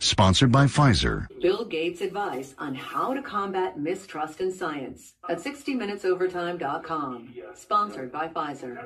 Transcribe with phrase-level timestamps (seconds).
[0.00, 1.26] Sponsored by Pfizer.
[1.40, 7.34] Bill Gates' advice on how to combat mistrust in science at 60minutesovertime.com.
[7.54, 8.84] Sponsored by Pfizer.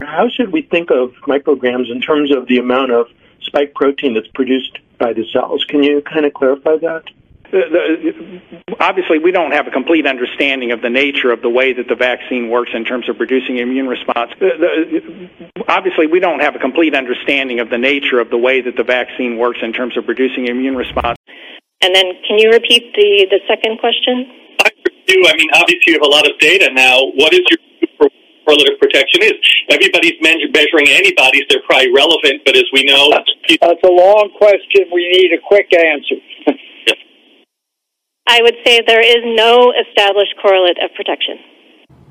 [0.00, 3.06] How should we think of micrograms in terms of the amount of
[3.42, 5.64] spike protein that's produced by the cells?
[5.68, 7.04] Can you kind of clarify that?
[7.50, 8.40] The,
[8.80, 11.94] obviously we don't have a complete understanding of the nature of the way that the
[11.94, 14.32] vaccine works in terms of producing immune response.
[14.40, 15.30] The,
[15.68, 18.84] obviously we don't have a complete understanding of the nature of the way that the
[18.84, 21.18] vaccine works in terms of producing immune response.
[21.82, 24.26] And then can you repeat the, the second question?
[24.64, 24.70] I
[25.06, 25.22] do.
[25.26, 26.98] I mean, obviously you have a lot of data now.
[27.14, 27.58] What is your
[28.44, 29.34] correlative protection is.
[29.72, 34.92] Everybody's measuring antibodies; they're probably relevant, but as we know, that's a long question.
[34.92, 36.20] We need a quick answer.
[38.26, 41.38] I would say there is no established correlate of protection.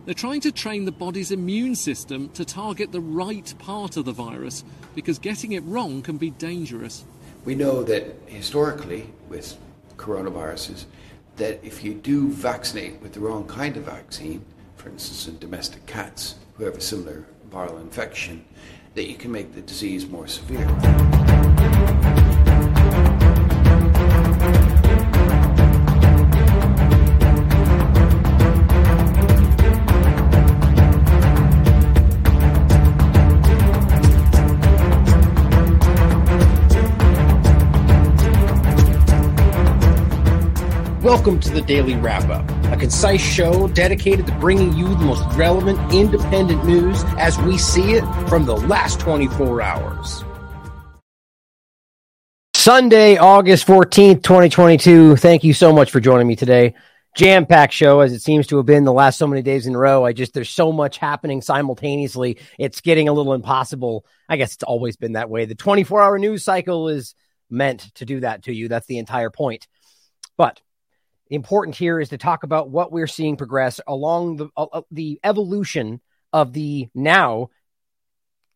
[0.05, 4.11] They're trying to train the body's immune system to target the right part of the
[4.11, 7.03] virus because getting it wrong can be dangerous.
[7.45, 9.57] We know that historically with
[9.97, 10.85] coronaviruses
[11.37, 15.85] that if you do vaccinate with the wrong kind of vaccine, for instance in domestic
[15.87, 18.45] cats who have a similar viral infection,
[18.93, 20.67] that you can make the disease more severe.
[41.13, 45.23] Welcome to the Daily Wrap Up, a concise show dedicated to bringing you the most
[45.37, 50.23] relevant independent news as we see it from the last 24 hours.
[52.55, 55.15] Sunday, August 14th, 2022.
[55.17, 56.73] Thank you so much for joining me today.
[57.15, 59.75] Jam packed show as it seems to have been the last so many days in
[59.75, 60.03] a row.
[60.03, 62.39] I just, there's so much happening simultaneously.
[62.57, 64.03] It's getting a little impossible.
[64.27, 65.45] I guess it's always been that way.
[65.45, 67.13] The 24 hour news cycle is
[67.51, 68.67] meant to do that to you.
[68.67, 69.67] That's the entire point.
[70.37, 70.59] But
[71.35, 75.19] important here is to talk about what we're seeing progress along the uh, uh the
[75.23, 76.01] evolution
[76.31, 77.49] of the now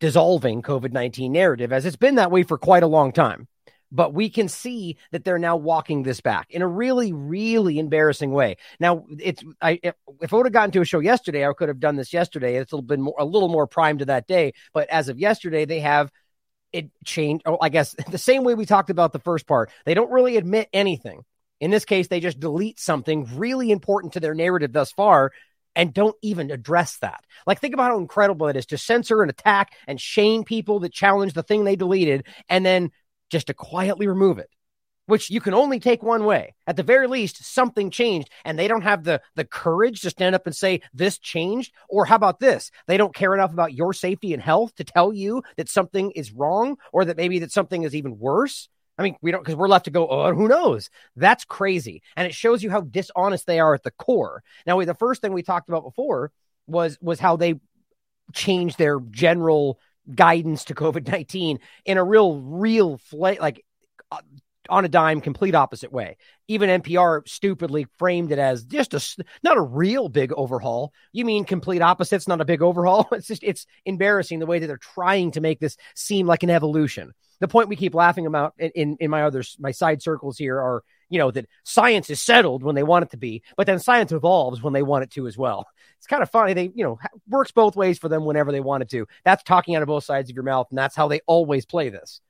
[0.00, 3.48] dissolving COVID-19 narrative as it's been that way for quite a long time.
[3.90, 8.30] But we can see that they're now walking this back in a really, really embarrassing
[8.32, 8.58] way.
[8.78, 11.68] Now, it's I if, if I would have gotten to a show yesterday, I could
[11.68, 12.56] have done this yesterday.
[12.56, 14.52] It's a little bit more, a little more primed to that day.
[14.74, 16.12] But as of yesterday, they have
[16.70, 17.44] it changed.
[17.46, 19.70] Oh, I guess the same way we talked about the first part.
[19.86, 21.24] They don't really admit anything.
[21.60, 25.32] In this case, they just delete something really important to their narrative thus far
[25.74, 27.24] and don't even address that.
[27.46, 30.92] Like, think about how incredible it is to censor and attack and shame people that
[30.92, 32.90] challenge the thing they deleted and then
[33.30, 34.50] just to quietly remove it,
[35.06, 36.54] which you can only take one way.
[36.66, 40.34] At the very least, something changed and they don't have the, the courage to stand
[40.34, 41.72] up and say, this changed.
[41.88, 42.70] Or how about this?
[42.86, 46.32] They don't care enough about your safety and health to tell you that something is
[46.32, 48.68] wrong or that maybe that something is even worse.
[48.98, 50.90] I mean, we don't because we're left to go, oh, who knows?
[51.14, 52.02] That's crazy.
[52.16, 54.42] And it shows you how dishonest they are at the core.
[54.66, 56.32] Now, the first thing we talked about before
[56.66, 57.54] was was how they
[58.34, 59.78] changed their general
[60.14, 63.64] guidance to COVID 19 in a real, real flight, like
[64.10, 64.20] uh,
[64.68, 66.16] on a dime, complete opposite way.
[66.48, 70.92] Even NPR stupidly framed it as just a not a real big overhaul.
[71.12, 73.08] You mean complete opposites, not a big overhaul?
[73.12, 76.50] It's just it's embarrassing the way that they're trying to make this seem like an
[76.50, 80.58] evolution the point we keep laughing about in, in, my other my side circles here
[80.58, 83.78] are you know that science is settled when they want it to be but then
[83.78, 86.84] science evolves when they want it to as well it's kind of funny they you
[86.84, 86.98] know
[87.28, 90.04] works both ways for them whenever they want it to that's talking out of both
[90.04, 92.20] sides of your mouth and that's how they always play this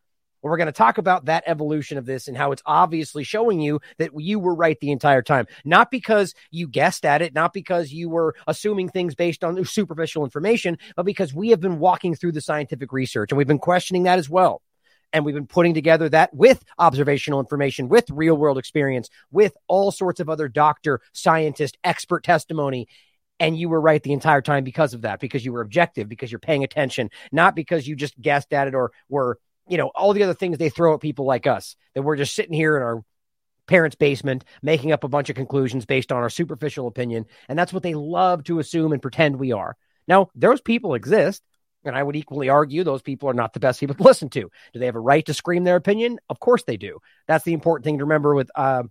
[0.43, 3.61] well, we're going to talk about that evolution of this and how it's obviously showing
[3.61, 5.47] you that you were right the entire time.
[5.65, 10.25] Not because you guessed at it, not because you were assuming things based on superficial
[10.25, 14.05] information, but because we have been walking through the scientific research and we've been questioning
[14.05, 14.63] that as well.
[15.13, 19.91] And we've been putting together that with observational information, with real world experience, with all
[19.91, 22.89] sorts of other doctor, scientist, expert testimony.
[23.41, 26.31] and you were right the entire time because of that, because you were objective, because
[26.33, 29.39] you're paying attention, not because you just guessed at it or were,
[29.69, 32.35] you know, all the other things they throw at people like us that we're just
[32.35, 33.05] sitting here in our
[33.67, 37.27] parents' basement making up a bunch of conclusions based on our superficial opinion.
[37.49, 39.77] And that's what they love to assume and pretend we are.
[40.07, 41.43] Now, those people exist.
[41.85, 44.51] And I would equally argue those people are not the best people to listen to.
[44.73, 46.19] Do they have a right to scream their opinion?
[46.29, 46.99] Of course they do.
[47.27, 48.85] That's the important thing to remember with uh,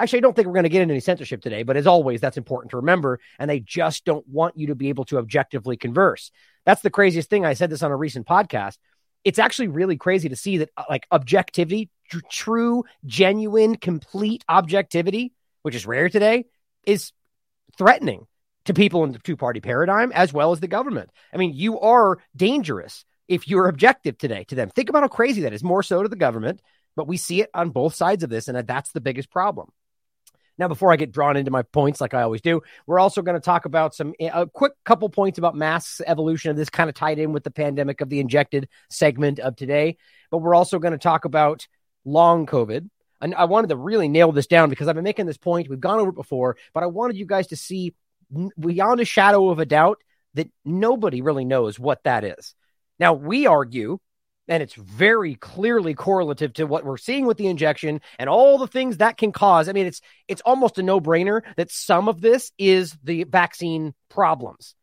[0.00, 2.22] Actually, I don't think we're going to get into any censorship today, but as always,
[2.22, 3.20] that's important to remember.
[3.38, 6.30] And they just don't want you to be able to objectively converse.
[6.64, 7.44] That's the craziest thing.
[7.44, 8.78] I said this on a recent podcast.
[9.24, 15.34] It's actually really crazy to see that, uh, like, objectivity, tr- true, genuine, complete objectivity,
[15.60, 16.46] which is rare today,
[16.86, 17.12] is
[17.76, 18.26] threatening
[18.66, 21.10] to people in the two party paradigm as well as the government.
[21.32, 24.70] I mean, you are dangerous if you're objective today to them.
[24.70, 26.60] Think about how crazy that is, more so to the government,
[26.96, 29.70] but we see it on both sides of this, and that's the biggest problem.
[30.58, 33.34] Now, before I get drawn into my points, like I always do, we're also going
[33.34, 36.90] to talk about some eh, a quick couple points about masks evolution of this kind
[36.90, 39.96] of tied in with the pandemic of the injected segment of today.
[40.30, 41.66] But we're also going to talk about
[42.04, 42.90] long COVID.
[43.22, 45.70] And I wanted to really nail this down because I've been making this point.
[45.70, 47.94] We've gone over it before, but I wanted you guys to see
[48.58, 49.98] beyond a shadow of a doubt
[50.34, 52.54] that nobody really knows what that is.
[52.98, 53.98] Now, we argue
[54.50, 58.66] and it's very clearly correlative to what we're seeing with the injection and all the
[58.66, 59.68] things that can cause.
[59.68, 64.74] I mean, it's it's almost a no-brainer that some of this is the vaccine problems.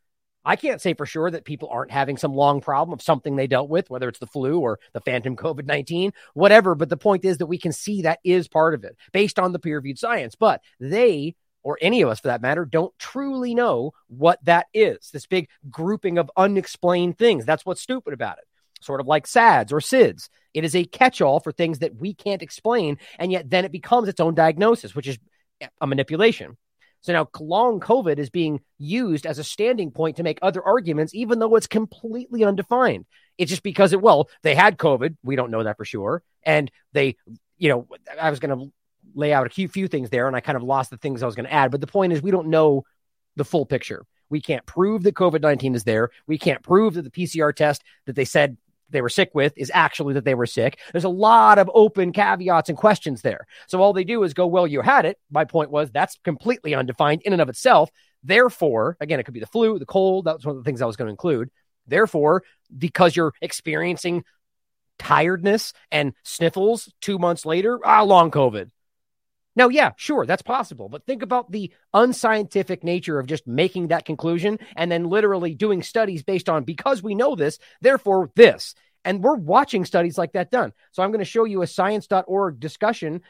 [0.45, 3.47] I can't say for sure that people aren't having some long problem of something they
[3.47, 6.73] dealt with, whether it's the flu or the phantom COVID 19, whatever.
[6.73, 9.51] But the point is that we can see that is part of it based on
[9.51, 10.35] the peer reviewed science.
[10.35, 11.35] But they,
[11.67, 15.09] or any of us for that matter, don't truly know what that is.
[15.11, 17.43] This big grouping of unexplained things.
[17.43, 18.45] That's what's stupid about it
[18.79, 20.29] sort of like SADS or SIDS.
[20.53, 22.99] It is a catch all for things that we can't explain.
[23.17, 25.17] And yet then it becomes its own diagnosis, which is
[25.81, 26.55] a manipulation.
[27.01, 31.15] So now long COVID is being used as a standing point to make other arguments,
[31.15, 33.07] even though it's completely undefined.
[33.39, 35.17] It's just because it, well, they had COVID.
[35.23, 36.21] We don't know that for sure.
[36.43, 37.17] And they,
[37.57, 37.87] you know,
[38.21, 38.71] I was going to
[39.15, 41.25] lay out a few, few things there and I kind of lost the things I
[41.25, 41.71] was going to add.
[41.71, 42.83] But the point is, we don't know
[43.35, 44.05] the full picture.
[44.29, 46.09] We can't prove that COVID 19 is there.
[46.27, 48.57] We can't prove that the PCR test that they said
[48.89, 50.79] they were sick with is actually that they were sick.
[50.91, 53.45] There's a lot of open caveats and questions there.
[53.67, 55.17] So all they do is go, well, you had it.
[55.29, 57.89] My point was that's completely undefined in and of itself.
[58.23, 60.25] Therefore, again, it could be the flu, the cold.
[60.25, 61.49] That was one of the things I was going to include.
[61.85, 62.43] Therefore,
[62.77, 64.23] because you're experiencing
[64.99, 68.69] tiredness and sniffles two months later, ah, long COVID.
[69.57, 70.87] Now, yeah, sure, that's possible.
[70.87, 75.81] But think about the unscientific nature of just making that conclusion and then literally doing
[75.81, 78.75] studies based on because we know this, therefore this.
[79.03, 80.73] And we're watching studies like that done.
[80.91, 83.21] So I'm going to show you a science.org discussion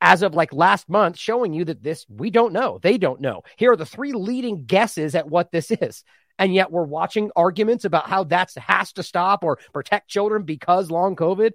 [0.00, 2.78] as of like last month showing you that this, we don't know.
[2.82, 3.42] They don't know.
[3.58, 6.02] Here are the three leading guesses at what this is.
[6.38, 10.90] And yet we're watching arguments about how that has to stop or protect children because
[10.90, 11.50] long COVID.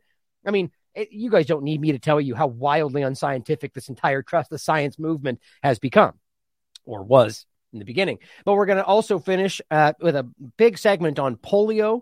[0.46, 3.90] I mean, it, you guys don't need me to tell you how wildly unscientific this
[3.90, 6.14] entire trust the science movement has become
[6.86, 8.20] or was in the beginning.
[8.46, 12.02] But we're going to also finish uh, with a big segment on polio.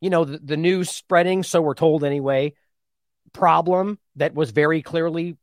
[0.00, 2.54] You know, the, the news spreading, so we're told anyway,
[3.32, 5.36] problem that was very clearly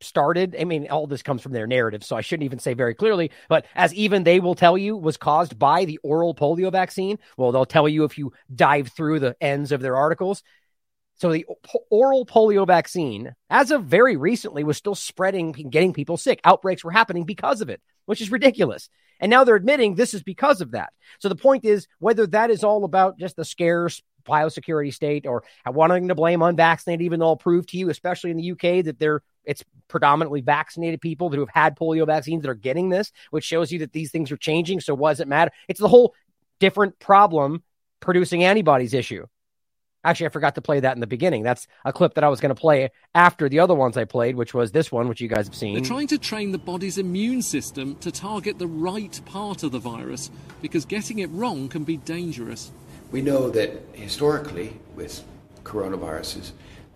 [0.00, 0.56] started.
[0.58, 3.30] I mean, all this comes from their narrative, so I shouldn't even say very clearly,
[3.48, 7.18] but as even they will tell you, was caused by the oral polio vaccine.
[7.36, 10.42] Well, they'll tell you if you dive through the ends of their articles.
[11.16, 11.46] So the
[11.90, 16.40] oral polio vaccine, as of very recently, was still spreading and getting people sick.
[16.44, 18.88] Outbreaks were happening because of it, which is ridiculous.
[19.20, 20.92] And now they're admitting this is because of that.
[21.20, 25.44] So the point is whether that is all about just the scarce biosecurity state or
[25.66, 28.98] wanting to blame unvaccinated, even though I'll prove to you, especially in the UK, that
[28.98, 33.44] they're it's predominantly vaccinated people who have had polio vaccines that are getting this, which
[33.44, 34.80] shows you that these things are changing.
[34.80, 35.50] So what does it matter?
[35.68, 36.14] It's the whole
[36.60, 37.62] different problem
[38.00, 39.26] producing antibodies issue.
[40.04, 41.42] Actually, I forgot to play that in the beginning.
[41.42, 44.36] That's a clip that I was going to play after the other ones I played,
[44.36, 45.74] which was this one, which you guys have seen.
[45.74, 49.78] They're trying to train the body's immune system to target the right part of the
[49.78, 50.30] virus
[50.60, 52.70] because getting it wrong can be dangerous.
[53.10, 55.24] We know that historically, with
[55.62, 56.52] coronaviruses,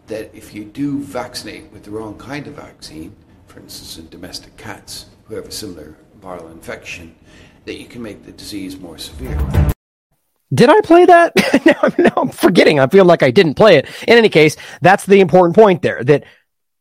[0.08, 3.14] that if you do vaccinate with the wrong kind of vaccine,
[3.46, 7.14] for instance, in domestic cats who have a similar viral infection,
[7.64, 9.72] that you can make the disease more severe.
[10.52, 11.32] Did I play that?
[11.98, 12.80] no, I'm forgetting.
[12.80, 13.86] I feel like I didn't play it.
[14.06, 16.24] In any case, that's the important point there that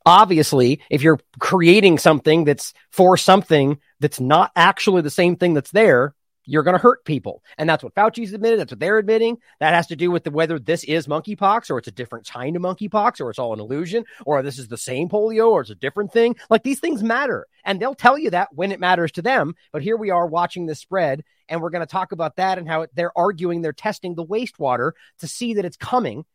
[0.05, 5.71] obviously, if you're creating something that's for something that's not actually the same thing that's
[5.71, 6.15] there,
[6.47, 7.43] you're going to hurt people.
[7.57, 8.59] And that's what Fauci's admitted.
[8.59, 9.37] That's what they're admitting.
[9.59, 12.55] That has to do with the, whether this is monkeypox or it's a different kind
[12.55, 15.69] of monkeypox or it's all an illusion or this is the same polio or it's
[15.69, 16.35] a different thing.
[16.49, 17.45] Like these things matter.
[17.63, 19.55] And they'll tell you that when it matters to them.
[19.71, 22.67] But here we are watching this spread and we're going to talk about that and
[22.67, 26.25] how they're arguing they're testing the wastewater to see that it's coming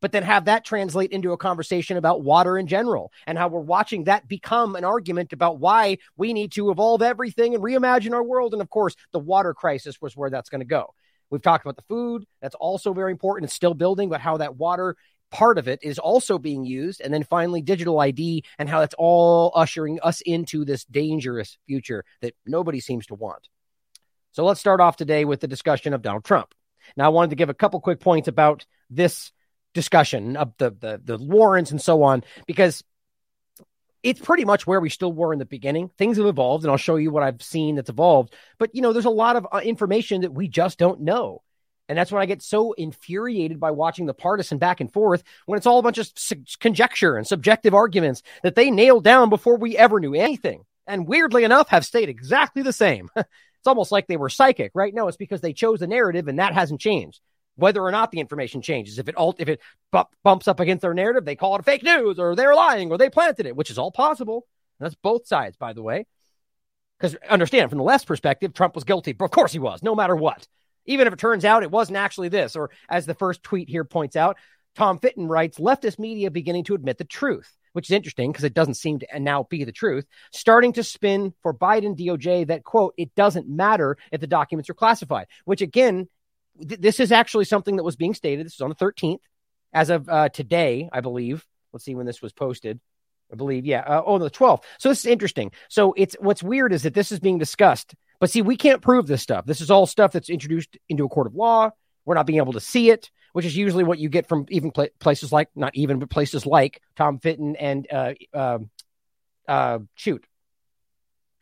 [0.00, 3.60] but then have that translate into a conversation about water in general and how we're
[3.60, 8.22] watching that become an argument about why we need to evolve everything and reimagine our
[8.22, 8.52] world.
[8.52, 10.94] And of course, the water crisis was where that's going to go.
[11.30, 13.44] We've talked about the food, that's also very important.
[13.44, 14.96] It's still building, but how that water
[15.30, 17.00] part of it is also being used.
[17.02, 22.04] And then finally, digital ID and how that's all ushering us into this dangerous future
[22.22, 23.48] that nobody seems to want.
[24.32, 26.54] So let's start off today with the discussion of Donald Trump.
[26.96, 29.32] Now, I wanted to give a couple quick points about this
[29.78, 32.82] discussion of the the the warrants and so on because
[34.02, 35.88] it's pretty much where we still were in the beginning.
[35.96, 38.34] Things have evolved, and I'll show you what I've seen that's evolved.
[38.58, 41.42] But you know, there's a lot of uh, information that we just don't know.
[41.88, 45.56] And that's when I get so infuriated by watching the partisan back and forth when
[45.56, 49.56] it's all a bunch of su- conjecture and subjective arguments that they nailed down before
[49.56, 50.64] we ever knew anything.
[50.88, 53.10] And weirdly enough, have stayed exactly the same.
[53.16, 53.28] it's
[53.66, 54.92] almost like they were psychic, right?
[54.92, 57.20] No, it's because they chose a narrative and that hasn't changed
[57.58, 58.98] whether or not the information changes.
[58.98, 59.60] If it alt, if it
[60.22, 63.10] bumps up against their narrative, they call it fake news or they're lying or they
[63.10, 64.46] planted it, which is all possible.
[64.78, 66.06] And that's both sides, by the way.
[66.98, 69.12] Because understand from the left's perspective, Trump was guilty.
[69.12, 70.46] But Of course he was, no matter what.
[70.86, 73.84] Even if it turns out it wasn't actually this, or as the first tweet here
[73.84, 74.36] points out,
[74.76, 78.54] Tom Fitton writes, leftist media beginning to admit the truth, which is interesting because it
[78.54, 82.62] doesn't seem to uh, now be the truth, starting to spin for Biden DOJ that,
[82.62, 86.08] quote, it doesn't matter if the documents are classified, which again
[86.66, 88.46] th- this is actually something that was being stated.
[88.46, 89.20] This is on the 13th,
[89.72, 91.44] as of uh, today, I believe.
[91.72, 92.80] Let's see when this was posted.
[93.32, 93.80] I believe, yeah.
[93.80, 94.62] Uh, oh, the 12th.
[94.78, 95.52] So this is interesting.
[95.68, 99.06] So it's what's weird is that this is being discussed, but see, we can't prove
[99.06, 99.44] this stuff.
[99.44, 101.70] This is all stuff that's introduced into a court of law.
[102.04, 104.70] We're not being able to see it, which is usually what you get from even
[104.70, 108.58] pl- places like not even, but places like Tom Fitton and uh, uh,
[109.46, 110.24] uh, shoot,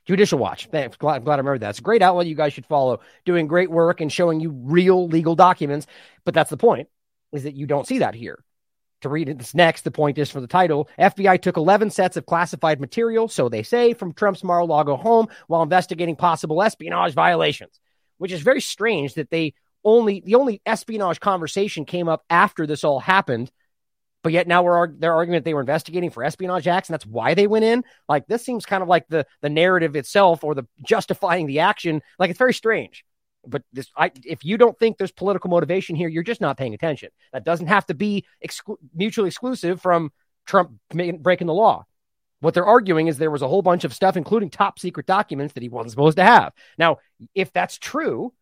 [0.07, 0.69] Judicial Watch.
[0.71, 0.97] Thanks.
[0.97, 1.71] Glad, glad I remember that.
[1.71, 5.09] It's a great outlet you guys should follow, doing great work and showing you real
[5.09, 5.87] legal documents.
[6.25, 6.89] But that's the point,
[7.33, 8.43] is that you don't see that here.
[9.03, 12.17] To read it, this next, the point is for the title FBI took 11 sets
[12.17, 16.63] of classified material, so they say, from Trump's Mar a Lago home while investigating possible
[16.63, 17.79] espionage violations,
[18.19, 19.53] which is very strange that they
[19.85, 23.51] only, the only espionage conversation came up after this all happened
[24.27, 27.35] but yet now we're their argument they were investigating for espionage acts and that's why
[27.35, 27.85] they went in.
[28.09, 32.03] Like this seems kind of like the the narrative itself or the justifying the action.
[32.19, 33.05] Like it's very strange.
[33.47, 36.75] But this, I, if you don't think there's political motivation here, you're just not paying
[36.75, 37.11] attention.
[37.33, 40.11] That doesn't have to be exclu- mutually exclusive from
[40.45, 41.85] Trump breaking the law.
[42.41, 45.55] What they're arguing is there was a whole bunch of stuff, including top secret documents
[45.55, 46.53] that he wasn't supposed to have.
[46.79, 46.99] Now,
[47.33, 48.33] if that's true,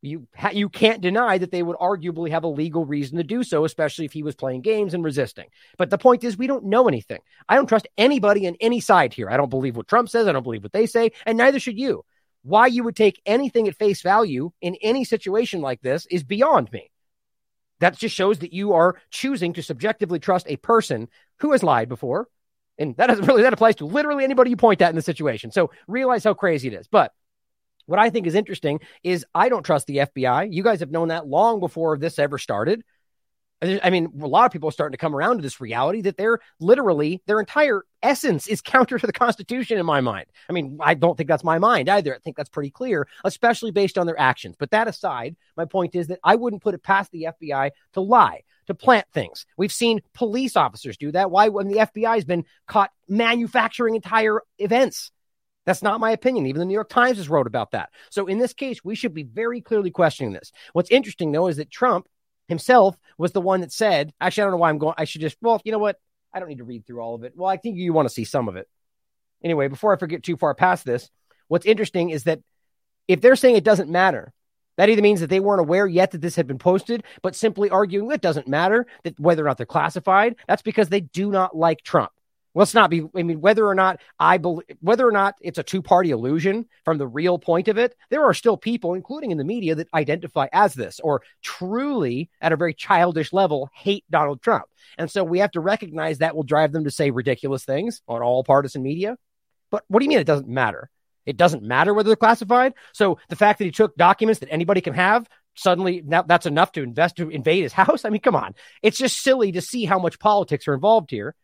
[0.00, 3.42] you ha- you can't deny that they would arguably have a legal reason to do
[3.42, 5.46] so, especially if he was playing games and resisting.
[5.76, 7.20] But the point is, we don't know anything.
[7.48, 9.28] I don't trust anybody on any side here.
[9.28, 10.28] I don't believe what Trump says.
[10.28, 12.04] I don't believe what they say, and neither should you.
[12.42, 16.70] Why you would take anything at face value in any situation like this is beyond
[16.72, 16.90] me.
[17.80, 21.08] That just shows that you are choosing to subjectively trust a person
[21.40, 22.28] who has lied before.
[22.78, 25.50] And that doesn't really, that applies to literally anybody you point at in the situation.
[25.50, 26.86] So realize how crazy it is.
[26.86, 27.12] But
[27.88, 30.52] what I think is interesting is I don't trust the FBI.
[30.52, 32.84] You guys have known that long before this ever started.
[33.60, 36.16] I mean, a lot of people are starting to come around to this reality that
[36.16, 40.26] they're literally their entire essence is counter to the Constitution in my mind.
[40.48, 42.14] I mean, I don't think that's my mind either.
[42.14, 44.54] I think that's pretty clear, especially based on their actions.
[44.58, 48.00] But that aside, my point is that I wouldn't put it past the FBI to
[48.00, 49.46] lie, to plant things.
[49.56, 51.30] We've seen police officers do that.
[51.30, 55.10] Why, when the FBI has been caught manufacturing entire events?
[55.68, 56.46] That's not my opinion.
[56.46, 57.90] Even the New York Times has wrote about that.
[58.08, 60.50] So in this case, we should be very clearly questioning this.
[60.72, 62.08] What's interesting though is that Trump
[62.48, 64.94] himself was the one that said, actually, I don't know why I'm going.
[64.96, 66.00] I should just, well, you know what?
[66.32, 67.34] I don't need to read through all of it.
[67.36, 68.66] Well, I think you want to see some of it.
[69.44, 71.10] Anyway, before I forget too far past this,
[71.48, 72.40] what's interesting is that
[73.06, 74.32] if they're saying it doesn't matter,
[74.78, 77.68] that either means that they weren't aware yet that this had been posted, but simply
[77.68, 80.36] arguing it doesn't matter that whether or not they're classified.
[80.46, 82.12] That's because they do not like Trump
[82.54, 85.62] let's not be i mean whether or not i believe whether or not it's a
[85.62, 89.44] two-party illusion from the real point of it there are still people including in the
[89.44, 94.64] media that identify as this or truly at a very childish level hate donald trump.
[94.96, 98.22] And so we have to recognize that will drive them to say ridiculous things on
[98.22, 99.16] all partisan media.
[99.70, 100.90] But what do you mean it doesn't matter?
[101.26, 102.74] It doesn't matter whether they're classified?
[102.92, 106.72] So the fact that he took documents that anybody can have suddenly now that's enough
[106.72, 108.04] to invest to invade his house?
[108.04, 108.54] I mean come on.
[108.82, 111.34] It's just silly to see how much politics are involved here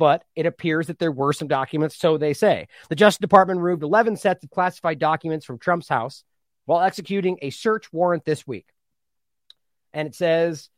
[0.00, 2.68] but it appears that there were some documents, so they say.
[2.88, 6.24] The Justice Department removed 11 sets of classified documents from Trump's house
[6.64, 8.66] while executing a search warrant this week.
[9.92, 10.70] And it says,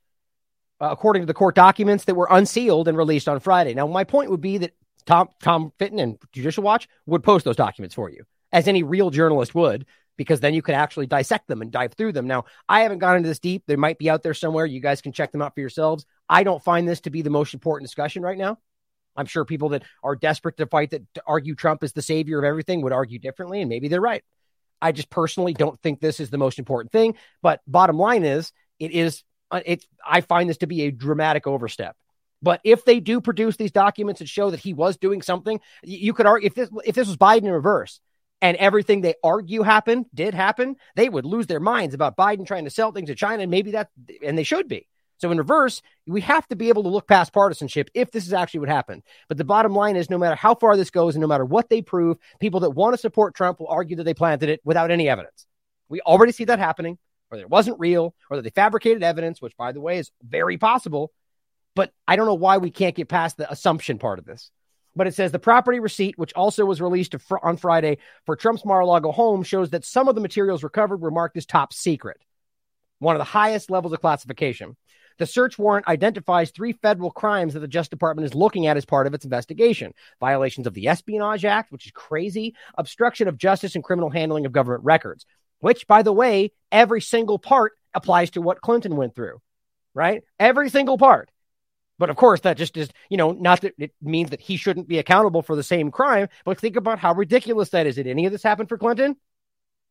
[0.81, 3.75] uh, according to the court documents that were unsealed and released on Friday.
[3.75, 4.73] Now, my point would be that
[5.07, 9.11] Tom Tom Fitton and Judicial Watch would post those documents for you, as any real
[9.11, 9.87] journalist would,
[10.17, 12.26] because then you could actually dissect them and dive through them.
[12.26, 13.62] Now, I haven't gone into this deep.
[13.69, 14.67] They might be out there somewhere.
[14.67, 16.07] You guys can check them out for yourselves.
[16.29, 18.59] I don't find this to be the most important discussion right now.
[19.16, 22.38] I'm sure people that are desperate to fight that to argue Trump is the savior
[22.38, 24.25] of everything would argue differently, and maybe they're right.
[24.81, 27.14] I just personally don't think this is the most important thing.
[27.42, 29.23] But bottom line is, it is.
[29.50, 29.85] uh, It.
[30.04, 31.97] I find this to be a dramatic overstep.
[32.42, 36.12] But if they do produce these documents that show that he was doing something, you
[36.12, 38.00] could argue if this if this was Biden in reverse
[38.40, 42.64] and everything they argue happened did happen, they would lose their minds about Biden trying
[42.64, 43.90] to sell things to China, and maybe that
[44.25, 44.88] and they should be.
[45.23, 48.33] So in reverse, we have to be able to look past partisanship if this is
[48.33, 49.05] actually what happened.
[49.29, 51.69] But the bottom line is no matter how far this goes and no matter what
[51.69, 54.91] they prove, people that want to support Trump will argue that they planted it without
[54.91, 55.47] any evidence.
[55.88, 56.99] We already see that happening,
[57.31, 60.11] or that it wasn't real, or that they fabricated evidence, which by the way is
[60.25, 61.12] very possible.
[61.76, 64.50] But I don't know why we can't get past the assumption part of this.
[64.97, 67.14] But it says the property receipt, which also was released
[67.45, 71.37] on Friday for Trump's Mar-a-Lago home, shows that some of the materials recovered were marked
[71.37, 72.21] as top secret,
[72.99, 74.76] one of the highest levels of classification.
[75.19, 78.85] The search warrant identifies three federal crimes that the Justice Department is looking at as
[78.85, 83.75] part of its investigation violations of the Espionage Act, which is crazy, obstruction of justice,
[83.75, 85.26] and criminal handling of government records,
[85.61, 89.40] which, by the way, every single part applies to what Clinton went through,
[89.95, 90.23] right?
[90.38, 91.31] Every single part.
[91.99, 94.88] But of course, that just is, you know, not that it means that he shouldn't
[94.88, 97.95] be accountable for the same crime, but think about how ridiculous that is.
[97.95, 99.16] Did any of this happen for Clinton?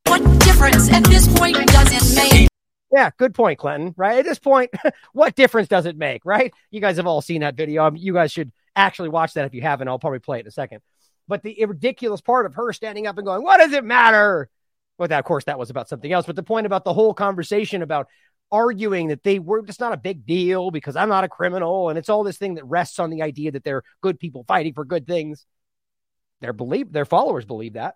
[0.07, 2.47] What difference at this point does it make?
[2.91, 3.93] Yeah, good point, Clinton.
[3.95, 4.71] Right at this point,
[5.13, 6.25] what difference does it make?
[6.25, 6.53] Right?
[6.71, 7.85] You guys have all seen that video.
[7.85, 9.87] Um, You guys should actually watch that if you haven't.
[9.87, 10.81] I'll probably play it in a second.
[11.27, 14.49] But the ridiculous part of her standing up and going, "What does it matter?"
[14.97, 16.25] Well, that of course that was about something else.
[16.25, 18.07] But the point about the whole conversation about
[18.51, 21.97] arguing that they were just not a big deal because I'm not a criminal, and
[21.97, 24.83] it's all this thing that rests on the idea that they're good people fighting for
[24.83, 25.45] good things.
[26.41, 27.95] Their believe their followers believe that.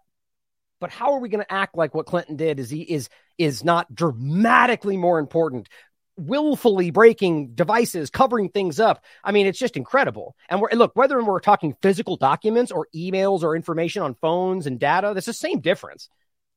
[0.80, 3.64] But how are we going to act like what Clinton did is he is is
[3.64, 5.70] not dramatically more important?
[6.18, 9.04] Willfully breaking devices, covering things up.
[9.24, 10.36] I mean, it's just incredible.
[10.50, 14.80] And we're look whether we're talking physical documents or emails or information on phones and
[14.80, 16.10] data, that's the same difference.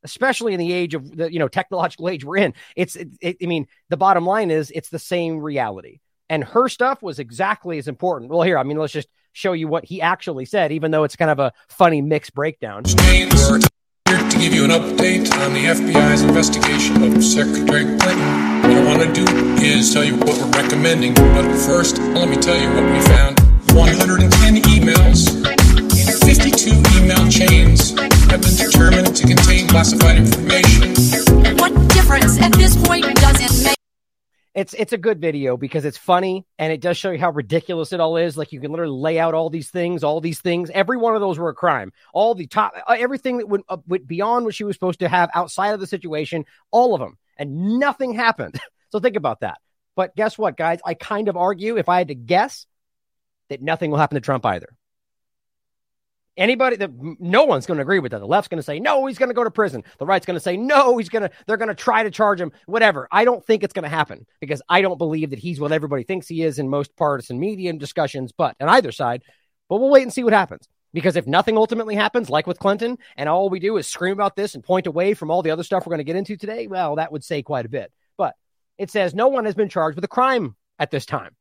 [0.05, 3.37] Especially in the age of the you know technological age we're in, it's it, it,
[3.43, 6.01] I mean the bottom line is it's the same reality.
[6.31, 8.31] And her stuff was exactly as important.
[8.31, 11.17] Well, here I mean let's just show you what he actually said, even though it's
[11.17, 12.85] kind of a funny mixed breakdown.
[14.31, 18.63] To give you an update on the FBI's investigation of Secretary Clinton.
[18.63, 19.25] What I want to do
[19.57, 23.41] is tell you what we're recommending, but first, let me tell you what we found.
[23.73, 25.29] 110 emails
[25.97, 27.99] in 52 email chains
[28.31, 30.95] have been determined to contain classified information.
[31.57, 33.78] What difference at this point does it make?
[34.55, 37.93] It's it's a good video because it's funny and it does show you how ridiculous
[37.93, 38.37] it all is.
[38.37, 40.71] Like you can literally lay out all these things, all these things.
[40.71, 41.93] Every one of those were a crime.
[42.13, 45.09] All the top, uh, everything that went, uh, went beyond what she was supposed to
[45.09, 48.59] have outside of the situation, all of them, and nothing happened.
[48.91, 49.59] so think about that.
[49.95, 50.81] But guess what, guys?
[50.85, 52.67] I kind of argue, if I had to guess,
[53.49, 54.69] that nothing will happen to Trump either.
[56.39, 58.21] Anybody that no one's going to agree with that.
[58.21, 59.83] The left's going to say no, he's going to go to prison.
[59.99, 61.31] The right's going to say no, he's going to.
[61.47, 62.53] They're going to try to charge him.
[62.67, 63.09] Whatever.
[63.11, 66.05] I don't think it's going to happen because I don't believe that he's what everybody
[66.05, 68.31] thinks he is in most partisan media discussions.
[68.31, 69.25] But on either side,
[69.69, 70.69] but we'll wait and see what happens.
[70.95, 74.37] Because if nothing ultimately happens, like with Clinton, and all we do is scream about
[74.37, 76.69] this and point away from all the other stuff we're going to get into today,
[76.69, 77.93] well, that would say quite a bit.
[78.17, 78.35] But
[78.79, 81.35] it says no one has been charged with a crime at this time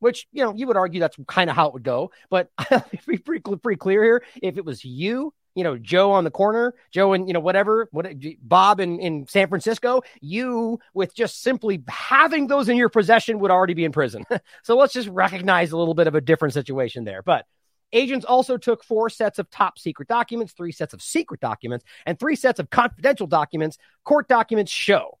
[0.00, 2.10] which you know you would argue that's kind of how it would go.
[2.28, 2.50] But
[3.06, 4.24] be pretty, pretty clear here.
[4.42, 7.88] If it was you, you know, Joe on the corner, Joe and you know whatever,
[7.92, 8.06] what
[8.42, 13.50] Bob in in San Francisco, you with just simply having those in your possession would
[13.50, 14.24] already be in prison.
[14.62, 17.22] so let's just recognize a little bit of a different situation there.
[17.22, 17.46] But
[17.92, 22.18] Agents also took four sets of top secret documents, three sets of secret documents, and
[22.18, 23.78] three sets of confidential documents.
[24.04, 25.18] Court documents show.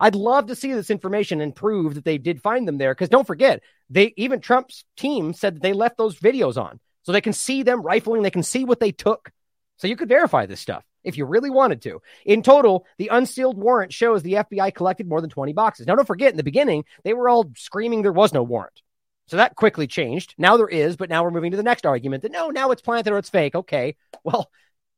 [0.00, 2.92] I'd love to see this information and prove that they did find them there.
[2.92, 7.12] Because don't forget, they even Trump's team said that they left those videos on so
[7.12, 9.30] they can see them rifling, they can see what they took.
[9.76, 12.00] So you could verify this stuff if you really wanted to.
[12.24, 15.86] In total, the unsealed warrant shows the FBI collected more than 20 boxes.
[15.86, 18.82] Now, don't forget, in the beginning, they were all screaming there was no warrant.
[19.28, 20.34] So that quickly changed.
[20.38, 22.82] Now there is, but now we're moving to the next argument that no, now it's
[22.82, 23.54] planted or it's fake.
[23.54, 23.96] Okay.
[24.24, 24.50] Well,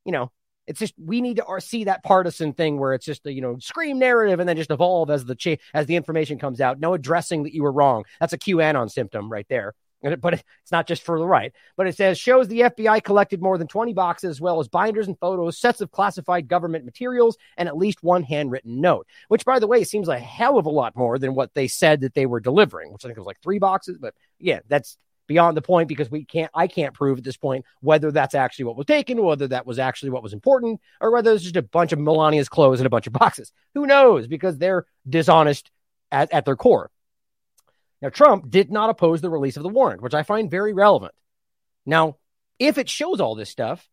[0.05, 0.33] you know,
[0.73, 3.43] it's just we need to uh, see that partisan thing where it's just a you
[3.43, 6.81] know scream narrative and then just evolve as the cha- as the information comes out.
[6.81, 8.05] No addressing that you were wrong.
[8.21, 9.75] That's a QAnon symptom right there.
[10.21, 11.53] but it's not just for the right.
[11.77, 15.09] But it says shows the FBI collected more than 20 boxes, as well as binders
[15.09, 19.07] and photos, sets of classified government materials, and at least one handwritten note.
[19.29, 22.01] Which, by the way, seems a hell of a lot more than what they said
[22.01, 23.99] that they were delivering, which I think was like three boxes.
[24.01, 24.97] But yeah, that's
[25.33, 28.67] beyond the point because we can't I can't prove at this point whether that's actually
[28.67, 31.63] what was taken, whether that was actually what was important, or whether it's just a
[31.63, 33.53] bunch of Melania's clothes and a bunch of boxes.
[33.75, 34.27] Who knows?
[34.27, 35.71] Because they're dishonest
[36.11, 36.91] at, at their core.
[38.03, 41.15] Now, Trump did not oppose the release of the warrant, which I find very relevant.
[41.87, 42.17] Now,
[42.59, 43.89] if it shows all this stuff,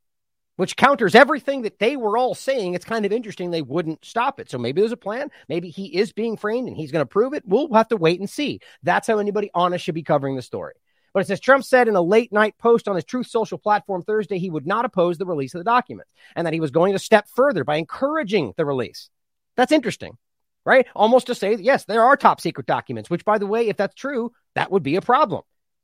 [0.59, 4.41] which counters everything that they were all saying, it's kind of interesting they wouldn't stop
[4.41, 4.49] it.
[4.49, 5.31] So maybe there's a plan.
[5.47, 7.43] Maybe he is being framed and he's going to prove it.
[7.45, 8.59] We'll have to wait and see.
[8.83, 10.73] That's how anybody honest should be covering the story.
[11.19, 14.03] But it says Trump said in a late night post on his Truth Social platform
[14.03, 16.93] Thursday he would not oppose the release of the documents and that he was going
[16.93, 19.09] to step further by encouraging the release.
[19.57, 20.17] That's interesting
[20.65, 20.85] right?
[20.95, 23.95] Almost to say, yes, there are top secret documents, which, by the way, if that's
[23.95, 25.41] true, that would be a problem.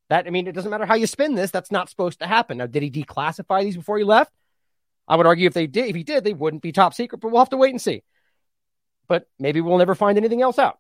[0.10, 2.60] That, I mean, it doesn't matter how you spin this, that's not supposed to happen.
[2.60, 4.32] Now, did he declassify these before he left?
[5.08, 7.32] I would argue if they did, if he did, they wouldn't be top secret, but
[7.32, 8.04] we'll have to wait and see.
[9.08, 10.78] But maybe we'll never find anything else out.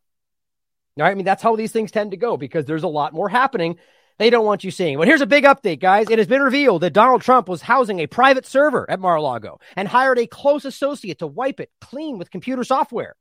[0.97, 1.11] All right.
[1.11, 3.77] I mean, that's how these things tend to go because there's a lot more happening
[4.17, 4.97] they don't want you seeing.
[4.97, 6.09] But here's a big update, guys.
[6.09, 9.87] It has been revealed that Donald Trump was housing a private server at Mar-a-Lago and
[9.87, 13.15] hired a close associate to wipe it clean with computer software.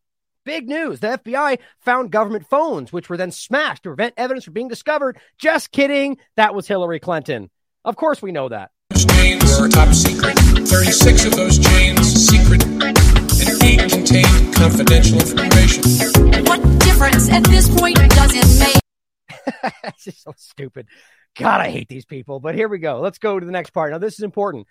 [0.44, 1.00] Big news.
[1.00, 5.18] The FBI found government phones, which were then smashed to prevent evidence from being discovered.
[5.38, 6.18] Just kidding.
[6.37, 7.50] That was Hillary Clinton.
[7.85, 8.70] Of course, we know that.
[8.90, 10.38] Those chains are top secret.
[10.38, 15.83] 36 of those chains secret, and eight contained confidential information.
[16.44, 18.80] What difference at this point does it make?
[19.85, 20.87] it's just so stupid.
[21.37, 22.40] God, I hate these people.
[22.40, 23.01] But here we go.
[23.01, 23.92] Let's go to the next part.
[23.92, 24.66] Now, this is important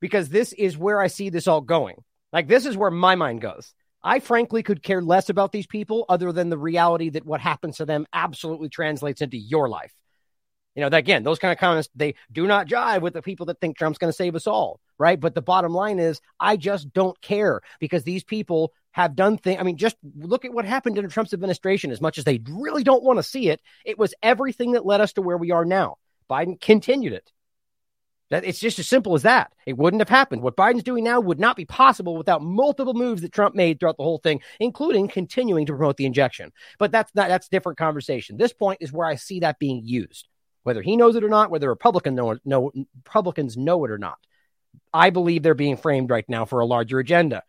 [0.00, 1.96] because this is where I see this all going.
[2.32, 3.72] Like, this is where my mind goes.
[4.02, 7.78] I frankly could care less about these people other than the reality that what happens
[7.78, 9.94] to them absolutely translates into your life.
[10.74, 13.60] You know, again, those kind of comments, they do not jive with the people that
[13.60, 15.18] think Trump's going to save us all, right?
[15.18, 19.60] But the bottom line is, I just don't care because these people have done things.
[19.60, 21.90] I mean, just look at what happened in Trump's administration.
[21.90, 25.00] As much as they really don't want to see it, it was everything that led
[25.00, 25.96] us to where we are now.
[26.30, 27.32] Biden continued it.
[28.30, 29.52] That it's just as simple as that.
[29.66, 30.42] It wouldn't have happened.
[30.42, 33.96] What Biden's doing now would not be possible without multiple moves that Trump made throughout
[33.96, 36.52] the whole thing, including continuing to promote the injection.
[36.78, 38.36] But that's not that's different conversation.
[38.36, 40.28] This point is where I see that being used,
[40.62, 42.70] whether he knows it or not, whether Republican know, know
[43.04, 44.18] Republicans know it or not.
[44.92, 47.42] I believe they're being framed right now for a larger agenda,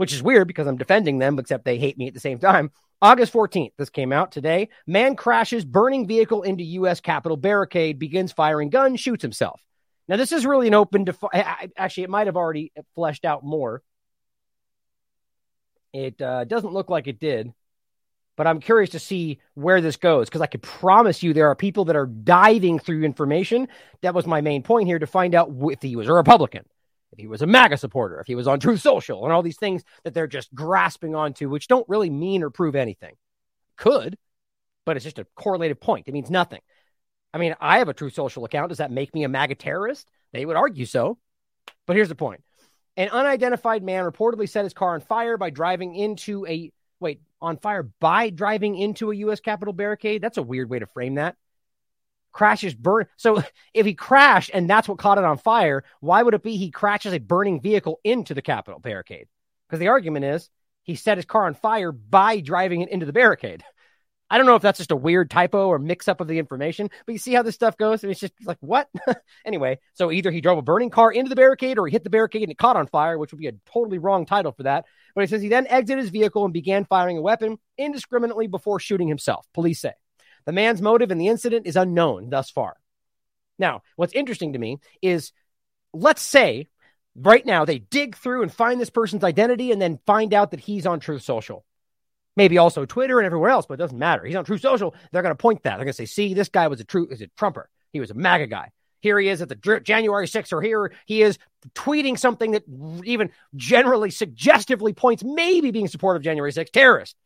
[0.00, 2.70] which is weird because I'm defending them, except they hate me at the same time.
[3.02, 4.70] August 14th, this came out today.
[4.86, 7.02] Man crashes burning vehicle into U.S.
[7.02, 9.60] Capitol barricade, begins firing gun, shoots himself.
[10.08, 11.26] Now, this is really an open, defi-
[11.76, 13.82] actually, it might have already fleshed out more.
[15.92, 17.52] It uh, doesn't look like it did,
[18.38, 21.54] but I'm curious to see where this goes because I could promise you there are
[21.54, 23.68] people that are diving through information.
[24.00, 26.64] That was my main point here to find out if he was a Republican,
[27.12, 29.58] if he was a MAGA supporter, if he was on Truth Social, and all these
[29.58, 33.14] things that they're just grasping onto, which don't really mean or prove anything.
[33.76, 34.16] Could,
[34.84, 36.08] but it's just a correlated point.
[36.08, 36.60] It means nothing.
[37.32, 38.70] I mean, I have a Truth Social account.
[38.70, 40.10] Does that make me a MAGA terrorist?
[40.32, 41.18] They would argue so.
[41.86, 42.42] But here's the point
[42.96, 47.56] an unidentified man reportedly set his car on fire by driving into a wait, on
[47.56, 49.40] fire by driving into a U.S.
[49.40, 50.22] Capitol barricade.
[50.22, 51.36] That's a weird way to frame that.
[52.32, 53.06] Crashes burn.
[53.16, 53.42] So
[53.74, 56.70] if he crashed and that's what caught it on fire, why would it be he
[56.70, 59.28] crashes a burning vehicle into the Capitol barricade?
[59.68, 60.48] Because the argument is
[60.82, 63.62] he set his car on fire by driving it into the barricade.
[64.32, 66.88] I don't know if that's just a weird typo or mix up of the information,
[67.04, 68.04] but you see how this stuff goes?
[68.04, 68.88] And it's just like, what?
[69.44, 72.10] anyway, so either he drove a burning car into the barricade or he hit the
[72.10, 74.84] barricade and it caught on fire, which would be a totally wrong title for that.
[75.16, 78.78] But he says he then exited his vehicle and began firing a weapon indiscriminately before
[78.78, 79.94] shooting himself, police say.
[80.44, 82.76] The man's motive in the incident is unknown thus far.
[83.58, 85.32] Now, what's interesting to me is
[85.92, 86.68] let's say
[87.14, 90.60] right now they dig through and find this person's identity and then find out that
[90.60, 91.64] he's on Truth Social
[92.36, 94.24] maybe also Twitter and everywhere else, but it doesn't matter.
[94.24, 94.94] He's on Truth Social.
[95.12, 95.76] They're going to point that.
[95.76, 97.68] They're going to say, see, this guy was a true, is a Trumper.
[97.92, 98.70] He was a MAGA guy.
[99.00, 101.38] Here he is at the January 6th, or here he is
[101.74, 102.64] tweeting something that
[103.04, 107.16] even generally suggestively points maybe being supportive of January 6th, terrorist.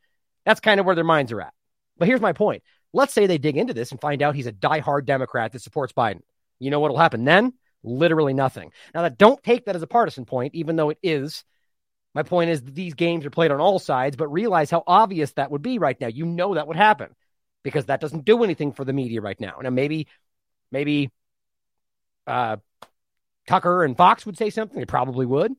[0.44, 1.52] That's kind of where their minds are at.
[1.98, 2.62] But here's my point.
[2.94, 5.92] Let's say they dig into this and find out he's a diehard Democrat that supports
[5.92, 6.20] Biden.
[6.58, 7.52] You know what'll happen then?
[7.82, 8.72] Literally nothing.
[8.94, 11.44] Now, that don't take that as a partisan point, even though it is
[12.14, 15.50] my point is these games are played on all sides, but realize how obvious that
[15.50, 16.06] would be right now.
[16.06, 17.14] You know that would happen
[17.64, 19.56] because that doesn't do anything for the media right now.
[19.60, 20.06] Now maybe
[20.70, 21.10] maybe
[22.26, 22.58] uh,
[23.48, 24.78] Tucker and Fox would say something.
[24.78, 25.52] They probably would.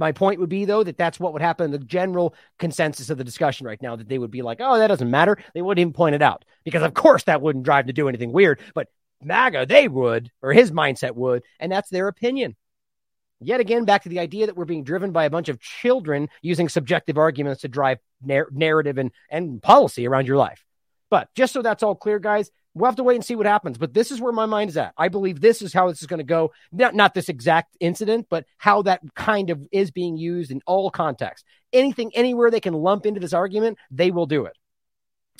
[0.00, 1.66] My point would be though that that's what would happen.
[1.66, 4.78] In the general consensus of the discussion right now that they would be like, "Oh,
[4.78, 7.86] that doesn't matter." They wouldn't even point it out because, of course, that wouldn't drive
[7.86, 8.60] to do anything weird.
[8.74, 8.88] But
[9.22, 12.56] MAGA, they would, or his mindset would, and that's their opinion.
[13.40, 16.30] Yet again, back to the idea that we're being driven by a bunch of children
[16.40, 20.64] using subjective arguments to drive nar- narrative and, and policy around your life.
[21.10, 23.78] But just so that's all clear, guys, we'll have to wait and see what happens.
[23.78, 24.94] But this is where my mind is at.
[24.96, 26.52] I believe this is how this is going to go.
[26.72, 30.90] Not, not this exact incident, but how that kind of is being used in all
[30.90, 31.46] contexts.
[31.72, 34.56] Anything, anywhere they can lump into this argument, they will do it.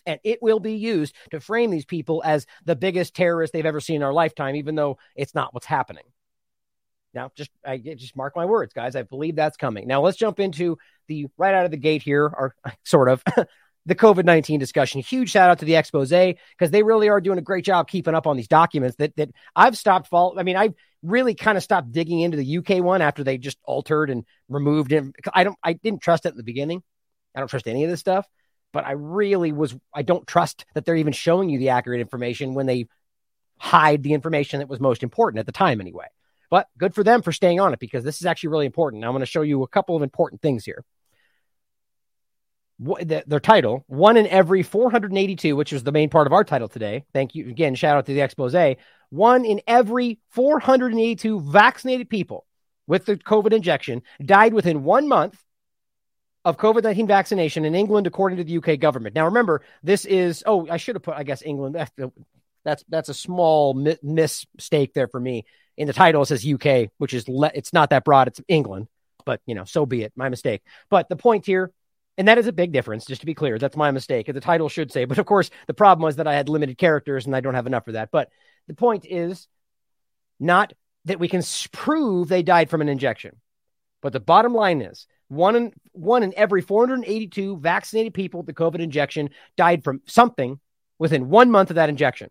[0.07, 3.81] And it will be used to frame these people as the biggest terrorists they've ever
[3.81, 6.05] seen in our lifetime, even though it's not what's happening.
[7.13, 8.95] Now, just I just mark my words, guys.
[8.95, 9.89] I believe that's coming.
[9.89, 13.23] Now, let's jump into the right out of the gate here, or sort of
[13.87, 15.01] the COVID nineteen discussion.
[15.01, 18.15] Huge shout out to the expose because they really are doing a great job keeping
[18.15, 18.97] up on these documents.
[18.97, 20.37] That that I've stopped fault.
[20.39, 23.59] I mean, I've really kind of stopped digging into the UK one after they just
[23.65, 25.13] altered and removed him.
[25.33, 25.59] I don't.
[25.63, 26.83] I didn't trust it in the beginning.
[27.35, 28.27] I don't trust any of this stuff.
[28.73, 29.75] But I really was.
[29.95, 32.87] I don't trust that they're even showing you the accurate information when they
[33.59, 36.07] hide the information that was most important at the time, anyway.
[36.51, 39.01] But good for them for staying on it because this is actually really important.
[39.01, 40.85] Now, I'm going to show you a couple of important things here.
[42.81, 47.05] Their title, one in every 482, which is the main part of our title today.
[47.13, 47.75] Thank you again.
[47.75, 48.55] Shout out to the expose.
[49.11, 52.47] One in every 482 vaccinated people
[52.87, 55.43] with the COVID injection died within one month
[56.45, 59.15] of COVID 19 vaccination in England, according to the UK government.
[59.15, 61.77] Now, remember, this is, oh, I should have put, I guess, England.
[62.65, 65.45] That's, that's a small mi- mistake there for me
[65.77, 68.29] in the title it says UK, which is le- it's not that broad.
[68.29, 68.89] It's England,
[69.25, 70.13] but you know, so be it.
[70.15, 70.63] My mistake.
[70.91, 71.73] But the point here,
[72.21, 73.07] and that is a big difference.
[73.07, 74.27] Just to be clear, that's my mistake.
[74.27, 77.25] The title should say, but of course, the problem was that I had limited characters
[77.25, 78.11] and I don't have enough for that.
[78.13, 78.29] But
[78.69, 79.49] the point is
[80.39, 80.75] not
[81.07, 83.41] that we can prove they died from an injection,
[84.03, 88.53] but the bottom line is one in one in every 482 vaccinated people with the
[88.53, 90.61] COVID injection died from something
[90.99, 92.29] within one month of that injection.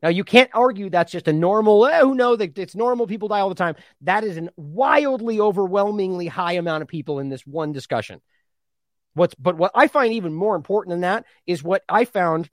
[0.00, 1.86] Now you can't argue that's just a normal.
[1.86, 3.08] Eh, who know that it's normal?
[3.08, 3.74] People die all the time.
[4.02, 8.20] That is a wildly, overwhelmingly high amount of people in this one discussion.
[9.14, 12.50] What's but what I find even more important than that is what I found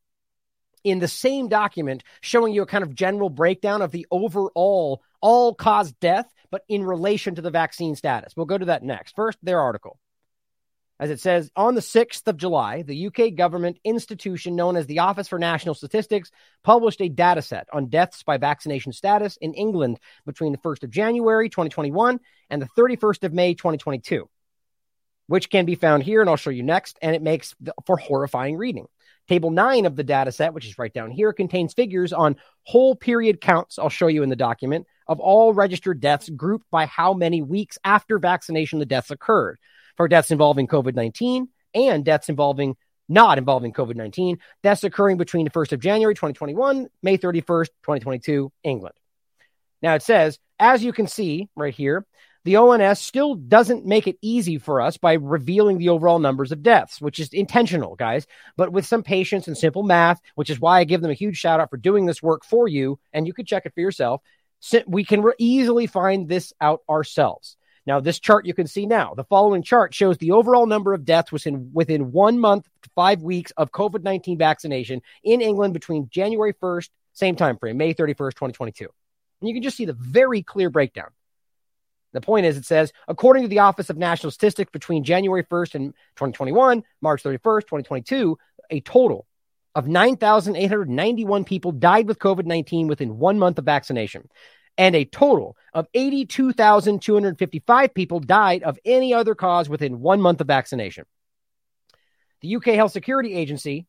[0.83, 5.53] in the same document showing you a kind of general breakdown of the overall all
[5.53, 8.33] cause death, but in relation to the vaccine status.
[8.35, 9.15] We'll go to that next.
[9.15, 9.99] First, their article.
[10.99, 14.99] As it says, on the 6th of July, the UK government institution known as the
[14.99, 16.29] Office for National Statistics
[16.63, 20.91] published a data set on deaths by vaccination status in England between the 1st of
[20.91, 22.19] January 2021
[22.51, 24.29] and the 31st of May 2022,
[25.31, 28.57] which can be found here, and I'll show you next, and it makes for horrifying
[28.57, 28.87] reading.
[29.29, 32.97] Table 9 of the data set, which is right down here, contains figures on whole
[32.97, 37.13] period counts, I'll show you in the document, of all registered deaths grouped by how
[37.13, 39.57] many weeks after vaccination the deaths occurred
[39.95, 42.75] for deaths involving COVID 19 and deaths involving
[43.07, 48.51] not involving COVID 19, deaths occurring between the 1st of January 2021, May 31st, 2022,
[48.63, 48.95] England.
[49.81, 52.05] Now it says, as you can see right here,
[52.43, 56.63] the ONS still doesn't make it easy for us by revealing the overall numbers of
[56.63, 58.25] deaths, which is intentional, guys.
[58.57, 61.37] But with some patience and simple math, which is why I give them a huge
[61.37, 64.21] shout out for doing this work for you, and you can check it for yourself,
[64.87, 67.57] we can re- easily find this out ourselves.
[67.85, 69.15] Now, this chart you can see now.
[69.15, 73.23] The following chart shows the overall number of deaths within within one month to five
[73.23, 78.13] weeks of COVID nineteen vaccination in England between January first, same time frame, May thirty
[78.13, 78.89] first, twenty twenty two,
[79.39, 81.09] and you can just see the very clear breakdown.
[82.13, 85.75] The point is, it says, according to the Office of National Statistics, between January 1st
[85.75, 88.37] and 2021, March 31st, 2022,
[88.69, 89.25] a total
[89.75, 94.27] of 9,891 people died with COVID 19 within one month of vaccination
[94.77, 100.47] and a total of 82,255 people died of any other cause within one month of
[100.47, 101.05] vaccination.
[102.41, 103.85] The UK Health Security Agency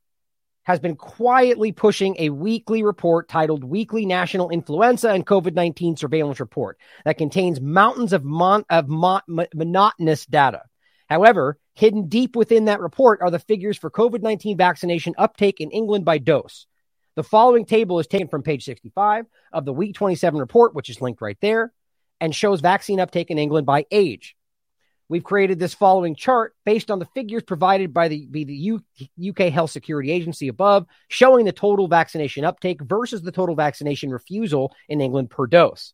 [0.65, 6.41] has been quietly pushing a weekly report titled Weekly National Influenza and COVID 19 Surveillance
[6.41, 10.63] Report that contains mountains of, mon- of mo- monotonous data.
[11.09, 15.71] However, hidden deep within that report are the figures for COVID 19 vaccination uptake in
[15.71, 16.67] England by dose.
[17.17, 21.01] The following table is taken from page 65 of the week 27 report, which is
[21.01, 21.73] linked right there,
[22.21, 24.37] and shows vaccine uptake in England by age.
[25.09, 28.83] We've created this following chart based on the figures provided by the, by the U,
[29.29, 34.75] UK Health Security Agency above, showing the total vaccination uptake versus the total vaccination refusal
[34.89, 35.93] in England per dose,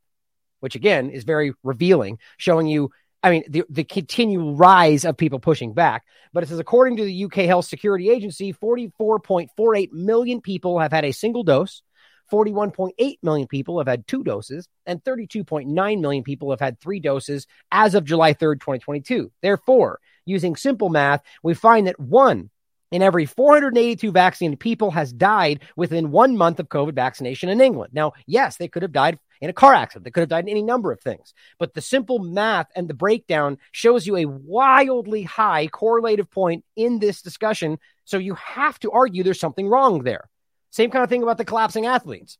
[0.60, 2.90] which again is very revealing, showing you
[3.22, 6.04] I mean, the, the continual rise of people pushing back.
[6.32, 11.04] But it says, according to the UK Health Security Agency, 44.48 million people have had
[11.04, 11.82] a single dose,
[12.30, 17.46] 41.8 million people have had two doses, and 32.9 million people have had three doses
[17.72, 19.30] as of July 3rd, 2022.
[19.42, 22.50] Therefore, using simple math, we find that one
[22.90, 27.92] in every 482 vaccinated people has died within one month of COVID vaccination in England.
[27.92, 30.04] Now, yes, they could have died in a car accident.
[30.04, 31.34] They could have died in any number of things.
[31.58, 36.98] But the simple math and the breakdown shows you a wildly high correlative point in
[36.98, 37.78] this discussion.
[38.04, 40.28] So you have to argue there's something wrong there.
[40.70, 42.38] Same kind of thing about the collapsing athletes.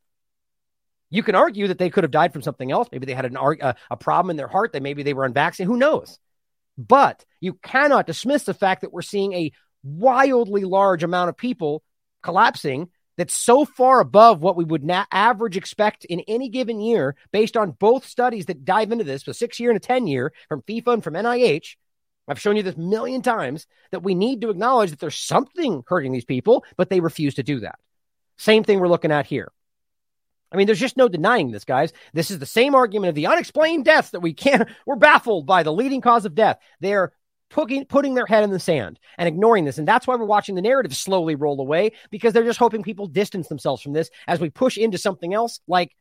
[1.11, 2.89] You can argue that they could have died from something else.
[2.93, 4.73] Maybe they had an, a, uh, a problem in their heart.
[4.73, 5.71] That maybe they were unvaccinated.
[5.73, 6.19] Who knows?
[6.77, 11.83] But you cannot dismiss the fact that we're seeing a wildly large amount of people
[12.23, 17.17] collapsing that's so far above what we would na- average expect in any given year
[17.33, 20.33] based on both studies that dive into this, the six year and a 10 year
[20.49, 21.77] from FIFA and from NIH.
[22.29, 26.13] I've shown you this million times that we need to acknowledge that there's something hurting
[26.13, 27.79] these people, but they refuse to do that.
[28.39, 29.53] Same thing we're looking at here.
[30.51, 31.93] I mean, there's just no denying this, guys.
[32.15, 35.63] This is the same argument of the unexplained deaths that we can't, we're baffled by
[35.63, 36.59] the leading cause of death.
[36.81, 37.13] They're
[37.51, 39.79] putting, putting their head in the sand and ignoring this.
[39.79, 43.07] And that's why we're watching the narrative slowly roll away because they're just hoping people
[43.07, 45.95] distance themselves from this as we push into something else like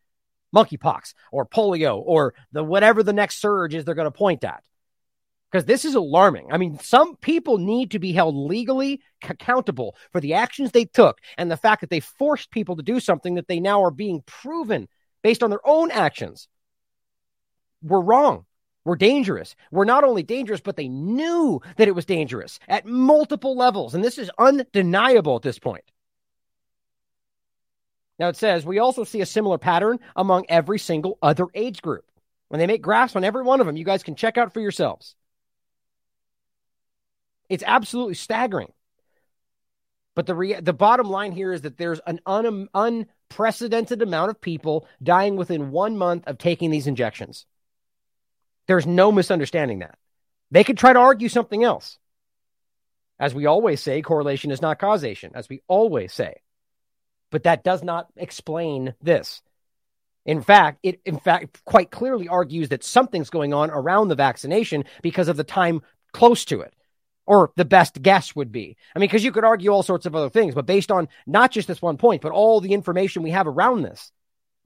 [0.55, 4.63] monkeypox or polio or the whatever the next surge is they're going to point at.
[5.51, 6.47] Because this is alarming.
[6.51, 11.19] I mean, some people need to be held legally accountable for the actions they took
[11.37, 14.23] and the fact that they forced people to do something that they now are being
[14.25, 14.89] proven
[15.23, 16.49] based on their own actions.
[17.81, 18.45] We're wrong.
[18.83, 19.55] We're dangerous.
[19.71, 23.93] We're not only dangerous, but they knew that it was dangerous at multiple levels.
[23.93, 25.83] And this is undeniable at this point.
[28.19, 32.05] Now it says we also see a similar pattern among every single other age group.
[32.47, 34.61] When they make graphs on every one of them, you guys can check out for
[34.61, 35.15] yourselves.
[37.49, 38.71] It's absolutely staggering.
[40.15, 44.41] But the rea- the bottom line here is that there's an un- unprecedented amount of
[44.41, 47.45] people dying within one month of taking these injections.
[48.67, 49.97] There's no misunderstanding that.
[50.49, 51.99] They could try to argue something else.
[53.19, 56.41] As we always say, correlation is not causation, as we always say.
[57.29, 59.41] But that does not explain this.
[60.25, 64.83] In fact, it in fact quite clearly argues that something's going on around the vaccination
[65.01, 65.81] because of the time
[66.11, 66.73] close to it.
[67.27, 68.77] Or the best guess would be.
[68.95, 71.51] I mean, because you could argue all sorts of other things, but based on not
[71.51, 74.13] just this one point, but all the information we have around this,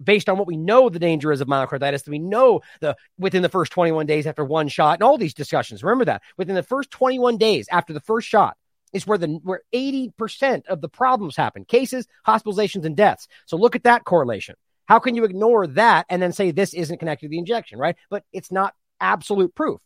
[0.01, 3.49] based on what we know the danger is of myocarditis, we know the within the
[3.49, 5.83] first 21 days after one shot, and all these discussions.
[5.83, 8.55] Remember that within the first 21 days after the first shot
[8.93, 13.27] is where the where 80% of the problems happen, cases, hospitalizations, and deaths.
[13.47, 14.55] So look at that correlation.
[14.85, 17.95] How can you ignore that and then say this isn't connected to the injection, right?
[18.11, 19.81] But it's not absolute proof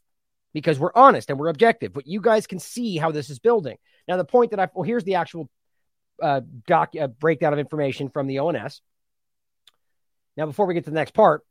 [0.56, 1.92] because we're honest and we're objective.
[1.92, 3.78] But you guys can see how this is building.
[4.08, 5.50] Now, the point that I well, here's the actual
[6.24, 8.82] uh, doc uh, breakdown of information from the ONS.
[10.38, 11.44] Now, before we get to the next part,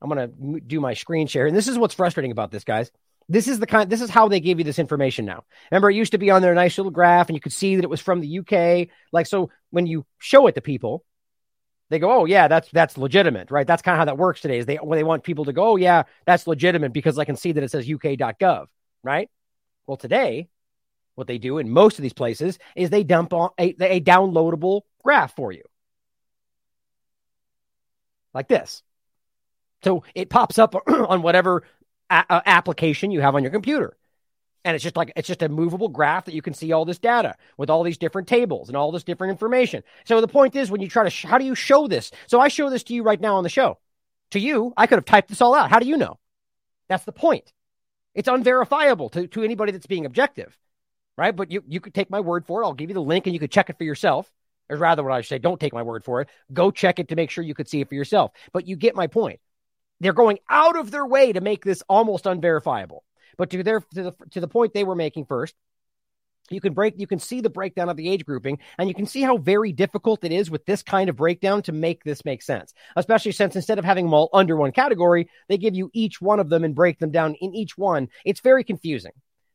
[0.00, 1.46] I'm going to do my screen share.
[1.48, 2.92] And this is what's frustrating about this, guys.
[3.28, 5.42] This is the kind, this is how they give you this information now.
[5.72, 7.84] Remember, it used to be on their nice little graph and you could see that
[7.84, 8.88] it was from the UK.
[9.12, 11.04] Like, so when you show it to people,
[11.92, 13.66] they go, oh yeah, that's that's legitimate, right?
[13.66, 14.58] That's kind of how that works today.
[14.58, 17.36] Is they when they want people to go, oh yeah, that's legitimate because I can
[17.36, 18.66] see that it says UK.gov,
[19.02, 19.30] right?
[19.86, 20.48] Well, today,
[21.14, 24.82] what they do in most of these places is they dump on a, a downloadable
[25.02, 25.62] graph for you
[28.34, 28.82] like this.
[29.84, 31.64] So it pops up on whatever
[32.08, 33.96] a- application you have on your computer.
[34.64, 36.98] And it's just like it's just a movable graph that you can see all this
[36.98, 39.82] data with all these different tables and all this different information.
[40.04, 42.12] So the point is, when you try to, sh- how do you show this?
[42.28, 43.78] So I show this to you right now on the show.
[44.30, 45.70] To you, I could have typed this all out.
[45.70, 46.18] How do you know?
[46.88, 47.52] That's the point.
[48.14, 50.56] It's unverifiable to, to anybody that's being objective,
[51.16, 51.34] right?
[51.34, 52.64] But you you could take my word for it.
[52.64, 54.30] I'll give you the link and you could check it for yourself
[54.72, 56.28] or rather what I say, don't take my word for it.
[56.52, 58.32] Go check it to make sure you could see it for yourself.
[58.52, 59.40] But you get my point.
[60.00, 63.04] They're going out of their way to make this almost unverifiable.
[63.38, 65.54] But to their to the to the point they were making first,
[66.50, 69.06] you can break you can see the breakdown of the age grouping and you can
[69.06, 72.42] see how very difficult it is with this kind of breakdown to make this make
[72.42, 76.20] sense especially since instead of having them all under one category they give you each
[76.20, 79.12] one of them and break them down in each one it's very confusing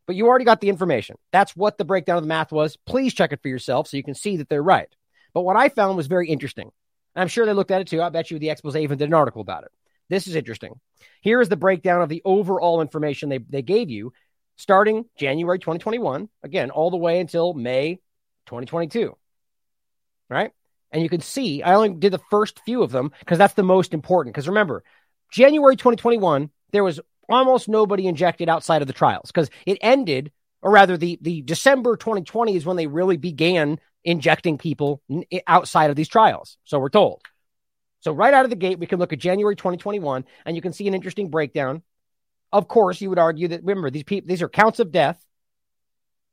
[0.08, 3.14] but you already got the information that's what the breakdown of the math was please
[3.14, 4.96] check it for yourself so you can see that they're right
[5.38, 6.72] but what I found was very interesting.
[7.16, 8.02] I'm sure they looked at it too.
[8.02, 9.72] I bet you the expose even did an article about it.
[10.10, 10.80] This is interesting.
[11.22, 14.14] Here is the breakdown of the overall information they, they gave you
[14.56, 17.96] starting January 2021, again, all the way until May
[18.48, 19.16] 2022.
[20.30, 20.52] Right?
[20.92, 23.64] And you can see, I only did the first few of them because that's the
[23.64, 24.34] most important.
[24.34, 24.84] Because remember,
[25.32, 27.00] January 2021, there was
[27.30, 30.32] almost nobody injected outside of the trials because it ended,
[30.62, 35.02] or rather, the, the December 2020 is when they really began injecting people
[35.46, 36.58] outside of these trials.
[36.64, 37.22] So we're told.
[38.02, 40.74] So right out of the gate, we can look at January 2021 and you can
[40.74, 41.82] see an interesting breakdown.
[42.52, 45.20] Of course, you would argue that remember these people these are counts of death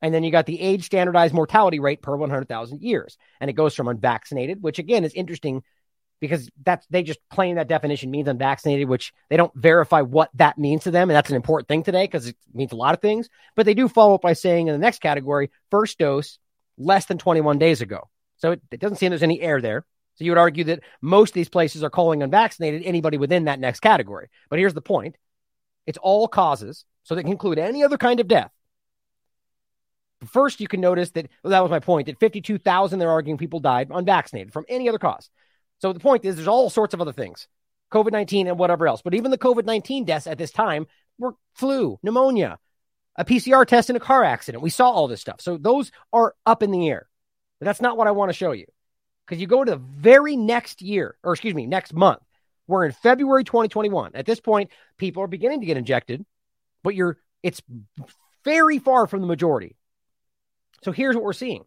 [0.03, 3.17] And then you got the age standardized mortality rate per 100,000 years.
[3.41, 5.63] And it goes from unvaccinated, which again is interesting
[6.21, 10.59] because that's they just claim that definition means unvaccinated, which they don't verify what that
[10.59, 11.11] means to them.
[11.11, 13.29] And that's an important thing today because it means a lot of things.
[13.57, 16.39] But they do follow up by saying in the next category, first dose
[16.79, 18.09] less than 21 days ago.
[18.37, 19.85] So it, it doesn't seem there's any air there.
[20.17, 23.59] So you would argue that most of these places are calling unvaccinated anybody within that
[23.59, 24.29] next category.
[24.49, 25.17] But here's the point
[25.87, 28.51] it's all causes, so they can include any other kind of death.
[30.27, 33.61] First, you can notice that well, that was my point that 52,000 they're arguing people
[33.61, 35.29] died unvaccinated from any other cause.
[35.79, 37.49] So the point is, there's all sorts of other things,
[37.93, 39.03] COVID 19 and whatever else.
[39.03, 40.87] But even the COVID 19 deaths at this time
[41.19, 42.59] were flu, pneumonia,
[43.17, 44.63] a PCR test in a car accident.
[44.63, 45.41] We saw all this stuff.
[45.41, 47.09] So those are up in the air.
[47.61, 48.67] But that's not what I want to show you.
[49.27, 52.21] Because you go to the very next year, or excuse me, next month.
[52.67, 54.13] We're in February 2021.
[54.15, 56.25] At this point, people are beginning to get injected,
[56.83, 57.61] but you're it's
[58.45, 59.77] very far from the majority.
[60.83, 61.65] So here's what we're seeing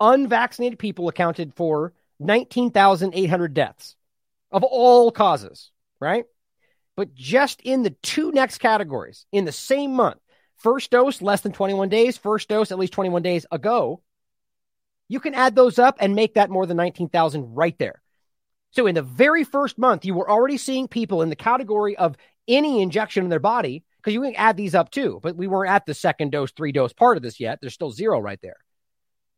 [0.00, 3.96] unvaccinated people accounted for 19,800 deaths
[4.50, 5.70] of all causes,
[6.00, 6.24] right?
[6.96, 10.18] But just in the two next categories in the same month,
[10.56, 14.02] first dose less than 21 days, first dose at least 21 days ago,
[15.08, 18.00] you can add those up and make that more than 19,000 right there.
[18.70, 22.16] So in the very first month, you were already seeing people in the category of
[22.46, 25.70] any injection in their body, because you can add these up too, but we weren't
[25.70, 27.58] at the second dose, three dose part of this yet.
[27.60, 28.56] There's still zero right there.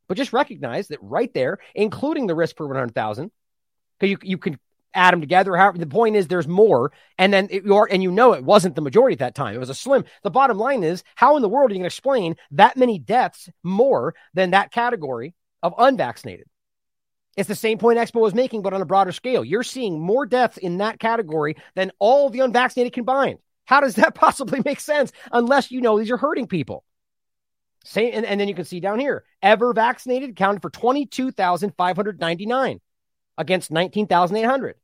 [0.09, 3.31] But just recognize that right there, including the risk per 100,000,
[3.99, 4.59] because you, you can
[4.93, 5.57] add them together.
[5.57, 6.93] However, the point is there's more.
[7.17, 9.55] And then it, you are, and you know it wasn't the majority at that time.
[9.55, 10.05] It was a slim.
[10.23, 12.99] The bottom line is how in the world are you going to explain that many
[12.99, 16.47] deaths more than that category of unvaccinated?
[17.37, 19.45] It's the same point Expo was making, but on a broader scale.
[19.45, 23.39] You're seeing more deaths in that category than all the unvaccinated combined.
[23.65, 26.85] How does that possibly make sense unless you know these are hurting people?
[27.85, 32.81] Same, and, and then you can see down here, ever vaccinated counted for 22,599
[33.39, 34.75] against 19,800.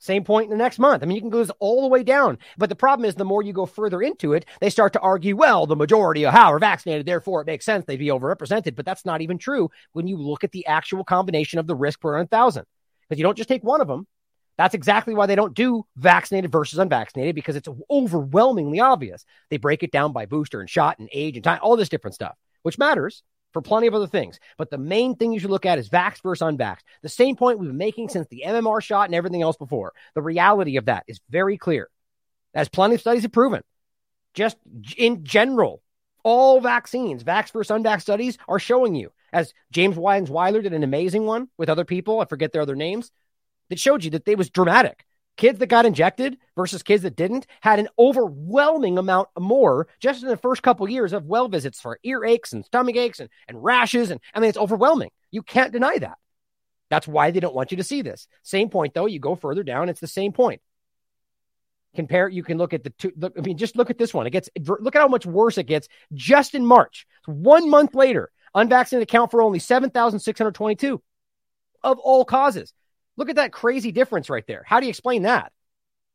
[0.00, 1.02] Same point in the next month.
[1.02, 2.38] I mean, you can go all the way down.
[2.56, 5.36] But the problem is, the more you go further into it, they start to argue,
[5.36, 8.76] well, the majority of how are vaccinated, therefore it makes sense they'd be overrepresented.
[8.76, 12.00] But that's not even true when you look at the actual combination of the risk
[12.00, 12.64] per 1,000.
[13.08, 14.06] Because you don't just take one of them.
[14.56, 19.24] That's exactly why they don't do vaccinated versus unvaccinated because it's overwhelmingly obvious.
[19.50, 22.14] They break it down by booster and shot and age and time, all this different
[22.14, 23.22] stuff, which matters
[23.52, 24.38] for plenty of other things.
[24.56, 26.78] But the main thing you should look at is vax versus unvax.
[27.02, 29.92] The same point we've been making since the MMR shot and everything else before.
[30.14, 31.88] The reality of that is very clear,
[32.54, 33.62] as plenty of studies have proven.
[34.34, 34.56] Just
[34.96, 35.82] in general,
[36.22, 41.24] all vaccines, vax versus unvax studies are showing you, as James Lyons-Weiler did an amazing
[41.24, 43.10] one with other people, I forget their other names,
[43.68, 45.04] that showed you that they was dramatic
[45.40, 50.28] kids that got injected versus kids that didn't had an overwhelming amount more just in
[50.28, 53.64] the first couple years of well visits for ear aches and stomach aches and, and
[53.64, 54.10] rashes.
[54.10, 55.10] And I mean, it's overwhelming.
[55.30, 56.18] You can't deny that.
[56.90, 58.28] That's why they don't want you to see this.
[58.42, 59.06] Same point, though.
[59.06, 60.60] You go further down, it's the same point.
[61.96, 63.12] Compare, you can look at the two.
[63.16, 64.26] Look, I mean, just look at this one.
[64.26, 67.06] It gets, look at how much worse it gets just in March.
[67.24, 71.02] One month later, unvaccinated account for only 7,622
[71.82, 72.74] of all causes.
[73.20, 74.64] Look at that crazy difference right there.
[74.66, 75.52] How do you explain that?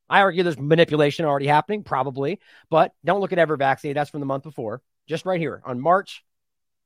[0.09, 2.39] I argue there's manipulation already happening, probably,
[2.71, 3.95] but don't look at ever vaccinated.
[3.95, 4.81] That's from the month before.
[5.05, 6.25] Just right here on March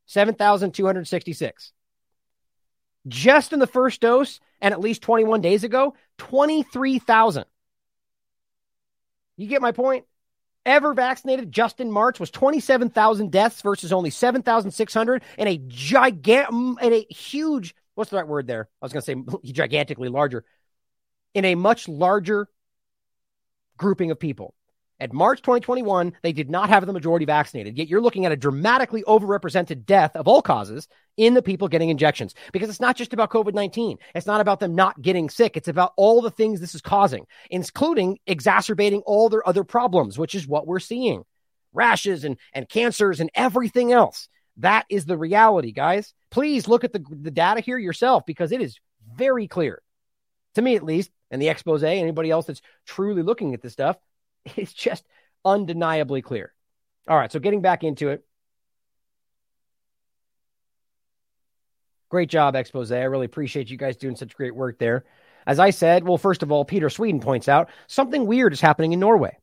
[0.07, 1.72] 7,266.
[3.07, 7.45] Just in the first dose and at least 21 days ago, 23,000.
[9.38, 10.03] You get my point?
[10.65, 16.93] Ever vaccinated just in March was 27,000 deaths versus only 7,600 and a gigantic, and
[16.93, 18.69] a huge what's the right word there?
[18.81, 20.45] I was going to say gigantically larger
[21.33, 22.47] in a much larger
[23.77, 24.55] grouping of people.
[25.01, 27.77] At March 2021, they did not have the majority vaccinated.
[27.77, 31.89] Yet you're looking at a dramatically overrepresented death of all causes in the people getting
[31.89, 33.97] injections because it's not just about COVID 19.
[34.13, 35.55] It's not about them not getting sick.
[35.55, 40.35] It's about all the things this is causing, including exacerbating all their other problems, which
[40.35, 41.23] is what we're seeing
[41.71, 44.27] rashes and, and cancers and everything else.
[44.60, 46.14] That is the reality, guys.
[46.32, 48.80] Please look at the, the data here yourself because it is
[49.16, 49.82] very clear,
[50.55, 53.97] to me at least, and the expose, anybody else that's truly looking at this stuff,
[54.57, 55.05] it's just
[55.45, 56.53] undeniably clear.
[57.07, 58.26] All right, so getting back into it.
[62.10, 62.91] Great job, expose.
[62.91, 65.05] I really appreciate you guys doing such great work there.
[65.45, 68.93] As I said, well, first of all, Peter Sweden points out something weird is happening
[68.93, 69.38] in Norway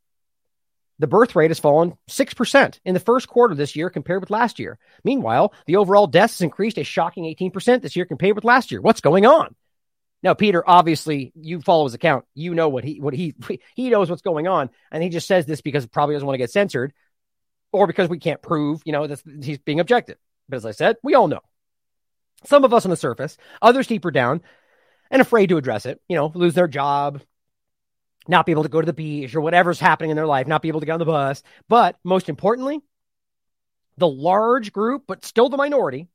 [0.98, 4.58] the birth rate has fallen 6% in the first quarter this year compared with last
[4.58, 4.78] year.
[5.04, 8.80] Meanwhile, the overall deaths has increased a shocking 18% this year compared with last year.
[8.80, 9.54] What's going on?
[10.22, 12.24] Now, Peter, obviously, you follow his account.
[12.34, 13.34] You know what he what he
[13.74, 16.38] he knows what's going on, and he just says this because probably doesn't want to
[16.42, 16.92] get censored.
[17.72, 20.16] or because we can't prove, you know, that he's being objective.
[20.48, 21.40] But as I said, we all know.
[22.44, 24.40] Some of us on the surface, others deeper down,
[25.10, 27.20] and afraid to address it, you know, lose their job,
[28.28, 30.62] not be able to go to the beach or whatever's happening in their life, not
[30.62, 31.42] be able to get on the bus.
[31.68, 32.80] But most importantly,
[33.96, 36.08] the large group, but still the minority,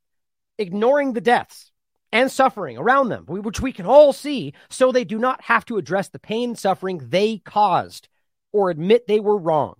[0.57, 1.71] ignoring the deaths
[2.11, 5.77] and suffering around them, which we can all see, so they do not have to
[5.77, 8.09] address the pain and suffering they caused
[8.51, 9.75] or admit they were wrong.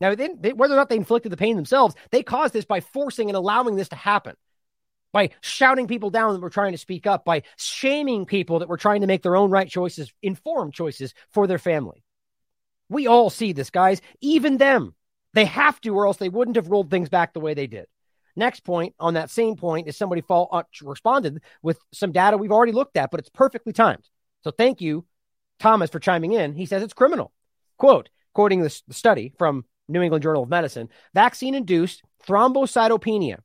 [0.00, 2.80] Now, they, they, whether or not they inflicted the pain themselves, they caused this by
[2.80, 4.36] forcing and allowing this to happen,
[5.16, 8.76] by shouting people down that were trying to speak up, by shaming people that were
[8.76, 12.04] trying to make their own right choices, informed choices for their family.
[12.90, 14.94] We all see this, guys, even them.
[15.32, 17.86] They have to, or else they wouldn't have rolled things back the way they did.
[18.36, 22.52] Next point on that same point is somebody fall, uh, responded with some data we've
[22.52, 24.06] already looked at, but it's perfectly timed.
[24.44, 25.06] So thank you,
[25.58, 26.52] Thomas, for chiming in.
[26.52, 27.32] He says it's criminal.
[27.78, 33.38] Quote, quoting this study from New England Journal of Medicine, vaccine induced thrombocytopenia.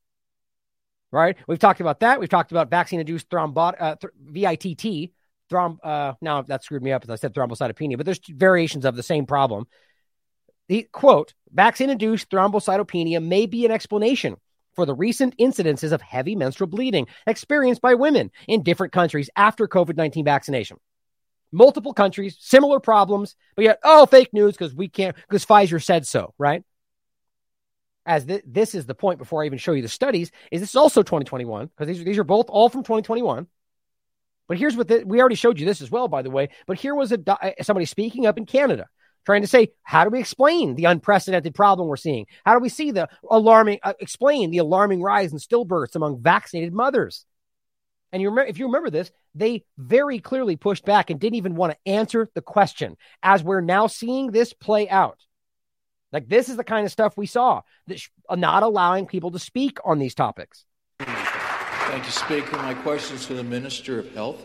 [1.12, 1.38] Right?
[1.47, 2.20] We've talked about that.
[2.20, 5.12] We've talked about vaccine induced thrombot, uh, th- VITT.
[5.51, 8.95] Throm, uh, now that screwed me up as I said thrombocytopenia, but there's variations of
[8.95, 9.66] the same problem.
[10.70, 14.38] The quote, vaccine induced thrombocytopenia may be an explanation
[14.76, 19.68] for the recent incidences of heavy menstrual bleeding experienced by women in different countries after
[19.68, 20.78] COVID 19 vaccination
[21.51, 26.07] multiple countries, similar problems, but yet, oh, fake news because we can't, because Pfizer said
[26.07, 26.64] so, right?
[28.06, 30.72] As th- this is the point before I even show you the studies, is this
[30.72, 33.47] is also 2021 because these, these are both all from 2021.
[34.47, 36.49] But here's what the, we already showed you this as well, by the way.
[36.68, 38.88] But here was a somebody speaking up in Canada
[39.26, 42.26] trying to say, how do we explain the unprecedented problem we're seeing?
[42.45, 46.74] How do we see the alarming, uh, explain the alarming rise in stillbirths among vaccinated
[46.74, 47.26] mothers?
[48.12, 51.56] And you remember, if you remember this, they very clearly pushed back and didn't even
[51.56, 52.97] want to answer the question.
[53.24, 55.18] As we're now seeing this play out,
[56.12, 59.32] like this is the kind of stuff we saw that sh- uh, not allowing people
[59.32, 60.66] to speak on these topics.
[60.99, 62.57] Thank you, Speaker.
[62.57, 64.41] My question is to the Minister of Health.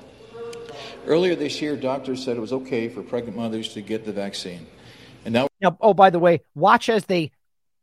[1.07, 4.67] Earlier this year, doctors said it was okay for pregnant mothers to get the vaccine.
[5.25, 7.31] And now, now oh, by the way, watch as they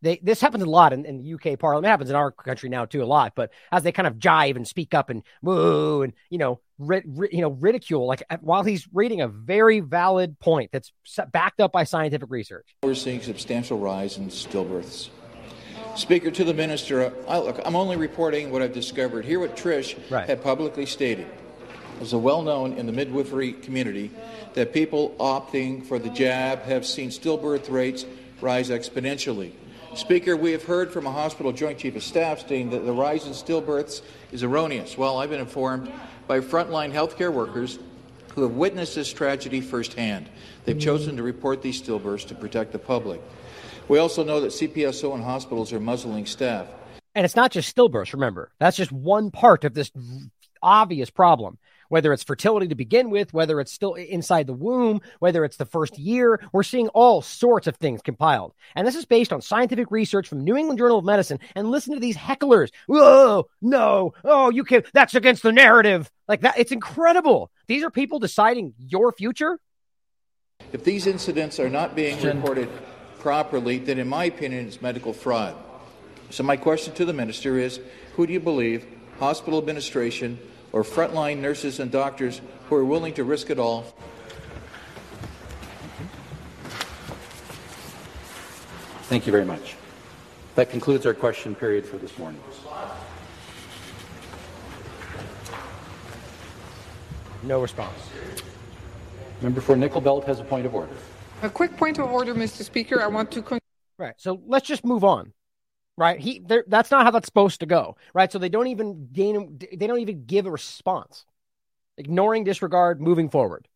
[0.02, 1.88] they this happens a lot in, in the UK Parliament.
[1.88, 3.34] It happens in our country now too a lot.
[3.36, 7.04] But as they kind of jive and speak up and woo and you know ri-
[7.06, 10.92] ri- you know ridicule, like while he's reading a very valid point that's
[11.32, 12.76] backed up by scientific research.
[12.84, 15.10] We're seeing substantial rise in stillbirths.
[15.96, 19.26] Speaker to the minister, I, look, I'm only reporting what I've discovered.
[19.26, 20.28] Here, what Trish right.
[20.28, 21.28] had publicly stated
[22.00, 24.10] was a well known in the midwifery community
[24.56, 28.06] that people opting for the jab have seen stillbirth rates
[28.42, 29.52] rise exponentially.
[29.96, 33.28] Speaker, we have heard from a hospital joint chief of staff stating that the rise
[33.28, 34.98] in stillbirths is erroneous.
[34.98, 35.92] Well, I've been informed
[36.26, 37.78] by frontline healthcare workers
[38.34, 40.30] who have witnessed this tragedy firsthand.
[40.66, 43.22] They've chosen to report these stillbirths to protect the public.
[43.88, 46.68] We also know that CPSO and hospitals are muzzling staff.
[47.14, 48.52] And it's not just stillbirths, remember.
[48.60, 49.92] That's just one part of this
[50.64, 51.60] obvious problem
[51.94, 55.66] whether it's fertility to begin with, whether it's still inside the womb, whether it's the
[55.66, 56.42] first year.
[56.52, 58.56] We're seeing all sorts of things compiled.
[58.76, 61.38] And this is based on scientific research from New England Journal of Medicine.
[61.54, 62.72] And listen to these hecklers.
[62.88, 66.10] Whoa, no, oh, you can't, that's against the narrative.
[66.28, 67.52] Like that, it's incredible.
[67.68, 69.60] These are people deciding your future.
[70.72, 72.70] If these incidents are not being reported
[73.20, 75.56] properly, then in my opinion, it's medical fraud.
[76.32, 77.80] So my question to the minister is,
[78.16, 78.84] who do you believe,
[79.20, 80.40] hospital administration
[80.74, 83.86] or frontline nurses and doctors who are willing to risk it all.
[89.04, 89.76] Thank you very much.
[90.56, 92.42] That concludes our question period for this morning.
[97.44, 98.10] No response.
[99.42, 100.94] Member for Nickel Belt has a point of order.
[101.44, 102.64] A quick point of order, Mr.
[102.64, 103.02] Speaker.
[103.02, 103.42] I want to.
[103.42, 103.60] Con-
[103.98, 104.16] right.
[104.18, 105.34] So let's just move on
[105.98, 106.20] right?
[106.20, 108.32] He that's not how that's supposed to go, right?
[108.32, 111.26] So they don't even gain they don't even give a response.
[111.98, 113.68] Ignoring disregard, moving forward.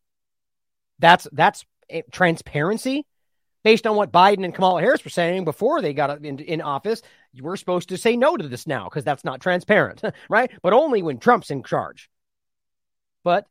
[1.00, 3.06] That's that's eh, transparency
[3.64, 7.02] based on what Biden and Kamala Harris were saying before they got in, in office.
[7.40, 10.52] We're supposed to say no to this now because that's not transparent, right?
[10.64, 12.10] But only when Trump's in charge.
[13.24, 13.46] But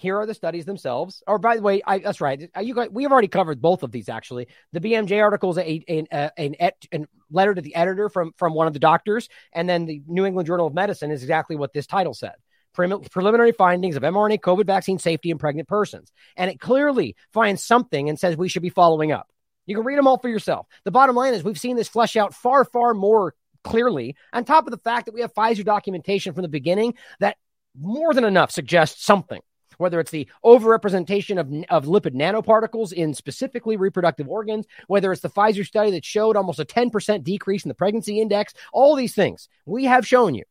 [0.00, 1.22] here are the studies themselves.
[1.26, 2.50] Or by the way, I, that's right.
[2.56, 4.48] Uh, you guys, we have already covered both of these actually.
[4.72, 6.56] The BMJ article is a, a, a, uh, an,
[6.90, 10.24] an letter to the editor from from one of the doctors, and then the New
[10.24, 12.32] England Journal of Medicine is exactly what this title said.
[12.72, 16.10] preliminary findings of mRNA COVID vaccine safety in pregnant persons.
[16.34, 19.28] And it clearly finds something and says we should be following up.
[19.66, 20.66] You can read them all for yourself.
[20.84, 24.66] The bottom line is we've seen this flesh out far, far more clearly, on top
[24.66, 27.36] of the fact that we have Pfizer documentation from the beginning that
[27.78, 29.40] more than enough suggests something
[29.80, 35.30] whether it's the overrepresentation of, of lipid nanoparticles in specifically reproductive organs, whether it's the
[35.30, 39.48] Pfizer study that showed almost a 10% decrease in the pregnancy index, all these things
[39.66, 40.44] we have shown you.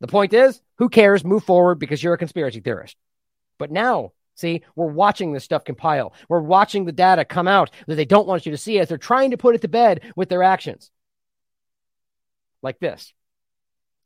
[0.00, 1.24] The point is, who cares?
[1.24, 2.96] Move forward because you're a conspiracy theorist.
[3.58, 6.12] But now, see, we're watching this stuff compile.
[6.28, 8.98] We're watching the data come out that they don't want you to see as they're
[8.98, 10.90] trying to put it to bed with their actions.
[12.60, 13.12] Like this.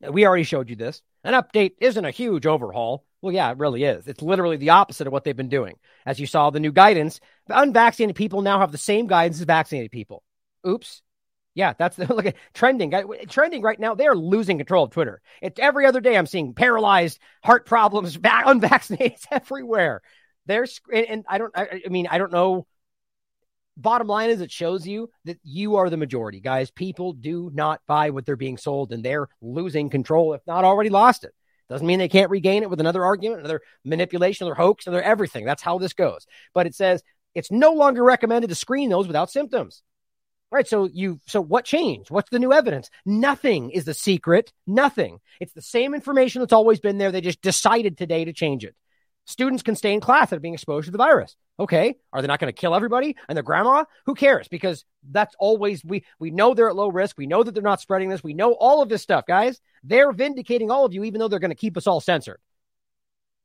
[0.00, 1.02] We already showed you this.
[1.24, 3.04] An update isn't a huge overhaul.
[3.20, 4.06] Well, yeah, it really is.
[4.06, 5.76] It's literally the opposite of what they've been doing.
[6.06, 9.44] As you saw, the new guidance, the unvaccinated people now have the same guidance as
[9.44, 10.22] vaccinated people.
[10.66, 11.02] Oops.
[11.54, 12.94] Yeah, that's the look at trending.
[13.28, 15.20] Trending right now, they are losing control of Twitter.
[15.42, 20.02] It's every other day I'm seeing paralyzed, heart problems, unvaccinated everywhere.
[20.46, 21.52] There's and, and I don't.
[21.56, 22.66] I, I mean, I don't know
[23.78, 26.70] bottom line is it shows you that you are the majority, guys.
[26.70, 30.90] People do not buy what they're being sold and they're losing control, if not already
[30.90, 31.32] lost it.
[31.68, 35.44] Doesn't mean they can't regain it with another argument, another manipulation, another hoax, another everything.
[35.44, 36.26] That's how this goes.
[36.54, 37.02] But it says
[37.34, 39.82] it's no longer recommended to screen those without symptoms.
[40.50, 40.66] Right.
[40.66, 42.10] So you, so what changed?
[42.10, 42.88] What's the new evidence?
[43.04, 44.50] Nothing is the secret.
[44.66, 45.18] Nothing.
[45.40, 47.12] It's the same information that's always been there.
[47.12, 48.74] They just decided today to change it.
[49.26, 51.36] Students can stay in class after being exposed to the virus.
[51.60, 51.96] Okay.
[52.12, 53.84] Are they not going to kill everybody and their grandma?
[54.06, 54.46] Who cares?
[54.46, 57.18] Because that's always, we, we know they're at low risk.
[57.18, 58.22] We know that they're not spreading this.
[58.22, 59.60] We know all of this stuff, guys.
[59.82, 62.40] They're vindicating all of you, even though they're going to keep us all censored.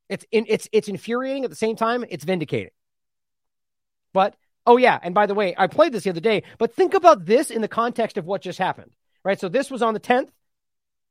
[0.08, 2.04] It's, in, it's, it's infuriating at the same time.
[2.08, 2.70] It's vindicating.
[4.12, 4.98] But, oh yeah.
[5.02, 7.62] And by the way, I played this the other day, but think about this in
[7.62, 8.92] the context of what just happened,
[9.24, 9.40] right?
[9.40, 10.28] So this was on the 10th.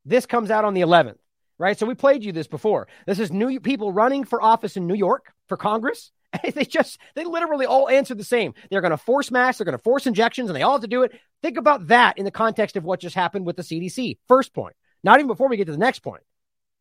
[0.05, 1.17] This comes out on the 11th
[1.59, 1.77] right?
[1.77, 2.87] So we played you this before.
[3.05, 6.11] This is new people running for office in New York for Congress.
[6.53, 8.53] they just, they literally all answered the same.
[8.69, 10.87] They're going to force masks, they're going to force injections, and they all have to
[10.87, 11.19] do it.
[11.41, 14.17] Think about that in the context of what just happened with the CDC.
[14.27, 16.23] First point, not even before we get to the next point.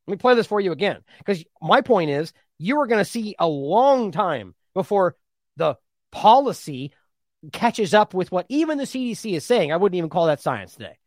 [0.07, 3.11] Let me play this for you again, because my point is you are going to
[3.11, 5.16] see a long time before
[5.57, 5.76] the
[6.11, 6.92] policy
[7.53, 9.72] catches up with what even the CDC is saying.
[9.72, 10.98] I wouldn't even call that science today.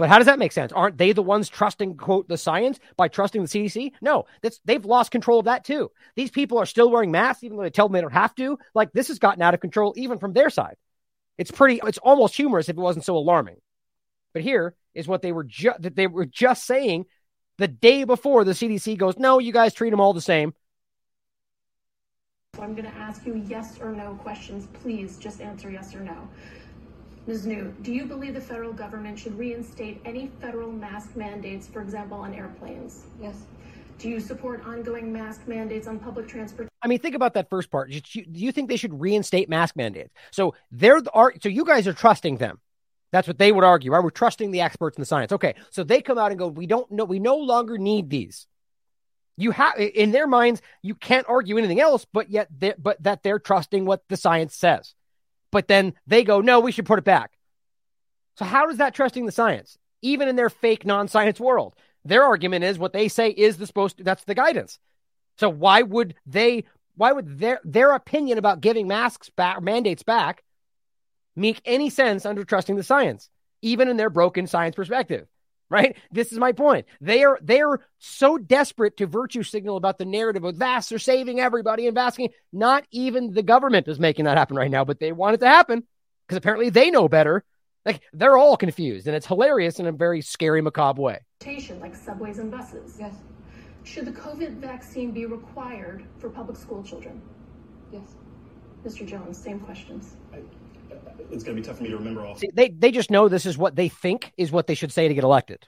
[0.00, 0.72] But how does that make sense?
[0.72, 3.92] Aren't they the ones trusting, quote, the science by trusting the CDC?
[4.00, 5.90] No, that's they've lost control of that too.
[6.16, 8.58] These people are still wearing masks, even though they tell them they don't have to.
[8.74, 10.76] Like this has gotten out of control, even from their side.
[11.36, 13.56] It's pretty, it's almost humorous if it wasn't so alarming.
[14.32, 17.04] But here is what they were just they were just saying
[17.58, 20.54] the day before the CDC goes, no, you guys treat them all the same.
[22.58, 24.66] I'm going to ask you yes or no questions.
[24.82, 26.26] Please just answer yes or no.
[27.26, 27.46] Ms.
[27.46, 32.18] Niou, do you believe the federal government should reinstate any federal mask mandates, for example,
[32.18, 33.04] on airplanes?
[33.20, 33.36] Yes.
[33.98, 36.68] Do you support ongoing mask mandates on public transport?
[36.82, 37.90] I mean, think about that first part.
[37.90, 40.10] Do you think they should reinstate mask mandates?
[40.30, 41.42] So they're the art.
[41.42, 42.58] So you guys are trusting them.
[43.12, 44.02] That's what they would argue, right?
[44.02, 45.32] We're trusting the experts in the science.
[45.32, 47.04] Okay, so they come out and go, "We don't know.
[47.04, 48.46] We no longer need these."
[49.36, 52.48] You have in their minds, you can't argue anything else, but yet,
[52.82, 54.94] but that they're trusting what the science says
[55.50, 57.32] but then they go, no, we should put it back.
[58.36, 61.74] So, how does that trusting the science, even in their fake non science world?
[62.04, 64.78] Their argument is what they say is the supposed to, that's the guidance.
[65.38, 66.64] So, why would they,
[66.96, 70.42] why would their, their opinion about giving masks back, mandates back,
[71.36, 73.28] make any sense under trusting the science,
[73.62, 75.26] even in their broken science perspective?
[75.70, 75.96] Right?
[76.10, 76.86] This is my point.
[77.00, 80.98] They are they are so desperate to virtue signal about the narrative of masks are
[80.98, 82.30] saving everybody and masking.
[82.52, 85.48] Not even the government is making that happen right now, but they want it to
[85.48, 85.84] happen
[86.26, 87.44] because apparently they know better.
[87.86, 91.20] Like they're all confused, and it's hilarious in a very scary, macabre way.
[91.80, 92.96] Like subways and buses.
[92.98, 93.14] Yes.
[93.84, 97.22] Should the COVID vaccine be required for public school children?
[97.90, 98.14] Yes.
[98.84, 99.06] Mr.
[99.06, 100.16] Jones, same questions.
[100.34, 100.42] I-
[101.30, 102.36] it's going to be tough for me to remember all.
[102.36, 105.08] See, they they just know this is what they think is what they should say
[105.08, 105.66] to get elected.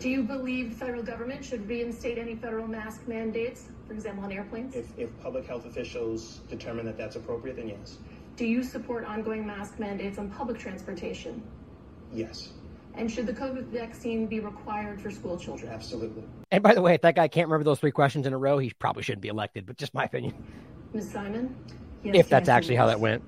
[0.00, 4.32] Do you believe the federal government should reinstate any federal mask mandates, for example, on
[4.32, 4.74] airplanes?
[4.74, 7.98] If, if public health officials determine that that's appropriate, then yes.
[8.36, 11.42] Do you support ongoing mask mandates on public transportation?
[12.12, 12.50] Yes.
[12.94, 15.72] And should the COVID vaccine be required for school children?
[15.72, 16.24] Absolutely.
[16.50, 18.58] And by the way, if that guy can't remember those three questions in a row,
[18.58, 20.34] he probably shouldn't be elected, but just my opinion.
[20.92, 21.10] Ms.
[21.10, 21.56] Simon?
[22.04, 23.22] Yes, if that's actually how that went.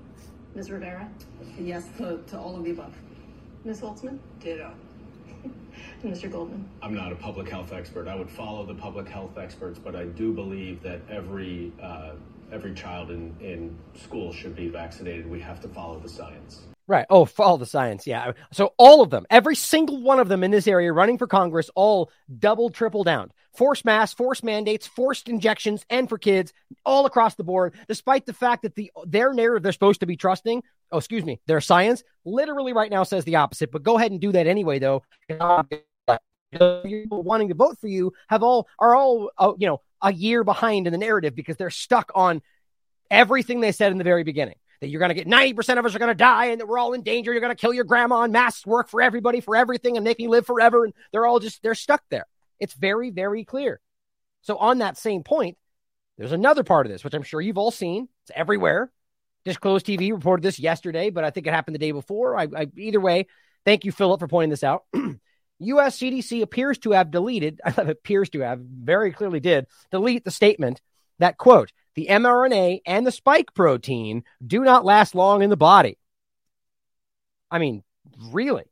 [0.55, 0.71] Ms.
[0.71, 1.09] Rivera?
[1.59, 2.93] Yes to, to all of the above.
[3.65, 3.81] Ms.
[3.81, 4.17] Holtzman?
[4.39, 4.71] Ditto.
[5.43, 6.31] and Mr.
[6.31, 6.67] Goldman?
[6.81, 8.07] I'm not a public health expert.
[8.07, 12.11] I would follow the public health experts, but I do believe that every uh,
[12.53, 15.29] every child in, in school should be vaccinated.
[15.29, 16.61] We have to follow the science.
[16.87, 17.05] Right.
[17.09, 18.05] Oh, follow the science.
[18.05, 18.33] Yeah.
[18.51, 21.69] So all of them, every single one of them in this area running for Congress,
[21.73, 23.31] all double, triple down.
[23.55, 26.53] Forced masks, forced mandates, forced injections, and for kids
[26.85, 30.17] all across the board, despite the fact that the their narrative they're supposed to be
[30.17, 30.61] trusting,
[30.91, 33.71] oh, excuse me, their science literally right now says the opposite.
[33.71, 35.03] But go ahead and do that anyway, though.
[36.83, 40.43] People wanting to vote for you have all are all uh, you know a year
[40.43, 42.41] behind in the narrative because they're stuck on
[43.09, 45.95] everything they said in the very beginning that you're going to get 90% of us
[45.95, 47.31] are going to die and that we're all in danger.
[47.31, 50.19] You're going to kill your grandma and masks work for everybody, for everything and make
[50.19, 50.85] me live forever.
[50.85, 52.25] And they're all just, they're stuck there.
[52.59, 53.79] It's very, very clear.
[54.41, 55.57] So on that same point,
[56.17, 58.07] there's another part of this, which I'm sure you've all seen.
[58.23, 58.91] It's everywhere.
[59.43, 62.37] Disclosed TV reported this yesterday, but I think it happened the day before.
[62.37, 63.27] I, I either way,
[63.63, 64.85] thank you, Philip, for pointing this out.
[65.59, 65.97] U.S.
[65.97, 70.81] CDC appears to have deleted, appears to have, very clearly did, delete the statement
[71.19, 75.97] that, quote, the mRNA and the spike protein do not last long in the body.
[77.49, 77.83] I mean,
[78.31, 78.65] really?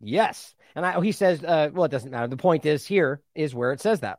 [0.00, 0.54] Yes.
[0.74, 2.28] And I, he says, uh, well, it doesn't matter.
[2.28, 4.18] The point is here is where it says that.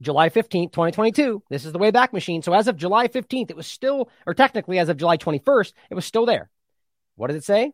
[0.00, 1.42] July 15th, 2022.
[1.50, 2.42] This is the Wayback Machine.
[2.42, 5.94] So as of July 15th, it was still, or technically as of July 21st, it
[5.94, 6.50] was still there.
[7.16, 7.72] What does it say?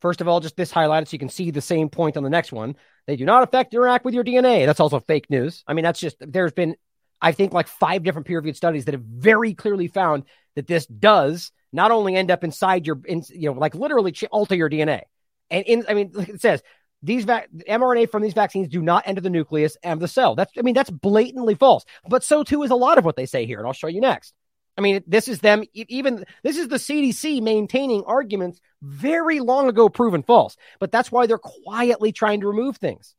[0.00, 2.30] First of all, just this highlighted so you can see the same point on the
[2.30, 2.76] next one.
[3.06, 4.64] They do not affect interact with your DNA.
[4.64, 5.64] That's also fake news.
[5.66, 6.76] I mean, that's just, there's been,
[7.20, 10.86] I think, like five different peer reviewed studies that have very clearly found that this
[10.86, 15.02] does not only end up inside your, in, you know, like literally alter your DNA.
[15.50, 16.62] And in, I mean, it says
[17.02, 20.34] these va- mRNA from these vaccines do not enter the nucleus and the cell.
[20.34, 21.84] That's, I mean, that's blatantly false.
[22.08, 24.00] But so too is a lot of what they say here, and I'll show you
[24.00, 24.34] next.
[24.76, 29.88] I mean, this is them, even this is the CDC maintaining arguments very long ago
[29.88, 30.56] proven false.
[30.78, 33.16] But that's why they're quietly trying to remove things.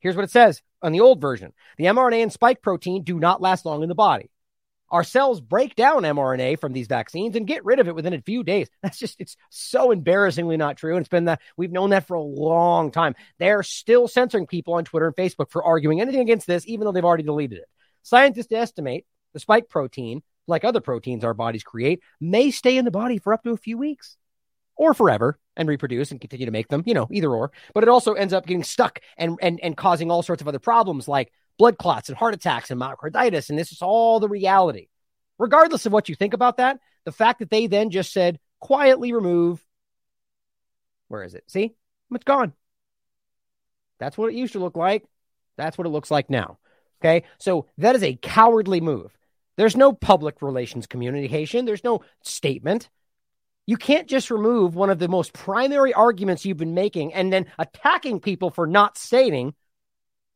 [0.00, 3.40] Here's what it says on the old version the mRNA and spike protein do not
[3.40, 4.30] last long in the body.
[4.88, 8.22] Our cells break down mRNA from these vaccines and get rid of it within a
[8.22, 8.68] few days.
[8.82, 10.94] That's just, it's so embarrassingly not true.
[10.94, 13.16] And it's been that we've known that for a long time.
[13.38, 16.92] They're still censoring people on Twitter and Facebook for arguing anything against this, even though
[16.92, 17.68] they've already deleted it.
[18.02, 22.90] Scientists estimate the spike protein like other proteins our bodies create, may stay in the
[22.90, 24.16] body for up to a few weeks
[24.76, 27.50] or forever and reproduce and continue to make them, you know, either or.
[27.74, 30.58] But it also ends up getting stuck and, and, and causing all sorts of other
[30.58, 33.50] problems like blood clots and heart attacks and myocarditis.
[33.50, 34.88] And this is all the reality.
[35.38, 39.12] Regardless of what you think about that, the fact that they then just said, quietly
[39.12, 39.64] remove,
[41.08, 41.44] where is it?
[41.48, 41.74] See,
[42.10, 42.52] it's gone.
[43.98, 45.04] That's what it used to look like.
[45.56, 46.58] That's what it looks like now.
[47.00, 47.26] Okay.
[47.38, 49.16] So that is a cowardly move.
[49.56, 52.90] There's no public relations communication, there's no statement.
[53.66, 57.46] You can't just remove one of the most primary arguments you've been making and then
[57.58, 59.54] attacking people for not stating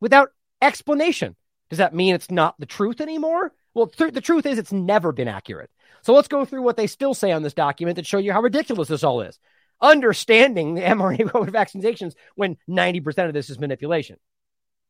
[0.01, 0.29] without
[0.61, 1.35] explanation.
[1.69, 3.53] Does that mean it's not the truth anymore?
[3.73, 5.69] Well, th- the truth is it's never been accurate.
[6.01, 8.41] So let's go through what they still say on this document to show you how
[8.41, 9.39] ridiculous this all is.
[9.81, 14.17] Understanding the mRNA COVID vaccinations when 90% of this is manipulation.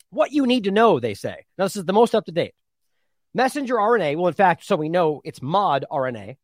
[0.10, 1.46] What you need to know, they say.
[1.58, 2.56] Now, this is the most up to date.
[3.34, 6.38] Messenger RNA, well, in fact, so we know it's mod RNA.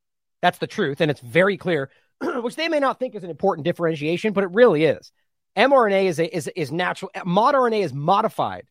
[0.48, 1.02] That's the truth.
[1.02, 1.90] And it's very clear,
[2.22, 5.12] which they may not think is an important differentiation, but it really is.
[5.58, 7.12] mRNA is, a, is, is natural.
[7.26, 8.66] Mod RNA is modified.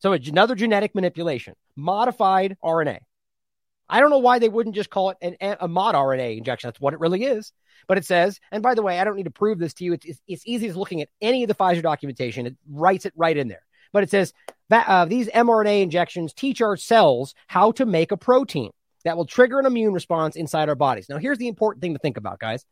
[0.00, 2.98] So another genetic manipulation, modified RNA.
[3.88, 6.66] I don't know why they wouldn't just call it an, a mod RNA injection.
[6.66, 7.52] That's what it really is.
[7.86, 9.92] But it says, and by the way, I don't need to prove this to you.
[9.92, 12.44] It's, it's, it's easy as looking at any of the Pfizer documentation.
[12.44, 13.62] It writes it right in there.
[13.92, 14.32] But it says
[14.68, 18.72] uh, these mRNA injections teach our cells how to make a protein
[19.04, 21.08] that will trigger an immune response inside our bodies.
[21.08, 22.64] Now, here's the important thing to think about, guys.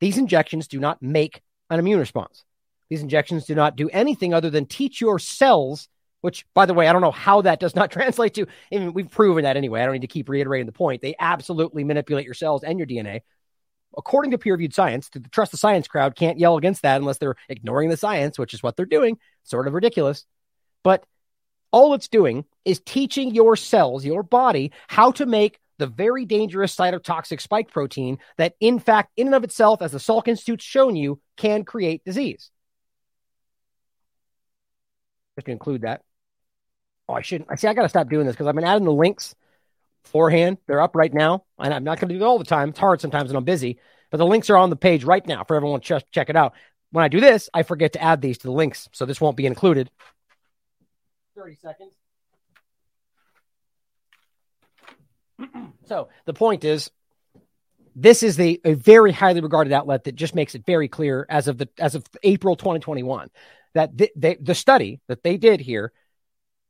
[0.00, 2.44] These injections do not make an immune response.
[2.88, 5.88] These injections do not do anything other than teach your cells,
[6.22, 8.46] which, by the way, I don't know how that does not translate to.
[8.72, 9.80] Mean, we've proven that anyway.
[9.80, 11.00] I don't need to keep reiterating the point.
[11.00, 13.20] They absolutely manipulate your cells and your DNA.
[13.96, 17.18] According to peer reviewed science, the trust the science crowd can't yell against that unless
[17.18, 19.18] they're ignoring the science, which is what they're doing.
[19.44, 20.24] Sort of ridiculous.
[20.82, 21.04] But
[21.72, 26.76] all it's doing is teaching your cells, your body, how to make the very dangerous
[26.76, 30.94] cytotoxic spike protein that, in fact, in and of itself, as the Salk Institute's shown
[30.94, 32.50] you, can create disease.
[35.36, 36.02] Just to include that.
[37.08, 37.50] Oh, I shouldn't.
[37.50, 37.66] I see.
[37.66, 39.34] I got to stop doing this because I've been adding the links
[40.04, 40.58] beforehand.
[40.68, 42.68] They're up right now, and I'm not going to do it all the time.
[42.68, 43.78] It's hard sometimes when I'm busy,
[44.10, 46.54] but the links are on the page right now for everyone to check it out.
[46.92, 49.36] When I do this, I forget to add these to the links, so this won't
[49.36, 49.90] be included.
[51.36, 51.99] 30 seconds.
[55.86, 56.90] so the point is,
[57.96, 61.48] this is the a very highly regarded outlet that just makes it very clear as
[61.48, 63.28] of the as of April 2021
[63.74, 65.92] that the, the, the study that they did here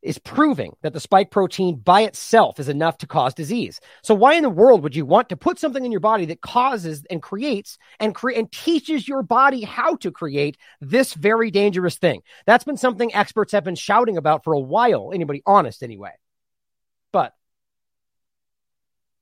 [0.02, 3.80] is proving that the spike protein by itself is enough to cause disease.
[4.02, 6.40] So why in the world would you want to put something in your body that
[6.40, 11.98] causes and creates and create and teaches your body how to create this very dangerous
[11.98, 12.22] thing?
[12.46, 15.12] That's been something experts have been shouting about for a while.
[15.12, 16.12] Anybody honest anyway.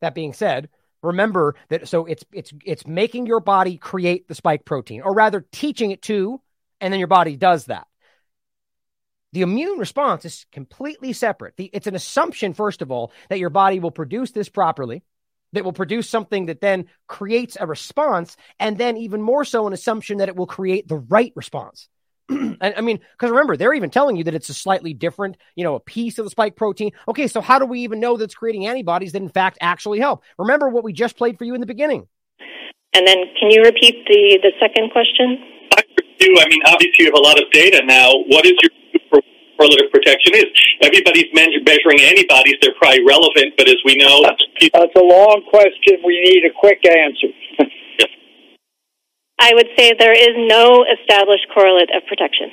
[0.00, 0.68] That being said,
[1.02, 5.46] remember that so it's it's it's making your body create the spike protein or rather
[5.52, 6.40] teaching it to
[6.80, 7.86] and then your body does that
[9.32, 11.56] The immune response is completely separate.
[11.56, 15.02] The, it's an assumption, first of all, that your body will produce this properly,
[15.52, 19.72] that will produce something that then creates a response, and then even more so, an
[19.72, 21.88] assumption that it will create the right response.
[22.60, 25.76] I mean, because remember, they're even telling you that it's a slightly different, you know,
[25.76, 26.92] a piece of the spike protein.
[27.06, 30.22] Okay, so how do we even know that's creating antibodies that in fact actually help?
[30.38, 32.06] Remember what we just played for you in the beginning.
[32.94, 35.38] And then, can you repeat the the second question?
[35.76, 35.82] I
[36.18, 36.34] do.
[36.38, 38.12] I mean, obviously, you have a lot of data now.
[38.28, 39.22] What is your
[39.56, 40.48] correlative protection is?
[40.82, 46.00] Everybody's measuring antibodies; they're probably relevant, but as we know, that's a long question.
[46.04, 47.28] We need a quick answer.
[49.38, 52.50] I would say there is no established correlate of protection.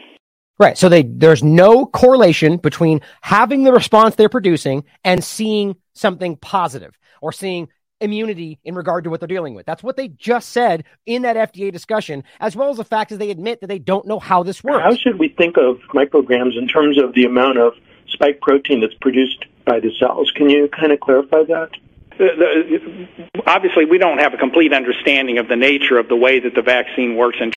[0.57, 0.77] Right.
[0.77, 6.97] So they there's no correlation between having the response they're producing and seeing something positive
[7.21, 7.67] or seeing
[8.01, 9.65] immunity in regard to what they're dealing with.
[9.65, 13.17] That's what they just said in that FDA discussion, as well as the fact that
[13.17, 14.83] they admit that they don't know how this works.
[14.83, 17.73] How should we think of micrograms in terms of the amount of
[18.07, 20.31] spike protein that's produced by the cells?
[20.35, 21.71] Can you kind of clarify that?
[22.15, 23.07] Uh, the,
[23.45, 26.61] obviously we don't have a complete understanding of the nature of the way that the
[26.61, 27.51] vaccine works in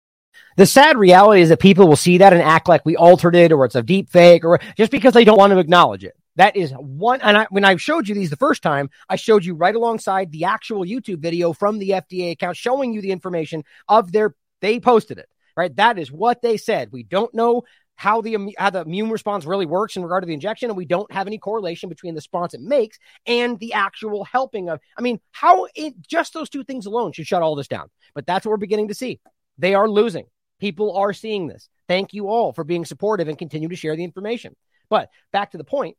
[0.59, 3.53] the sad reality is that people will see that and act like we altered it
[3.53, 6.17] or it's a deep fake or just because they don't want to acknowledge it.
[6.35, 7.21] That is one.
[7.21, 10.33] And I, when I showed you these the first time, I showed you right alongside
[10.33, 14.81] the actual YouTube video from the FDA account showing you the information of their, they
[14.81, 15.75] posted it, right?
[15.77, 16.91] That is what they said.
[16.91, 17.63] We don't know
[17.99, 20.85] how the how the immune response really works in regard to the injection, and we
[20.85, 22.97] don't have any correlation between the response it makes
[23.27, 24.79] and the actual helping of.
[24.97, 27.91] I mean, how it, just those two things alone should shut all this down.
[28.15, 29.19] But that's what we're beginning to see.
[29.59, 30.27] They are losing.
[30.61, 31.69] People are seeing this.
[31.89, 34.55] Thank you all for being supportive and continue to share the information.
[34.89, 35.97] But back to the point.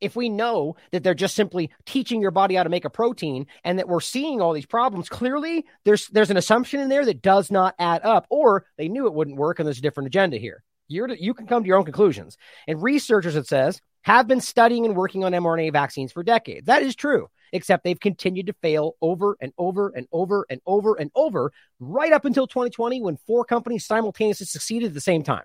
[0.00, 3.46] If we know that they're just simply teaching your body how to make a protein
[3.64, 7.20] and that we're seeing all these problems, clearly there's there's an assumption in there that
[7.22, 10.38] does not add up, or they knew it wouldn't work and there's a different agenda
[10.38, 10.64] here.
[10.88, 12.36] You're to, you can come to your own conclusions.
[12.66, 16.66] And researchers, it says, have been studying and working on mRNA vaccines for decades.
[16.66, 20.94] That is true, except they've continued to fail over and over and over and over
[20.94, 25.44] and over, right up until 2020 when four companies simultaneously succeeded at the same time.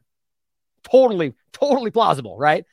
[0.83, 2.65] Totally, totally plausible, right?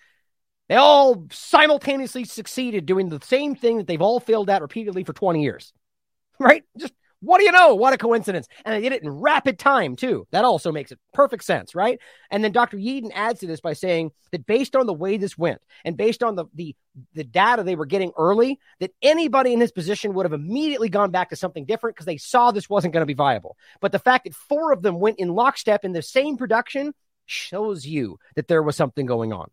[0.68, 5.12] They all simultaneously succeeded doing the same thing that they've all failed at repeatedly for
[5.12, 5.72] 20 years,
[6.38, 6.64] right?
[6.78, 6.94] Just
[7.24, 7.74] what do you know?
[7.74, 8.46] What a coincidence.
[8.64, 10.26] And they did it in rapid time, too.
[10.30, 11.98] That also makes it perfect sense, right?
[12.30, 12.76] And then Dr.
[12.76, 16.22] Yeadon adds to this by saying that based on the way this went and based
[16.22, 16.74] on the, the,
[17.14, 21.10] the data they were getting early, that anybody in his position would have immediately gone
[21.10, 23.56] back to something different because they saw this wasn't going to be viable.
[23.80, 26.94] But the fact that four of them went in lockstep in the same production
[27.26, 29.50] shows you that there was something going on.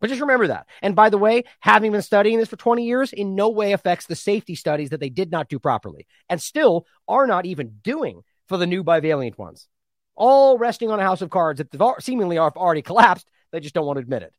[0.00, 0.66] But just remember that.
[0.82, 4.06] And by the way, having been studying this for 20 years in no way affects
[4.06, 8.22] the safety studies that they did not do properly and still are not even doing
[8.48, 9.68] for the new bivalent ones.
[10.16, 13.28] All resting on a house of cards that seemingly have already collapsed.
[13.52, 14.34] They just don't want to admit it.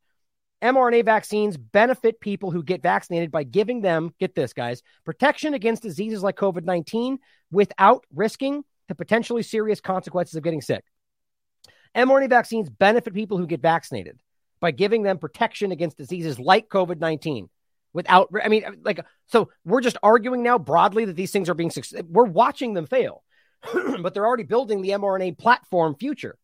[0.64, 5.84] mRNA vaccines benefit people who get vaccinated by giving them, get this, guys, protection against
[5.84, 7.20] diseases like COVID 19
[7.52, 10.84] without risking the potentially serious consequences of getting sick.
[11.96, 14.20] mRNA vaccines benefit people who get vaccinated
[14.62, 17.50] by giving them protection against diseases like COVID 19
[17.94, 21.72] without, I mean, like, so we're just arguing now broadly that these things are being,
[22.08, 23.24] we're watching them fail,
[23.74, 26.38] but they're already building the mRNA platform future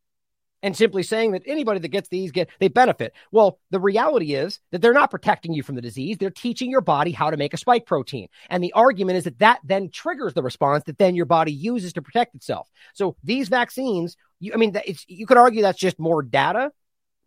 [0.63, 3.13] and simply saying that anybody that gets these get they benefit.
[3.31, 6.17] Well, the reality is that they're not protecting you from the disease.
[6.17, 8.27] They're teaching your body how to make a spike protein.
[8.49, 11.93] And the argument is that that then triggers the response that then your body uses
[11.93, 12.67] to protect itself.
[12.93, 16.71] So these vaccines, you, I mean, it's, you could argue that's just more data,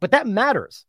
[0.00, 0.84] but that matters.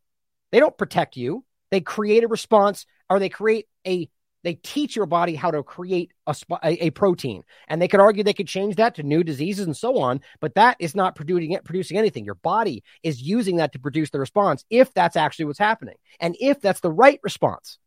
[0.51, 1.45] They don't protect you.
[1.69, 4.09] They create a response or they create a
[4.43, 8.33] they teach your body how to create a, a, protein and they could argue they
[8.33, 11.63] could change that to new diseases and so on but that is not producing it
[11.63, 15.59] producing anything your body is using that to produce the response if that's actually what's
[15.59, 17.77] happening and if that's the right response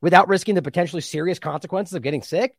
[0.00, 2.56] without risking the potentially serious consequences of getting sick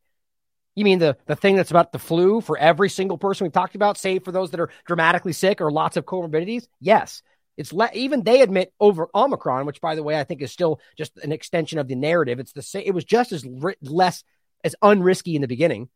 [0.78, 3.74] you mean the, the thing that's about the flu for every single person we've talked
[3.74, 6.68] about, save for those that are dramatically sick or lots of comorbidities?
[6.80, 7.22] Yes.
[7.58, 10.80] It's le- even they admit over Omicron, which by the way I think is still
[10.96, 12.38] just an extension of the narrative.
[12.38, 12.84] It's the same.
[12.86, 14.22] It was just as ri- less
[14.62, 15.88] as unrisky in the beginning,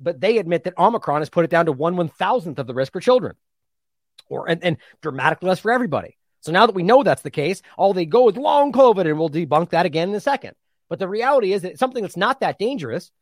[0.00, 2.74] but they admit that Omicron has put it down to one one thousandth of the
[2.74, 3.36] risk for children,
[4.28, 6.18] or and, and dramatically less for everybody.
[6.40, 9.20] So now that we know that's the case, all they go is long COVID, and
[9.20, 10.56] we'll debunk that again in a second.
[10.88, 13.12] But the reality is that something that's not that dangerous.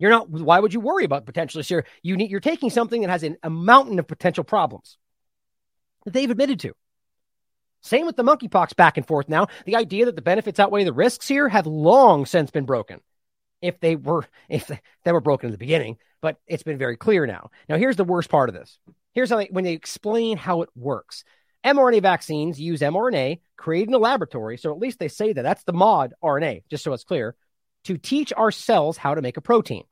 [0.00, 0.28] You're not.
[0.28, 1.84] Why would you worry about potentially sure?
[2.02, 2.32] You need.
[2.32, 4.98] You're taking something that has an, a mountain of potential problems
[6.04, 6.74] that they've admitted to.
[7.80, 9.46] Same with the monkeypox back and forth now.
[9.64, 13.00] The idea that the benefits outweigh the risks here have long since been broken.
[13.62, 14.70] If they were if
[15.04, 17.50] they were broken in the beginning, but it's been very clear now.
[17.68, 18.78] Now here's the worst part of this.
[19.14, 21.24] Here's how they when they explain how it works.
[21.64, 24.58] mRNA vaccines use mRNA created in a laboratory.
[24.58, 27.36] So at least they say that that's the mod RNA, just so it's clear,
[27.84, 29.84] to teach our cells how to make a protein.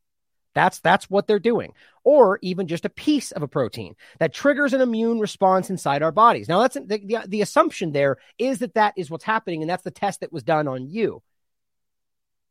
[0.57, 1.75] That's that's what they're doing.
[2.03, 6.11] Or even just a piece of a protein that triggers an immune response inside our
[6.11, 6.49] bodies.
[6.49, 9.83] Now that's the, the, the assumption there is that that is what's happening and that's
[9.83, 11.23] the test that was done on you.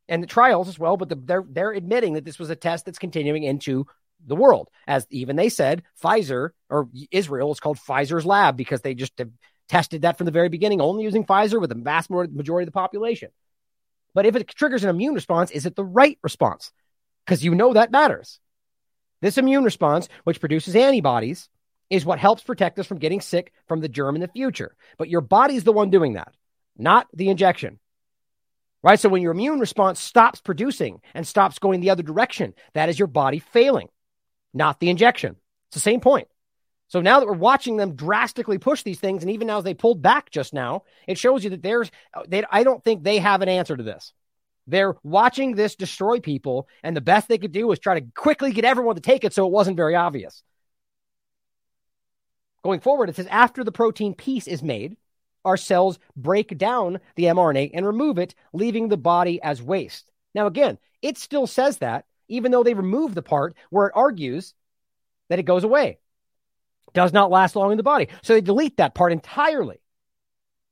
[0.08, 2.84] And the trials as well, but the, they're they're admitting that this was a test
[2.84, 3.88] that's continuing into
[4.24, 4.70] the world.
[4.86, 9.20] As even they said, Pfizer or Israel is called Pfizer's lab because they just
[9.68, 12.78] tested that from the very beginning, only using Pfizer with the vast majority of the
[12.78, 13.30] population.
[14.14, 16.70] But if it triggers an immune response, is it the right response?
[17.26, 18.38] Because you know that matters.
[19.20, 21.48] This immune response, which produces antibodies,
[21.90, 24.76] is what helps protect us from getting sick from the germ in the future.
[24.98, 26.32] But your body's the one doing that,
[26.76, 27.78] not the injection.
[28.82, 29.00] Right?
[29.00, 32.98] So when your immune response stops producing and stops going the other direction, that is
[32.98, 33.88] your body failing,
[34.54, 35.36] not the injection.
[35.68, 36.28] It's the same point.
[36.88, 39.74] So now that we're watching them drastically push these things, and even now as they
[39.74, 43.18] pulled back just now, it shows you that there's, uh, they, I don't think they
[43.18, 44.12] have an answer to this.
[44.66, 48.52] They're watching this destroy people, and the best they could do was try to quickly
[48.52, 50.42] get everyone to take it so it wasn't very obvious.
[52.64, 54.96] Going forward, it says after the protein piece is made,
[55.44, 60.10] our cells break down the mRNA and remove it, leaving the body as waste.
[60.34, 64.54] Now, again, it still says that, even though they remove the part where it argues
[65.28, 65.98] that it goes away,
[66.92, 68.08] does not last long in the body.
[68.22, 69.78] So they delete that part entirely,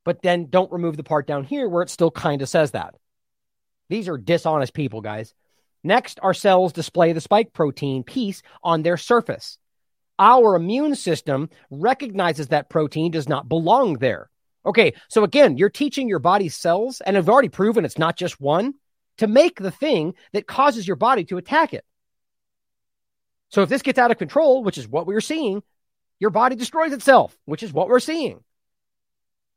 [0.04, 2.96] but then don't remove the part down here where it still kind of says that.
[3.88, 5.34] These are dishonest people, guys.
[5.82, 9.58] Next, our cells display the spike protein piece on their surface.
[10.18, 14.30] Our immune system recognizes that protein does not belong there.
[14.64, 18.40] Okay, so again, you're teaching your body's cells, and I've already proven it's not just
[18.40, 18.74] one,
[19.18, 21.84] to make the thing that causes your body to attack it.
[23.50, 25.62] So if this gets out of control, which is what we're seeing,
[26.18, 28.42] your body destroys itself, which is what we're seeing.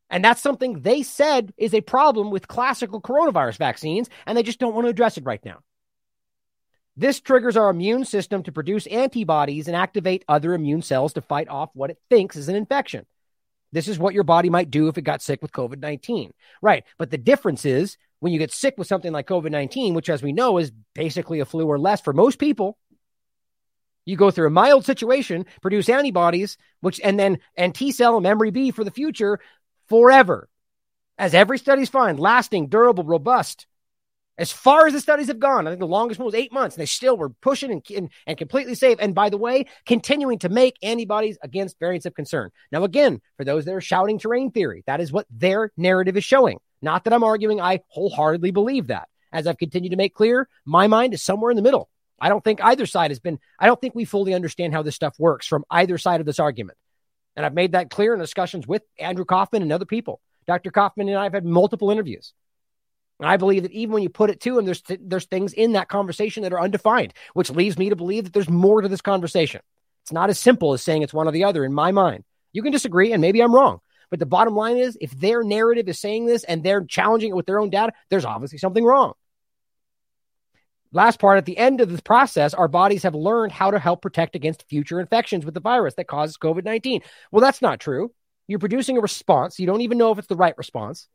[0.10, 4.60] And that's something they said is a problem with classical coronavirus vaccines, and they just
[4.60, 5.60] don't want to address it right now.
[6.96, 11.48] This triggers our immune system to produce antibodies and activate other immune cells to fight
[11.48, 13.06] off what it thinks is an infection.
[13.72, 16.34] This is what your body might do if it got sick with COVID 19.
[16.62, 16.84] Right.
[16.98, 20.24] But the difference is when you get sick with something like COVID 19, which, as
[20.24, 22.78] we know, is basically a flu or less for most people,
[24.06, 28.52] you go through a mild situation, produce antibodies, which and then and T cell memory
[28.52, 29.40] B for the future
[29.90, 30.50] forever.
[31.18, 33.66] As every study's find, lasting, durable, robust.
[34.38, 36.76] As far as the studies have gone, I think the longest one was eight months,
[36.76, 38.98] and they still were pushing and, and, and completely safe.
[39.00, 42.52] And by the way, continuing to make antibodies against variants of concern.
[42.72, 46.24] Now, again, for those that are shouting terrain theory, that is what their narrative is
[46.24, 46.60] showing.
[46.84, 49.10] Not that I'm arguing I wholeheartedly believe that.
[49.34, 51.90] As I've continued to make clear, my mind is somewhere in the middle.
[52.20, 54.96] I don't think either side has been, I don't think we fully understand how this
[54.96, 56.78] stuff works from either side of this argument.
[57.38, 60.20] And I've made that clear in discussions with Andrew Kaufman and other people.
[60.48, 60.72] Dr.
[60.72, 62.34] Kaufman and I have had multiple interviews.
[63.20, 65.74] I believe that even when you put it to him, there's, th- there's things in
[65.74, 69.02] that conversation that are undefined, which leads me to believe that there's more to this
[69.02, 69.62] conversation.
[70.04, 72.24] It's not as simple as saying it's one or the other in my mind.
[72.54, 73.80] You can disagree, and maybe I'm wrong.
[74.10, 77.36] But the bottom line is if their narrative is saying this and they're challenging it
[77.36, 79.14] with their own data, there's obviously something wrong.
[80.94, 84.02] Last part, at the end of this process, our bodies have learned how to help
[84.02, 87.02] protect against future infections with the virus that causes COVID 19.
[87.32, 88.12] Well, that's not true.
[88.48, 89.60] You're producing a response.
[89.60, 91.08] You don't even know if it's the right response.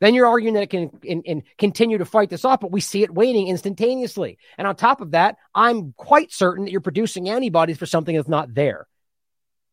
[0.00, 2.80] Then you're arguing that it can in, in continue to fight this off, but we
[2.80, 4.38] see it waning instantaneously.
[4.56, 8.28] And on top of that, I'm quite certain that you're producing antibodies for something that's
[8.28, 8.86] not there.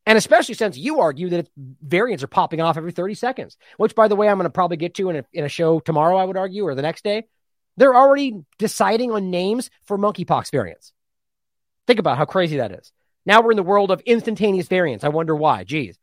[0.08, 4.08] And especially since you argue that variants are popping off every 30 seconds, which, by
[4.08, 6.26] the way, I'm going to probably get to in a, in a show tomorrow, I
[6.26, 7.28] would argue, or the next day.
[7.78, 10.94] They're already deciding on names for monkeypox variants.
[11.88, 12.92] Think about how crazy that is.
[13.26, 15.04] Now we're in the world of instantaneous variants.
[15.04, 15.64] I wonder why.
[15.64, 15.98] Geez.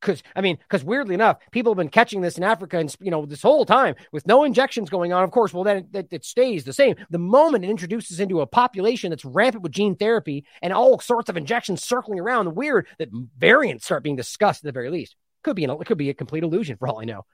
[0.00, 3.10] Because I mean, because weirdly enough, people have been catching this in Africa, and you
[3.10, 5.24] know, this whole time with no injections going on.
[5.24, 6.94] Of course, well, then it, it stays the same.
[7.10, 11.28] The moment it introduces into a population that's rampant with gene therapy and all sorts
[11.28, 15.16] of injections circling around, the weird that variants start being discussed at the very least.
[15.42, 17.24] Could be an, it could be a complete illusion for all I know.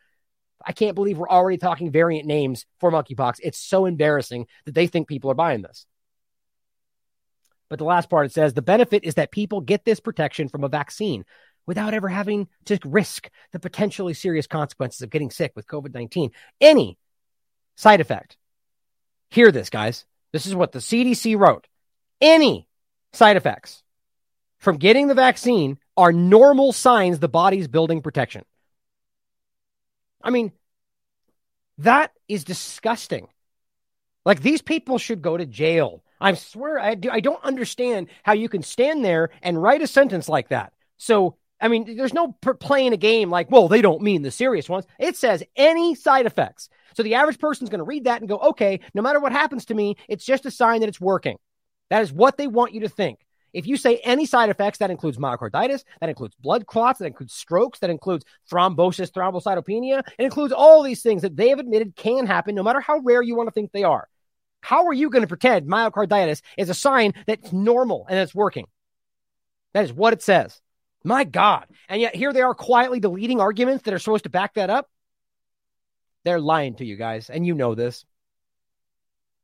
[0.66, 3.36] I can't believe we're already talking variant names for monkeypox.
[3.42, 5.86] It's so embarrassing that they think people are buying this.
[7.68, 10.64] But the last part it says the benefit is that people get this protection from
[10.64, 11.24] a vaccine
[11.66, 16.30] without ever having to risk the potentially serious consequences of getting sick with COVID 19.
[16.60, 16.98] Any
[17.76, 18.36] side effect.
[19.30, 20.04] Hear this, guys.
[20.32, 21.66] This is what the CDC wrote.
[22.20, 22.68] Any
[23.12, 23.82] side effects
[24.58, 28.44] from getting the vaccine are normal signs the body's building protection.
[30.24, 30.50] I mean,
[31.78, 33.28] that is disgusting.
[34.24, 36.02] Like these people should go to jail.
[36.20, 39.86] I swear, I, do, I don't understand how you can stand there and write a
[39.86, 40.72] sentence like that.
[40.96, 44.68] So I mean, there's no playing a game like, well, they don't mean the serious
[44.68, 44.86] ones.
[44.98, 46.68] It says any side effects.
[46.94, 49.64] So the average person's going to read that and go, okay, no matter what happens
[49.66, 51.38] to me, it's just a sign that it's working.
[51.90, 53.23] That is what they want you to think.
[53.54, 57.32] If you say any side effects, that includes myocarditis, that includes blood clots, that includes
[57.32, 62.26] strokes, that includes thrombosis, thrombocytopenia, it includes all these things that they have admitted can
[62.26, 64.08] happen, no matter how rare you want to think they are.
[64.60, 68.66] How are you going to pretend myocarditis is a sign that's normal and it's working?
[69.72, 70.60] That is what it says.
[71.04, 71.66] My God.
[71.88, 74.90] And yet here they are quietly deleting arguments that are supposed to back that up.
[76.24, 78.06] They're lying to you guys, and you know this.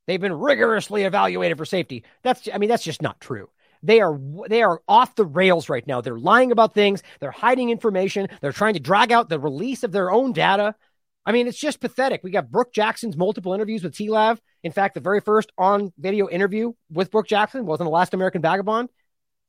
[0.06, 2.04] They've been rigorously evaluated for safety.
[2.22, 3.50] That's I mean that's just not true.
[3.83, 4.18] They are
[4.49, 6.01] they are off the rails right now.
[6.01, 7.03] They're lying about things.
[7.18, 8.28] They're hiding information.
[8.41, 10.74] They're trying to drag out the release of their own data.
[11.24, 12.22] I mean, it's just pathetic.
[12.22, 14.39] We got Brook Jackson's multiple interviews with TLAV.
[14.62, 18.14] In fact, the very first on video interview with Brooke Jackson was in The Last
[18.14, 18.89] American Vagabond,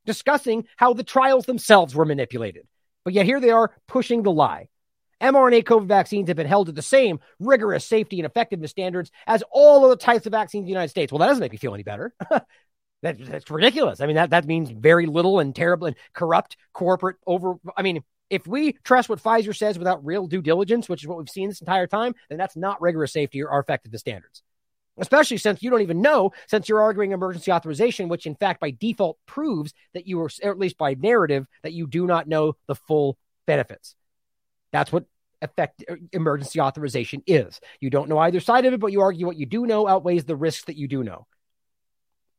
[0.05, 2.67] discussing how the trials themselves were manipulated.
[3.03, 4.67] But yet here they are pushing the lie.
[5.21, 9.43] mRNA COVID vaccines have been held to the same rigorous safety and effectiveness standards as
[9.51, 11.11] all other types of vaccines in the United States.
[11.11, 12.13] Well, that doesn't make me feel any better.
[13.01, 13.99] That, that's ridiculous.
[13.99, 17.55] I mean, that, that means very little and terrible and corrupt corporate over.
[17.75, 21.17] I mean, if we trust what Pfizer says without real due diligence, which is what
[21.17, 24.43] we've seen this entire time, then that's not rigorous safety or, effectiveness standards.
[24.97, 28.71] Especially since you don't even know, since you're arguing emergency authorization, which in fact by
[28.71, 32.55] default proves that you are, or at least by narrative, that you do not know
[32.67, 33.95] the full benefits.
[34.71, 35.05] That's what
[35.41, 37.59] effect er, emergency authorization is.
[37.79, 40.25] You don't know either side of it, but you argue what you do know outweighs
[40.25, 41.25] the risks that you do know.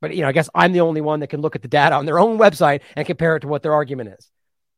[0.02, 1.94] But you know, I guess I'm the only one that can look at the data
[1.94, 4.30] on their own website and compare it to what their argument is.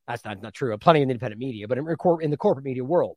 [0.06, 0.76] That's not, not true.
[0.76, 1.88] Plenty in independent media, but in,
[2.20, 3.16] in the corporate media world.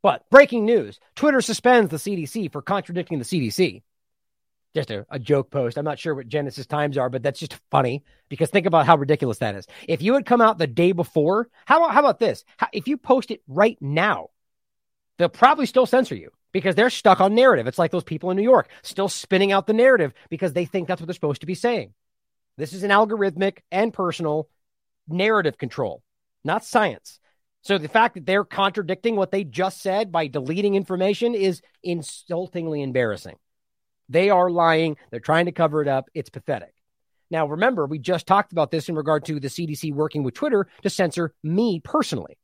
[0.00, 3.82] But breaking news Twitter suspends the CDC for contradicting the CDC.
[4.76, 5.76] Just a, a, joke post.
[5.76, 8.96] I'm not sure what Genesius Times are, but that's just funny because think about how
[8.96, 9.66] ridiculous that is.
[9.88, 12.44] If you had come out the day before, how how about this?
[12.58, 14.28] How, if you post it right now,
[15.16, 17.66] they'll probably still censor you because they're stuck on narrative.
[17.66, 20.88] It's like those people in New York still spinning out the narrative because they think
[20.88, 21.94] that's what they're supposed to be saying.
[22.56, 24.48] This is an algorithmic and personal
[25.06, 26.02] narrative control,
[26.44, 27.20] not science.
[27.62, 32.82] So the fact that they're contradicting what they just said by deleting information is insultingly
[32.82, 33.36] embarrassing.
[34.08, 34.96] They are lying.
[35.10, 36.08] They're trying to cover it up.
[36.14, 36.74] It's pathetic.
[37.30, 40.66] Now, remember, we just talked about this in regard to the CDC working with Twitter
[40.82, 42.38] to censor me personally,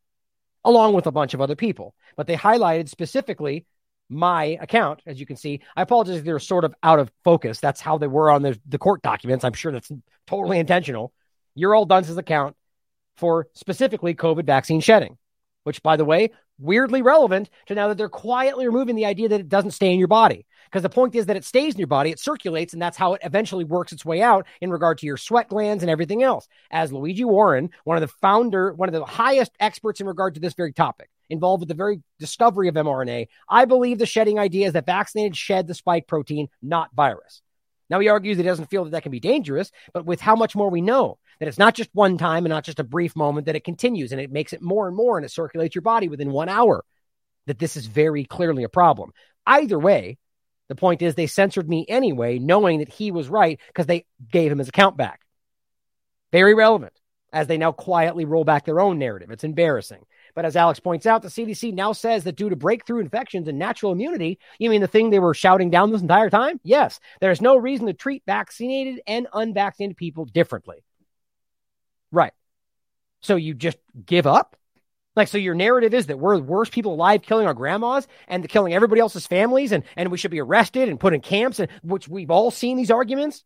[0.64, 1.94] along with a bunch of other people.
[2.16, 3.64] But they highlighted specifically
[4.08, 5.60] my account, as you can see.
[5.76, 7.60] I apologize if they're sort of out of focus.
[7.60, 9.44] That's how they were on the, the court documents.
[9.44, 9.90] I'm sure that's
[10.26, 11.12] totally intentional.
[11.54, 12.56] You're all Dunce's account
[13.16, 15.16] for specifically COVID vaccine shedding,
[15.62, 19.40] which, by the way, weirdly relevant to now that they're quietly removing the idea that
[19.40, 20.46] it doesn't stay in your body.
[20.66, 23.14] Because the point is that it stays in your body, it circulates, and that's how
[23.14, 26.48] it eventually works its way out in regard to your sweat glands and everything else.
[26.70, 30.40] As Luigi Warren, one of the founder, one of the highest experts in regard to
[30.40, 34.66] this very topic, involved with the very discovery of mRNA, I believe the shedding idea
[34.66, 37.42] is that vaccinated shed the spike protein, not virus.
[37.90, 40.36] Now, he argues that he doesn't feel that that can be dangerous, but with how
[40.36, 43.14] much more we know, that it's not just one time and not just a brief
[43.14, 45.82] moment, that it continues and it makes it more and more and it circulates your
[45.82, 46.84] body within one hour,
[47.46, 49.12] that this is very clearly a problem.
[49.46, 50.16] Either way,
[50.68, 54.50] the point is they censored me anyway, knowing that he was right because they gave
[54.50, 55.20] him his account back.
[56.32, 56.94] Very relevant
[57.32, 59.30] as they now quietly roll back their own narrative.
[59.30, 60.04] It's embarrassing.
[60.34, 63.58] But as Alex points out, the CDC now says that due to breakthrough infections and
[63.58, 66.60] natural immunity, you mean the thing they were shouting down this entire time?
[66.64, 70.82] Yes, there's no reason to treat vaccinated and unvaccinated people differently.
[72.10, 72.32] Right.
[73.20, 74.56] So you just give up?
[75.16, 78.48] Like, so your narrative is that we're the worst people alive killing our grandmas and
[78.48, 81.70] killing everybody else's families and, and we should be arrested and put in camps, and
[81.82, 83.44] which we've all seen these arguments.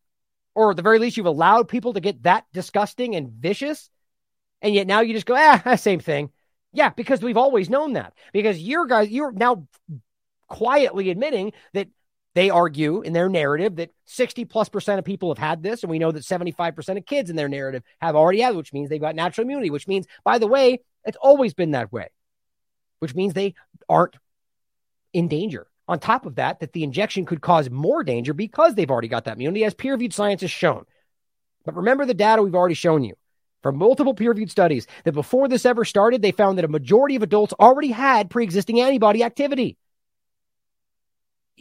[0.54, 3.90] Or at the very least, you've allowed people to get that disgusting and vicious.
[4.62, 6.30] And yet now you just go, ah, same thing.
[6.72, 8.14] Yeah, because we've always known that.
[8.32, 9.66] Because you're guys, you're now
[10.48, 11.88] quietly admitting that
[12.34, 15.82] they argue in their narrative that 60 plus percent of people have had this.
[15.82, 18.88] And we know that 75% of kids in their narrative have already had which means
[18.88, 22.08] they've got natural immunity, which means, by the way, it's always been that way,
[22.98, 23.54] which means they
[23.88, 24.16] aren't
[25.12, 25.66] in danger.
[25.88, 29.24] On top of that, that the injection could cause more danger because they've already got
[29.24, 30.84] that immunity, as peer reviewed science has shown.
[31.64, 33.14] But remember the data we've already shown you
[33.62, 37.16] from multiple peer reviewed studies that before this ever started, they found that a majority
[37.16, 39.76] of adults already had pre existing antibody activity.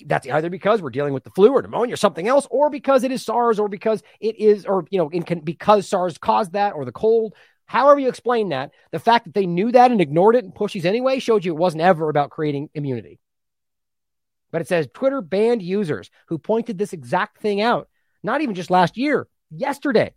[0.06, 3.04] That's either because we're dealing with the flu or pneumonia or something else, or because
[3.04, 5.10] it is SARS, or because it is, or, you know,
[5.44, 7.34] because SARS caused that, or the cold.
[7.66, 10.76] However, you explain that, the fact that they knew that and ignored it and pushed
[10.76, 13.20] these anyway showed you it wasn't ever about creating immunity.
[14.52, 17.90] But it says Twitter banned users who pointed this exact thing out,
[18.24, 20.14] not even just last year, yesterday.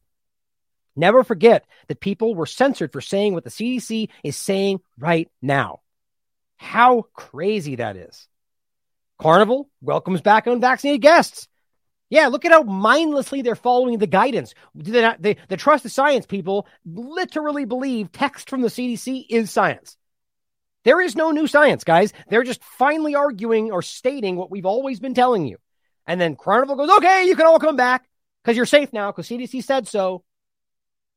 [0.96, 5.80] Never forget that people were censored for saying what the CDC is saying right now.
[6.56, 8.28] How crazy that is.
[9.18, 11.48] Carnival welcomes back unvaccinated guests.
[12.08, 14.54] Yeah, look at how mindlessly they're following the guidance.
[14.74, 19.96] The, the, the trust the science people literally believe text from the CDC is science.
[20.84, 22.12] There is no new science, guys.
[22.28, 25.58] They're just finally arguing or stating what we've always been telling you.
[26.06, 28.08] And then Carnival goes, okay, you can all come back
[28.42, 30.24] because you're safe now because CDC said so.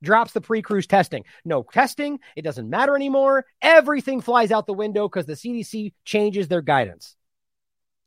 [0.03, 1.23] Drops the pre cruise testing.
[1.43, 2.19] No testing.
[2.35, 3.45] It doesn't matter anymore.
[3.61, 7.15] Everything flies out the window because the CDC changes their guidance.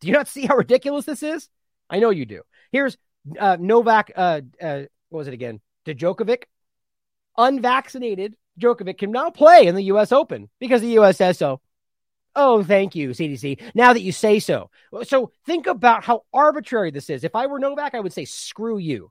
[0.01, 1.48] Do you not see how ridiculous this is?
[1.90, 2.43] I know you do.
[2.70, 2.97] Here's
[3.39, 5.60] uh, Novak, uh, uh, what was it again?
[5.86, 6.44] Djokovic,
[7.39, 10.12] unvaccinated Djokovic can now play in the U.S.
[10.12, 11.18] Open because the U.S.
[11.18, 11.60] says so.
[12.35, 13.60] Oh, thank you, CDC.
[13.74, 14.70] Now that you say so.
[15.05, 17.24] So think about how arbitrary this is.
[17.24, 19.10] If I were Novak, I would say, screw you.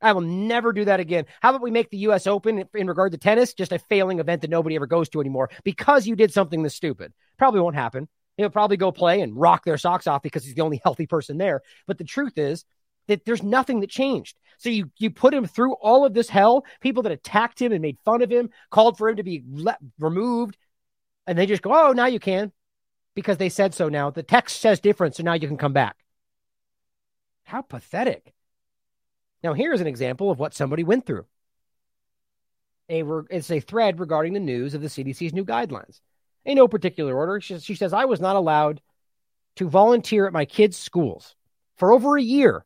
[0.00, 1.24] I will never do that again.
[1.40, 2.26] How about we make the U.S.
[2.26, 5.50] Open in regard to tennis just a failing event that nobody ever goes to anymore
[5.64, 7.12] because you did something this stupid?
[7.38, 8.08] Probably won't happen.
[8.36, 11.38] He'll probably go play and rock their socks off because he's the only healthy person
[11.38, 11.62] there.
[11.86, 12.64] But the truth is
[13.08, 14.36] that there's nothing that changed.
[14.58, 16.64] So you you put him through all of this hell.
[16.80, 19.78] People that attacked him and made fun of him, called for him to be le-
[19.98, 20.56] removed,
[21.26, 22.52] and they just go, "Oh, now you can,"
[23.14, 23.88] because they said so.
[23.88, 25.96] Now the text says different, so now you can come back.
[27.44, 28.34] How pathetic!
[29.42, 31.26] Now here's an example of what somebody went through.
[32.88, 36.00] A it's a thread regarding the news of the CDC's new guidelines.
[36.44, 38.80] In no particular order, she, she says I was not allowed
[39.56, 41.34] to volunteer at my kids' schools
[41.76, 42.64] for over a year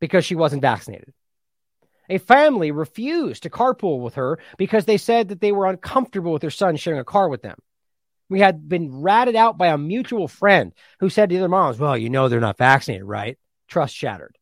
[0.00, 1.12] because she wasn't vaccinated.
[2.08, 6.42] A family refused to carpool with her because they said that they were uncomfortable with
[6.42, 7.58] their son sharing a car with them.
[8.28, 11.78] We had been ratted out by a mutual friend who said to the other moms,
[11.78, 13.38] Well, you know they're not vaccinated, right?
[13.68, 14.36] Trust shattered.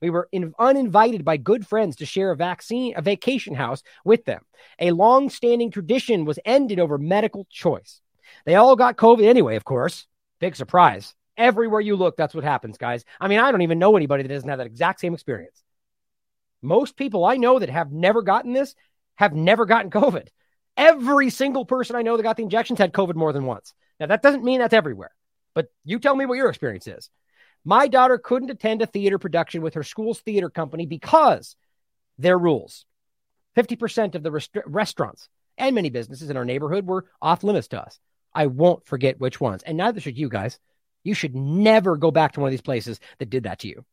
[0.00, 4.24] We were in, uninvited by good friends to share a vaccine, a vacation house with
[4.24, 4.42] them.
[4.78, 8.00] A long standing tradition was ended over medical choice.
[8.44, 10.06] They all got COVID anyway, of course.
[10.40, 11.14] Big surprise.
[11.36, 13.04] Everywhere you look, that's what happens, guys.
[13.20, 15.62] I mean, I don't even know anybody that doesn't have that exact same experience.
[16.62, 18.74] Most people I know that have never gotten this
[19.16, 20.28] have never gotten COVID.
[20.76, 23.74] Every single person I know that got the injections had COVID more than once.
[23.98, 25.12] Now, that doesn't mean that's everywhere,
[25.54, 27.08] but you tell me what your experience is.
[27.66, 31.56] My daughter couldn't attend a theater production with her school's theater company because
[32.16, 32.86] their rules.
[33.56, 35.28] 50% of the rest- restaurants
[35.58, 37.98] and many businesses in our neighborhood were off limits to us.
[38.32, 40.60] I won't forget which ones, and neither should you guys.
[41.02, 43.84] You should never go back to one of these places that did that to you.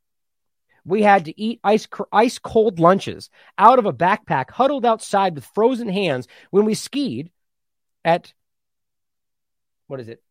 [0.86, 5.50] We had to eat ice, ice cold lunches out of a backpack, huddled outside with
[5.56, 7.32] frozen hands when we skied
[8.06, 8.34] at
[9.88, 10.22] what is it?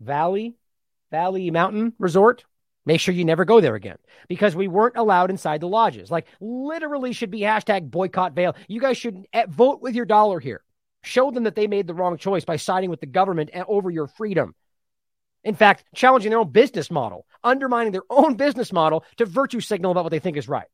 [0.00, 0.56] Valley,
[1.12, 2.44] Valley Mountain Resort.
[2.86, 3.96] Make sure you never go there again
[4.28, 6.10] because we weren't allowed inside the lodges.
[6.10, 8.56] Like, literally, should be hashtag boycott Vail.
[8.68, 10.62] You guys should eh, vote with your dollar here.
[11.02, 14.06] Show them that they made the wrong choice by siding with the government over your
[14.06, 14.54] freedom.
[15.44, 19.92] In fact, challenging their own business model, undermining their own business model to virtue signal
[19.92, 20.66] about what they think is right.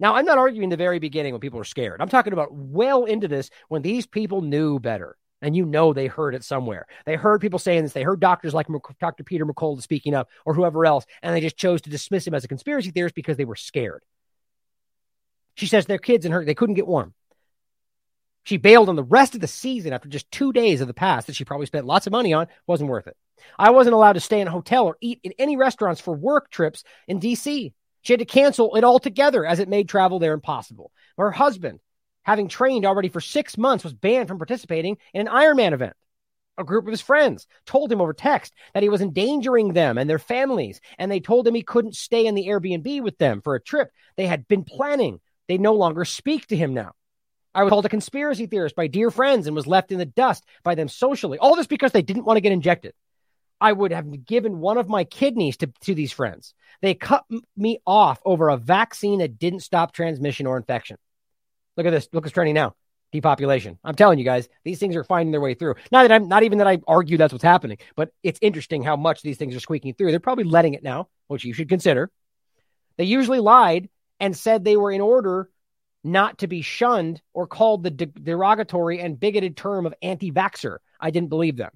[0.00, 2.00] Now, I'm not arguing the very beginning when people are scared.
[2.00, 5.16] I'm talking about well into this when these people knew better.
[5.42, 6.86] And you know they heard it somewhere.
[7.04, 7.92] They heard people saying this.
[7.92, 8.66] They heard doctors like
[8.98, 9.24] Dr.
[9.24, 12.44] Peter McCullough speaking up or whoever else, and they just chose to dismiss him as
[12.44, 14.02] a conspiracy theorist because they were scared.
[15.56, 17.14] She says their kids and her, they couldn't get warm.
[18.44, 21.24] She bailed on the rest of the season after just two days of the pass
[21.24, 22.46] that she probably spent lots of money on.
[22.66, 23.16] Wasn't worth it.
[23.58, 26.50] I wasn't allowed to stay in a hotel or eat in any restaurants for work
[26.50, 27.72] trips in DC.
[28.02, 30.92] She had to cancel it altogether as it made travel there impossible.
[31.16, 31.80] Her husband,
[32.24, 35.94] having trained already for six months, was banned from participating in an Ironman event.
[36.56, 40.08] A group of his friends told him over text that he was endangering them and
[40.08, 43.54] their families, and they told him he couldn't stay in the Airbnb with them for
[43.54, 45.20] a trip they had been planning.
[45.48, 46.92] They no longer speak to him now.
[47.54, 50.44] I was called a conspiracy theorist by dear friends and was left in the dust
[50.64, 51.38] by them socially.
[51.38, 52.94] All this because they didn't want to get injected.
[53.60, 56.54] I would have given one of my kidneys to, to these friends.
[56.82, 57.24] They cut
[57.56, 60.96] me off over a vaccine that didn't stop transmission or infection.
[61.76, 62.08] Look at this.
[62.12, 62.74] Look at what's trending now.
[63.12, 63.78] Depopulation.
[63.84, 65.76] I'm telling you guys, these things are finding their way through.
[65.92, 68.96] Not that I'm not even that I argue that's what's happening, but it's interesting how
[68.96, 70.10] much these things are squeaking through.
[70.10, 72.10] They're probably letting it now, which you should consider.
[72.96, 73.88] They usually lied
[74.20, 75.48] and said they were in order
[76.02, 80.78] not to be shunned or called the de- derogatory and bigoted term of anti vaxxer.
[81.00, 81.70] I didn't believe them.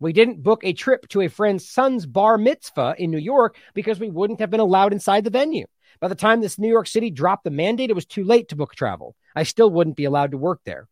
[0.00, 4.00] We didn't book a trip to a friend's son's bar mitzvah in New York because
[4.00, 5.66] we wouldn't have been allowed inside the venue.
[6.00, 8.56] By the time this New York City dropped the mandate, it was too late to
[8.56, 9.14] book travel.
[9.34, 10.88] I still wouldn't be allowed to work there.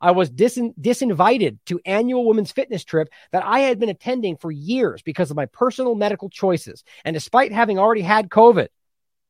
[0.00, 4.50] I was dis- disinvited to annual women's fitness trip that I had been attending for
[4.50, 8.68] years because of my personal medical choices and despite having already had COVID.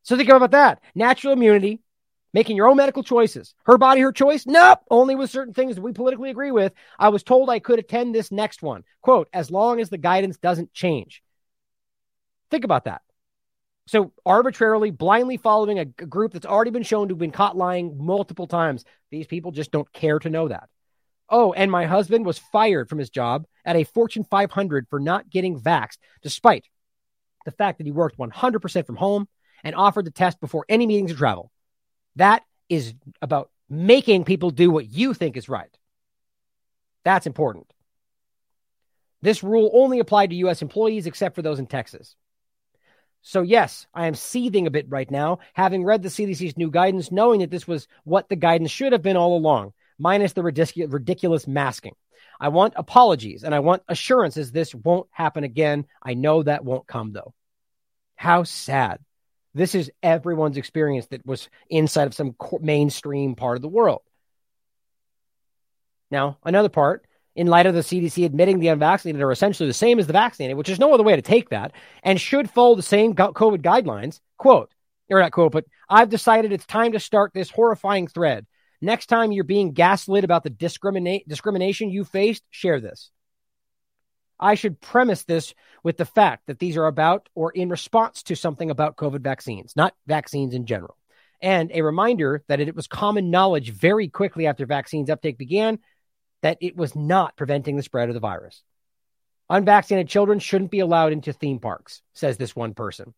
[0.02, 0.82] So think about that.
[0.94, 1.80] Natural immunity,
[2.32, 3.54] making your own medical choices.
[3.64, 4.46] Her body, her choice?
[4.46, 4.80] Nope.
[4.90, 6.72] Only with certain things that we politically agree with.
[6.98, 8.82] I was told I could attend this next one.
[9.00, 11.22] Quote, as long as the guidance doesn't change.
[12.50, 13.02] Think about that.
[13.86, 17.98] So, arbitrarily, blindly following a, group that's already been shown to have been caught lying
[17.98, 18.84] multiple times.
[19.10, 20.68] These people just don't care to know that.
[21.28, 25.28] Oh, and my husband was fired from his job at a Fortune 500 for not
[25.28, 26.66] getting vaxxed, despite
[27.44, 29.28] the fact that he worked 100% from home
[29.62, 31.50] and offered the test before any meetings or travel.
[32.16, 35.76] That is about making people do what you think is right.
[37.04, 37.72] That's important.
[39.22, 40.62] This rule only applied to U.S.
[40.62, 42.14] employees except for those in Texas.
[43.26, 47.10] So, yes, I am seething a bit right now, having read the CDC's new guidance,
[47.10, 50.92] knowing that this was what the guidance should have been all along, minus the ridic-
[50.92, 51.94] ridiculous masking.
[52.38, 55.86] I want apologies and I want assurances this won't happen again.
[56.02, 57.32] I know that won't come, though.
[58.14, 59.00] How sad.
[59.54, 64.02] This is everyone's experience that was inside of some mainstream part of the world.
[66.10, 69.98] Now, another part, in light of the CDC admitting the unvaccinated are essentially the same
[69.98, 72.82] as the vaccinated, which is no other way to take that, and should follow the
[72.82, 74.72] same COVID guidelines, quote,
[75.10, 78.46] or not quote, but I've decided it's time to start this horrifying thread.
[78.80, 83.10] Next time you're being gaslit about the discriminate discrimination you faced, share this.
[84.38, 88.34] I should premise this with the fact that these are about or in response to
[88.34, 90.96] something about COVID vaccines, not vaccines in general.
[91.40, 95.78] And a reminder that it was common knowledge very quickly after vaccines uptake began
[96.44, 98.62] that it was not preventing the spread of the virus.
[99.48, 103.14] Unvaccinated children shouldn't be allowed into theme parks, says this one person.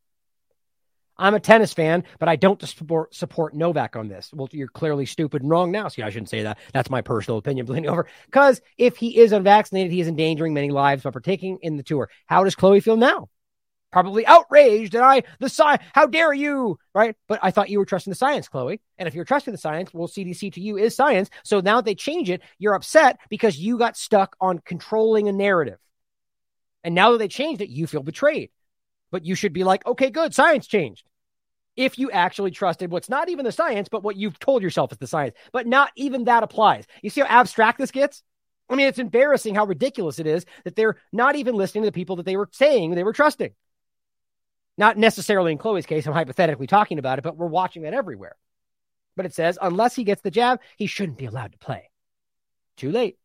[1.19, 4.31] I'm a tennis fan, but I don't support, support Novak on this.
[4.33, 5.89] Well, you're clearly stupid and wrong now.
[5.89, 6.59] See, I shouldn't say that.
[6.73, 8.07] That's my personal opinion, bleeding over.
[8.27, 12.09] Because if he is unvaccinated, he is endangering many lives by partaking in the tour.
[12.27, 13.29] How does Chloe feel now?
[13.97, 17.17] Probably outraged and I, the science, how dare you, right?
[17.29, 18.79] But I thought you were trusting the science, Chloe.
[18.99, 21.31] And if you're trusting the science, well, CDC to you is science.
[21.45, 25.79] So now they change it, you're upset because you got stuck on controlling a narrative.
[26.85, 28.51] And now that they changed it, you feel betrayed.
[29.11, 31.09] But you should be like, okay, good, science changed.
[31.75, 34.99] If you actually trusted what's not even the science, but what you've told yourself is
[34.99, 36.85] the science, but not even that applies.
[37.01, 38.23] You see how abstract this gets?
[38.69, 41.93] I mean, it's embarrassing how ridiculous it is that they're not even listening to the
[41.93, 43.55] people that they were saying they were trusting.
[44.79, 48.37] Not necessarily in Chloe's case, I'm hypothetically talking about it, but we're watching that everywhere.
[49.17, 51.91] But it says, unless he gets the jab, he shouldn't be allowed to play.
[52.77, 53.19] Too late.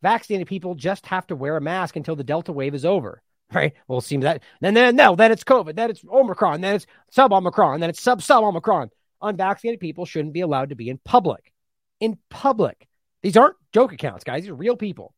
[0.00, 3.22] Vaccinated people just have to wear a mask until the Delta wave is over
[3.52, 3.74] right?
[3.88, 6.86] Well, it seems that then then no, then it's COVID, then it's Omicron, then it's
[7.10, 8.90] sub Omicron, then it's sub sub Omicron.
[9.22, 11.52] Unvaccinated people shouldn't be allowed to be in public.
[12.00, 12.86] In public.
[13.22, 14.42] These aren't joke accounts, guys.
[14.42, 15.14] These are real people.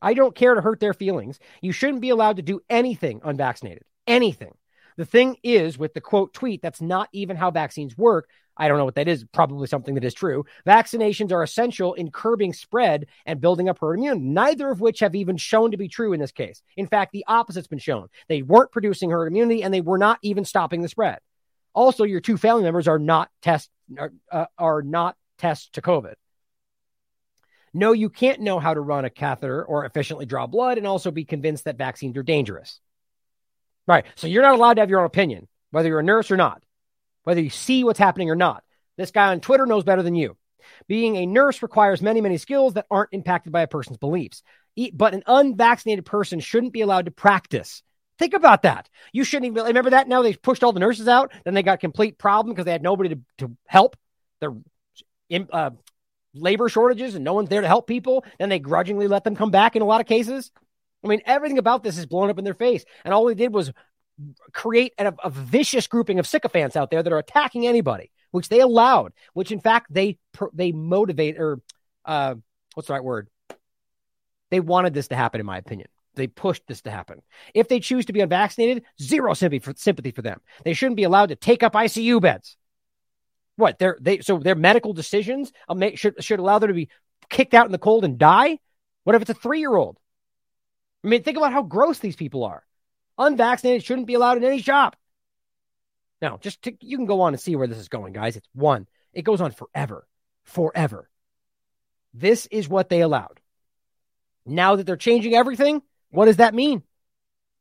[0.00, 1.38] I don't care to hurt their feelings.
[1.60, 3.84] You shouldn't be allowed to do anything unvaccinated.
[4.08, 4.54] Anything.
[4.96, 8.28] The thing is, with the quote tweet, that's not even how vaccines work.
[8.56, 10.44] I don't know what that is, probably something that is true.
[10.66, 15.14] Vaccinations are essential in curbing spread and building up herd immunity, neither of which have
[15.14, 16.62] even shown to be true in this case.
[16.76, 18.08] In fact, the opposite's been shown.
[18.28, 21.20] They weren't producing herd immunity and they were not even stopping the spread.
[21.72, 26.14] Also, your two family members are not test are, uh, are not tests to COVID.
[27.72, 31.12] No, you can't know how to run a catheter or efficiently draw blood and also
[31.12, 32.80] be convinced that vaccines are dangerous.
[33.88, 34.04] Right.
[34.16, 36.62] So you're not allowed to have your own opinion, whether you're a nurse or not,
[37.24, 38.62] whether you see what's happening or not.
[38.98, 40.36] This guy on Twitter knows better than you.
[40.86, 44.42] Being a nurse requires many, many skills that aren't impacted by a person's beliefs.
[44.92, 47.82] But an unvaccinated person shouldn't be allowed to practice.
[48.18, 48.88] Think about that.
[49.12, 50.06] You shouldn't even remember that.
[50.06, 51.32] Now they pushed all the nurses out.
[51.44, 53.96] Then they got complete problem because they had nobody to, to help.
[54.40, 54.52] Their
[55.50, 55.70] uh,
[56.34, 58.24] labor shortages and no one's there to help people.
[58.38, 60.50] Then they grudgingly let them come back in a lot of cases.
[61.04, 62.84] I mean, everything about this is blown up in their face.
[63.04, 63.72] And all they did was
[64.52, 68.60] create a, a, vicious grouping of sycophants out there that are attacking anybody, which they
[68.60, 70.18] allowed, which in fact they
[70.52, 71.60] they motivate or
[72.04, 72.34] uh,
[72.74, 73.28] what's the right word?
[74.50, 75.88] They wanted this to happen, in my opinion.
[76.14, 77.22] They pushed this to happen.
[77.54, 80.40] If they choose to be unvaccinated, zero sympathy for, sympathy for them.
[80.64, 82.56] They shouldn't be allowed to take up ICU beds.
[83.56, 83.78] What?
[83.78, 85.52] They're, they so their medical decisions
[85.94, 86.88] should should allow them to be
[87.28, 88.58] kicked out in the cold and die.
[89.04, 89.98] What if it's a three year old?
[91.08, 92.62] I mean, think about how gross these people are.
[93.16, 94.94] Unvaccinated shouldn't be allowed in any shop.
[96.20, 98.36] Now, just to, you can go on and see where this is going, guys.
[98.36, 98.86] It's one.
[99.14, 100.06] It goes on forever,
[100.44, 101.08] forever.
[102.12, 103.40] This is what they allowed.
[104.44, 105.80] Now that they're changing everything,
[106.10, 106.82] what does that mean?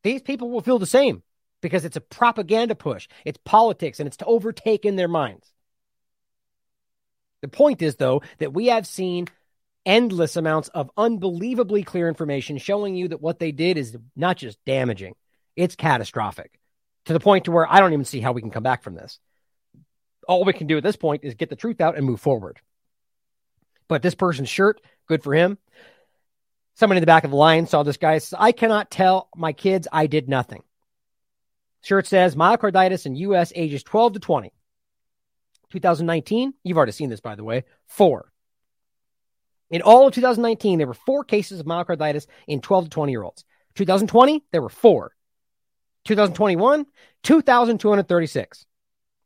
[0.04, 1.24] These people will feel the same
[1.62, 3.08] because it's a propaganda push.
[3.24, 5.54] It's politics and it's to overtake in their minds.
[7.42, 9.30] The point is, though, that we have seen
[9.88, 14.64] endless amounts of unbelievably clear information showing you that what they did is not just
[14.66, 15.16] damaging,
[15.56, 16.60] it's catastrophic
[17.06, 18.94] to the point to where I don't even see how we can come back from
[18.94, 19.18] this.
[20.28, 22.60] All we can do at this point is get the truth out and move forward.
[23.88, 25.58] But this person's shirt, good for him.
[26.76, 28.18] Someone in the back of the line saw this guy.
[28.18, 30.64] Says, I cannot tell my kids I did nothing.
[31.82, 33.54] Shirt says myocarditis in U.S.
[33.56, 34.52] ages 12 to 20.
[35.70, 38.32] 2019, you've already seen this, by the way, four.
[39.70, 43.24] In all of 2019, there were four cases of myocarditis in 12 to 20 year
[43.24, 43.44] olds.
[43.76, 45.12] 2020, there were four.
[46.06, 46.86] 2021,
[47.24, 48.66] 2,236.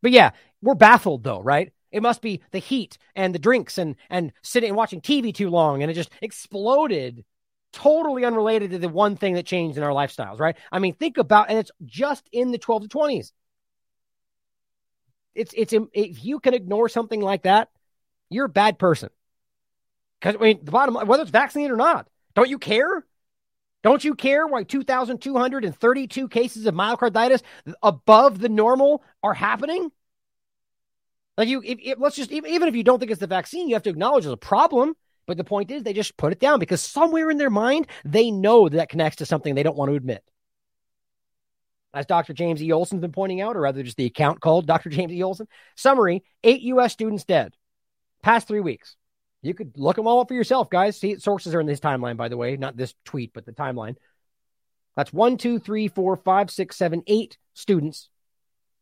[0.01, 0.31] But yeah,
[0.61, 1.71] we're baffled though, right?
[1.91, 5.49] It must be the heat and the drinks and and sitting and watching TV too
[5.49, 7.23] long, and it just exploded.
[7.73, 10.57] Totally unrelated to the one thing that changed in our lifestyles, right?
[10.73, 13.31] I mean, think about, and it's just in the 12 to 20s.
[15.33, 17.69] It's it's if you can ignore something like that,
[18.29, 19.09] you're a bad person.
[20.21, 23.05] Because I mean, the bottom line, whether it's vaccinated or not, don't you care?
[23.83, 27.41] Don't you care why 2,232 cases of myocarditis
[27.81, 29.91] above the normal are happening?
[31.37, 33.75] Like you, if, if, let's just even if you don't think it's the vaccine, you
[33.75, 34.93] have to acknowledge there's a problem.
[35.25, 38.31] But the point is, they just put it down because somewhere in their mind they
[38.31, 40.23] know that, that connects to something they don't want to admit.
[41.93, 42.33] As Dr.
[42.33, 42.71] James E.
[42.71, 44.89] Olson's been pointing out, or rather just the account called Dr.
[44.89, 45.23] James E.
[45.23, 45.47] Olson.
[45.75, 46.93] Summary: Eight U.S.
[46.93, 47.55] students dead.
[48.21, 48.95] Past three weeks.
[49.41, 50.97] You could look them all up for yourself, guys.
[50.97, 53.95] See, sources are in this timeline, by the way, not this tweet, but the timeline.
[54.95, 58.09] That's one, two, three, four, five, six, seven, eight students.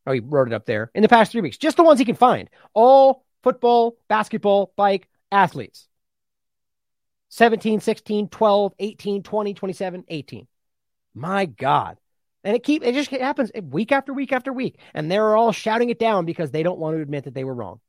[0.05, 1.57] Oh, he wrote it up there in the past three weeks.
[1.57, 2.49] Just the ones he can find.
[2.73, 5.87] All football, basketball, bike athletes.
[7.29, 10.47] 17, 16, 12, 18, 20, 27, 18.
[11.13, 11.97] My God.
[12.43, 14.79] And it keep it just happens week after week after week.
[14.93, 17.53] And they're all shouting it down because they don't want to admit that they were
[17.53, 17.79] wrong.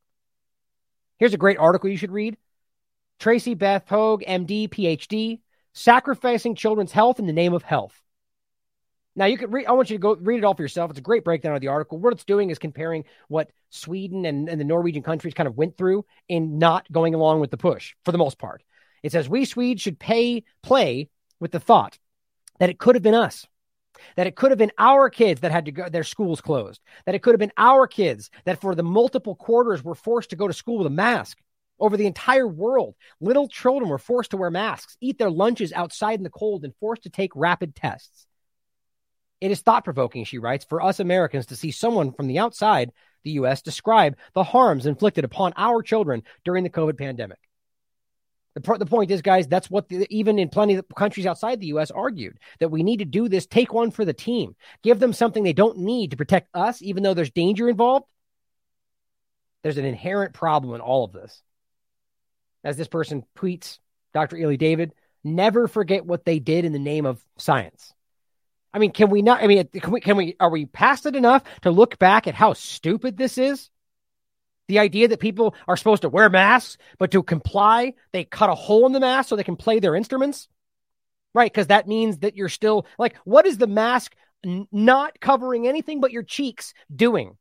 [1.19, 2.37] Here's a great article you should read
[3.21, 5.41] Tracy Beth Høeg, MD, PhD,
[5.75, 8.01] sacrificing children's health in the name of health.
[9.15, 9.67] Now you could read.
[9.67, 10.91] I want you to go read it all for yourself.
[10.91, 11.99] It's a great breakdown of the article.
[11.99, 15.77] What it's doing is comparing what Sweden and, and the Norwegian countries kind of went
[15.77, 18.63] through in not going along with the push for the most part.
[19.03, 21.11] It says we Swedes should pay play
[21.41, 21.99] with the thought
[22.59, 23.47] that it could have been us,
[24.17, 27.15] that it could have been our kids that had to go their schools closed, that
[27.15, 30.47] it could have been our kids that for the multiple quarters were forced to go
[30.47, 31.39] to school with a mask,
[31.81, 32.95] over the entire world.
[33.21, 36.75] Little children were forced to wear masks, eat their lunches outside in the cold, and
[36.79, 38.27] forced to take rapid tests.
[39.41, 42.93] It is thought provoking, she writes, for us Americans to see someone from the outside
[43.23, 43.63] the U.S.
[43.63, 47.39] describe the harms inflicted upon our children during the COVID pandemic.
[48.55, 51.69] The, the point is, guys, that's what the, even in plenty of countries outside the
[51.69, 51.91] U.S.
[51.91, 53.47] argued that we need to do this.
[53.47, 54.57] Take one for the team.
[54.83, 58.07] Give them something they don't need to protect us, even though there's danger involved.
[59.63, 61.43] There's an inherent problem in all of this
[62.65, 63.79] as this person tweets,
[64.13, 64.37] Dr.
[64.37, 64.93] Eli David,
[65.25, 67.95] never forget what they did in the name of science.
[68.73, 69.43] I mean, can we not?
[69.43, 72.35] I mean, can we, can we, are we past it enough to look back at
[72.35, 73.69] how stupid this is?
[74.69, 78.55] The idea that people are supposed to wear masks, but to comply, they cut a
[78.55, 80.49] hole in the mask so they can play their instruments.
[81.35, 81.51] Right.
[81.53, 84.15] Because that means that you're still like, what is the mask
[84.45, 87.37] n- not covering anything but your cheeks doing?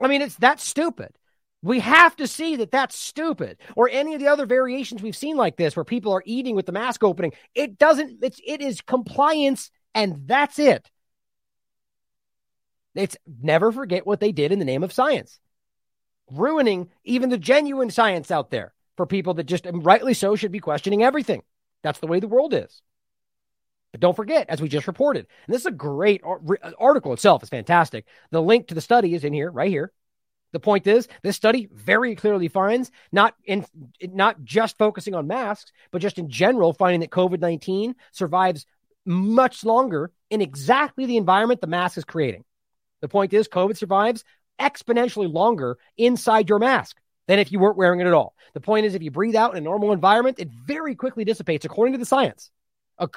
[0.00, 1.17] I mean, it's that stupid.
[1.62, 3.58] We have to see that that's stupid.
[3.74, 6.66] Or any of the other variations we've seen like this where people are eating with
[6.66, 7.32] the mask opening.
[7.54, 10.88] It doesn't, it's, it is compliance and that's it.
[12.94, 15.38] It's never forget what they did in the name of science,
[16.30, 20.60] ruining even the genuine science out there for people that just rightly so should be
[20.60, 21.42] questioning everything.
[21.82, 22.82] That's the way the world is.
[23.92, 26.22] But don't forget, as we just reported, and this is a great
[26.78, 28.04] article itself is fantastic.
[28.30, 29.92] The link to the study is in here, right here.
[30.52, 33.66] The point is, this study very clearly finds not in
[34.02, 38.64] not just focusing on masks, but just in general, finding that COVID nineteen survives
[39.04, 42.44] much longer in exactly the environment the mask is creating.
[43.00, 44.24] The point is, COVID survives
[44.60, 46.96] exponentially longer inside your mask
[47.26, 48.34] than if you weren't wearing it at all.
[48.54, 51.64] The point is, if you breathe out in a normal environment, it very quickly dissipates
[51.66, 52.50] according to the science,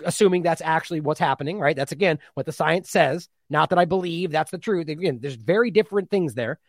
[0.04, 1.76] assuming that's actually what's happening, right?
[1.76, 3.30] That's again what the science says.
[3.50, 4.90] Not that I believe that's the truth.
[4.90, 6.60] Again, there's very different things there.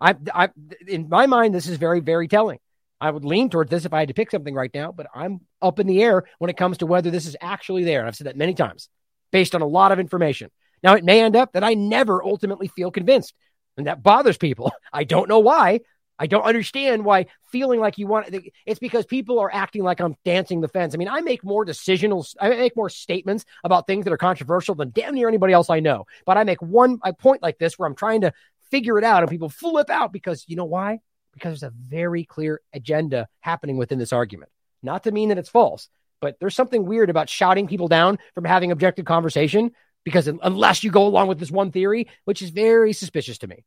[0.00, 0.48] I, I,
[0.86, 2.58] in my mind, this is very, very telling.
[3.00, 5.40] I would lean towards this if I had to pick something right now, but I'm
[5.62, 8.00] up in the air when it comes to whether this is actually there.
[8.00, 8.88] And I've said that many times
[9.32, 10.50] based on a lot of information.
[10.82, 13.34] Now, it may end up that I never ultimately feel convinced,
[13.76, 14.72] and that bothers people.
[14.92, 15.80] I don't know why.
[16.20, 18.36] I don't understand why feeling like you want
[18.66, 20.94] it's because people are acting like I'm dancing the fence.
[20.94, 24.74] I mean, I make more decisional, I make more statements about things that are controversial
[24.74, 26.04] than damn near anybody else I know.
[26.26, 28.34] But I make one a point like this where I'm trying to
[28.70, 31.00] figure it out and people flip out because you know why?
[31.32, 34.50] Because there's a very clear agenda happening within this argument.
[34.82, 35.88] Not to mean that it's false,
[36.20, 39.72] but there's something weird about shouting people down from having objective conversation
[40.04, 43.64] because unless you go along with this one theory, which is very suspicious to me.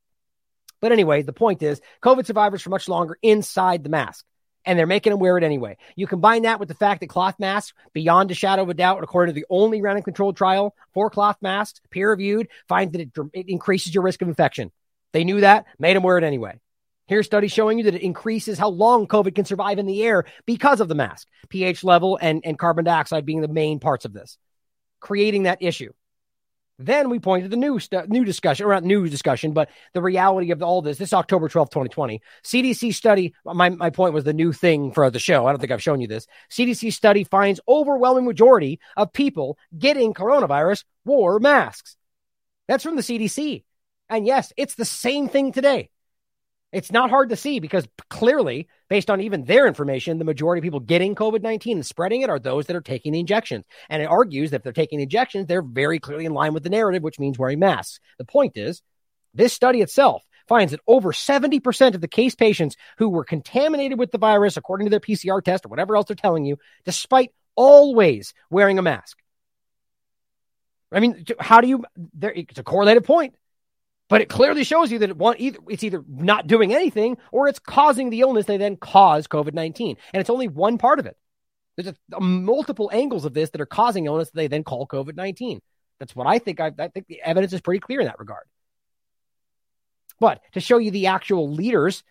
[0.81, 4.25] But anyway, the point is COVID survivors for much longer inside the mask
[4.65, 5.77] and they're making them wear it anyway.
[5.95, 9.03] You combine that with the fact that cloth masks, beyond a shadow of a doubt,
[9.03, 13.11] according to the only random controlled trial for cloth masks, peer reviewed, finds that it,
[13.33, 14.71] it increases your risk of infection.
[15.13, 16.59] They knew that, made them wear it anyway.
[17.07, 20.25] Here's studies showing you that it increases how long COVID can survive in the air
[20.45, 24.13] because of the mask, pH level, and, and carbon dioxide being the main parts of
[24.13, 24.37] this,
[24.99, 25.91] creating that issue.
[26.79, 30.51] Then we pointed the new stu- new discussion, or not new discussion, but the reality
[30.51, 30.97] of all this.
[30.97, 32.21] This October 12, 2020.
[32.43, 35.45] CDC study, my, my point was the new thing for the show.
[35.45, 36.25] I don't think I've shown you this.
[36.49, 41.95] CDC study finds overwhelming majority of people getting coronavirus wore masks.
[42.67, 43.63] That's from the CDC.
[44.09, 45.89] And yes, it's the same thing today.
[46.73, 50.63] It's not hard to see because clearly, based on even their information, the majority of
[50.63, 53.63] people getting COVID 19 and spreading it are those that are taking the injections.
[53.89, 56.71] And it argues that if they're taking injections, they're very clearly in line with the
[56.71, 57.99] narrative, which means wearing masks.
[58.17, 58.81] The point is,
[59.35, 64.11] this study itself finds that over 70% of the case patients who were contaminated with
[64.11, 68.33] the virus, according to their PCR test or whatever else they're telling you, despite always
[68.49, 69.19] wearing a mask.
[70.91, 71.85] I mean, how do you?
[72.13, 73.35] There, it's a correlated point
[74.13, 77.57] but it clearly shows you that it either it's either not doing anything or it's
[77.57, 79.97] causing the illness they then cause COVID-19.
[80.13, 81.17] And it's only one part of it.
[81.75, 85.61] There's a, multiple angles of this that are causing illness that they then call COVID-19.
[85.97, 86.59] That's what I think.
[86.59, 88.43] I, I think the evidence is pretty clear in that regard.
[90.19, 92.03] But to show you the actual leaders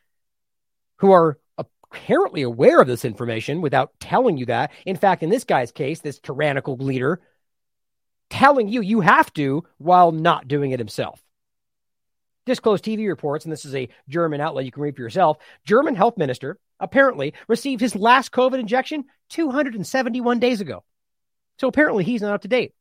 [0.97, 5.45] who are apparently aware of this information without telling you that, in fact, in this
[5.45, 7.21] guy's case, this tyrannical leader
[8.29, 11.23] telling you you have to while not doing it himself.
[12.45, 15.39] Disclose.tv reports, and this is a German outlet you can read for yourself.
[15.65, 20.83] German health minister apparently received his last COVID injection 271 days ago.
[21.59, 22.75] So apparently he's not up to date.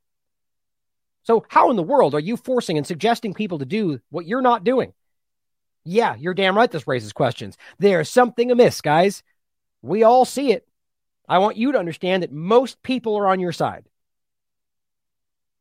[1.24, 4.42] So, how in the world are you forcing and suggesting people to do what you're
[4.42, 4.94] not doing?
[5.84, 7.58] Yeah, you're damn right this raises questions.
[7.80, 9.22] There's something amiss, guys.
[9.84, 10.68] We all see it.
[11.28, 13.86] I want you to understand that most people are on your side.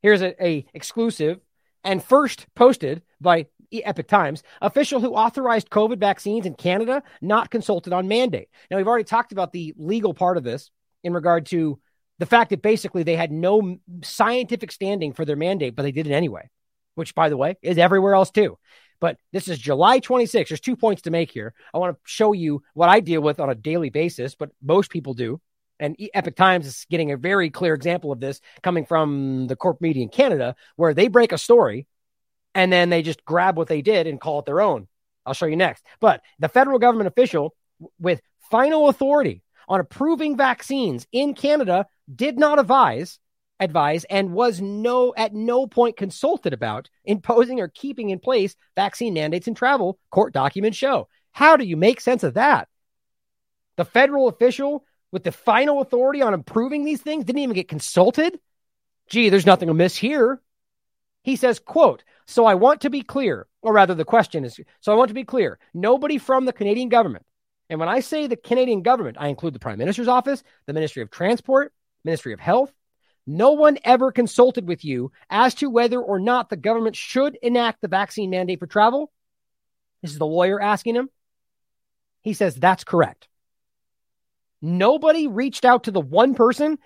[0.02, 1.40] Here's a, a exclusive
[1.84, 7.92] and first posted by Epoch Times, official who authorized COVID vaccines in Canada not consulted
[7.92, 8.48] on mandate.
[8.70, 10.70] Now, we've already talked about the legal part of this
[11.02, 11.78] in regard to
[12.18, 16.06] the fact that basically they had no scientific standing for their mandate, but they did
[16.06, 16.48] it anyway,
[16.94, 18.58] which, by the way, is everywhere else too.
[19.00, 20.48] But this is July 26th.
[20.48, 21.54] There's two points to make here.
[21.72, 24.90] I want to show you what I deal with on a daily basis, but most
[24.90, 25.40] people do.
[25.78, 29.80] And Epoch Times is getting a very clear example of this coming from the corp
[29.80, 31.86] media in Canada, where they break a story
[32.54, 34.88] and then they just grab what they did and call it their own.
[35.24, 35.84] I'll show you next.
[36.00, 37.54] But the federal government official
[37.98, 38.20] with
[38.50, 43.18] final authority on approving vaccines in Canada did not advise
[43.60, 49.14] advise and was no at no point consulted about imposing or keeping in place vaccine
[49.14, 49.98] mandates in travel.
[50.10, 51.08] Court documents show.
[51.32, 52.68] How do you make sense of that?
[53.76, 58.40] The federal official with the final authority on approving these things didn't even get consulted?
[59.08, 60.40] Gee there's nothing amiss here.
[61.22, 64.92] He says quote so I want to be clear, or rather, the question is so
[64.92, 65.58] I want to be clear.
[65.74, 67.26] Nobody from the Canadian government,
[67.68, 71.02] and when I say the Canadian government, I include the Prime Minister's office, the Ministry
[71.02, 71.72] of Transport,
[72.04, 72.72] Ministry of Health.
[73.26, 77.80] No one ever consulted with you as to whether or not the government should enact
[77.80, 79.12] the vaccine mandate for travel.
[80.02, 81.10] This is the lawyer asking him.
[82.22, 83.28] He says that's correct.
[84.62, 86.78] Nobody reached out to the one person.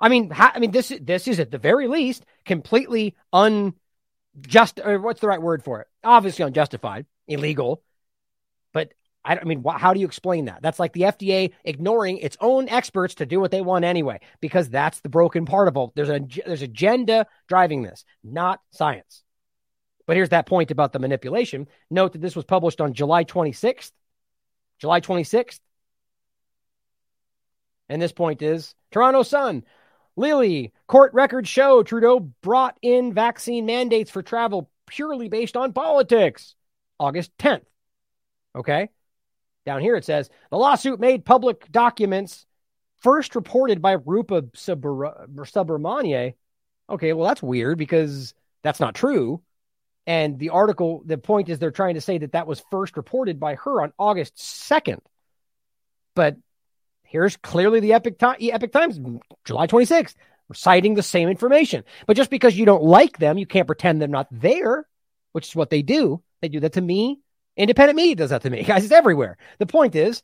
[0.00, 3.74] I mean, I mean, this this is at the very least completely un
[4.40, 5.86] just or what's the right word for it?
[6.04, 7.82] Obviously unjustified, illegal.
[8.72, 8.92] But
[9.24, 10.62] I, I mean, wh- how do you explain that?
[10.62, 14.68] That's like the FDA ignoring its own experts to do what they want anyway, because
[14.68, 15.92] that's the broken part of all.
[15.94, 19.22] There's a there's agenda driving this, not science.
[20.06, 21.68] But here's that point about the manipulation.
[21.90, 23.92] Note that this was published on July 26th.
[24.78, 25.60] July 26th.
[27.90, 29.64] And this point is Toronto Sun.
[30.18, 36.56] Lilley, court records show Trudeau brought in vaccine mandates for travel purely based on politics.
[36.98, 37.62] August 10th.
[38.56, 38.88] Okay.
[39.64, 42.46] Down here it says the lawsuit made public documents
[42.98, 46.34] first reported by Rupa Subramanya.
[46.90, 49.42] Okay, well, that's weird because that's not true.
[50.06, 53.38] And the article, the point is they're trying to say that that was first reported
[53.38, 55.00] by her on August 2nd.
[56.14, 56.38] But
[57.08, 59.00] Here's clearly the Epoch, Epoch Times,
[59.44, 60.14] July 26th,
[60.52, 61.84] citing the same information.
[62.06, 64.86] But just because you don't like them, you can't pretend they're not there,
[65.32, 66.22] which is what they do.
[66.42, 67.20] They do that to me.
[67.56, 68.62] Independent media does that to me.
[68.64, 69.38] Guys, it's everywhere.
[69.58, 70.22] The point is,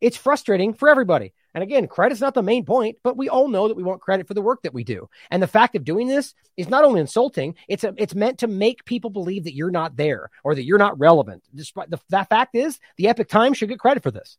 [0.00, 1.34] it's frustrating for everybody.
[1.54, 4.26] And again, credit's not the main point, but we all know that we want credit
[4.26, 5.08] for the work that we do.
[5.30, 8.48] And the fact of doing this is not only insulting, it's a, it's meant to
[8.48, 11.44] make people believe that you're not there or that you're not relevant.
[11.54, 14.36] Despite the that fact is, the Epoch Times should get credit for this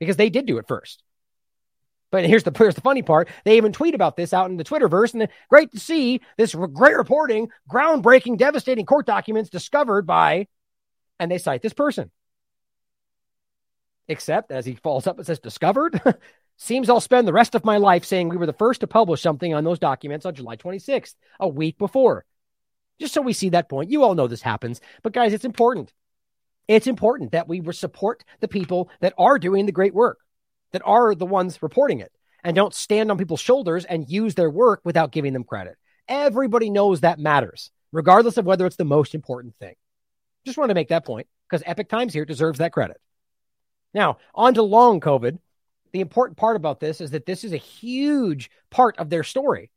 [0.00, 1.02] because they did do it first.
[2.10, 3.28] But here's the here's the funny part.
[3.44, 6.96] They even tweet about this out in the Twitterverse, and great to see this great
[6.96, 10.46] reporting, groundbreaking, devastating court documents discovered by,
[11.18, 12.10] and they cite this person.
[14.08, 16.00] Except as he follows up, it says discovered.
[16.58, 19.20] Seems I'll spend the rest of my life saying we were the first to publish
[19.20, 22.24] something on those documents on July 26th, a week before.
[22.98, 23.90] Just so we see that point.
[23.90, 25.92] You all know this happens, but guys, it's important.
[26.66, 30.18] It's important that we support the people that are doing the great work,
[30.72, 32.12] that are the ones reporting it,
[32.44, 35.76] and don't stand on people's shoulders and use their work without giving them credit.
[36.08, 39.74] Everybody knows that matters, regardless of whether it's the most important thing.
[40.44, 43.00] Just wanted to make that point because Epoch Times here deserves that credit.
[43.92, 45.38] Now, on to long COVID.
[45.92, 49.70] The important part about this is that this is a huge part of their story,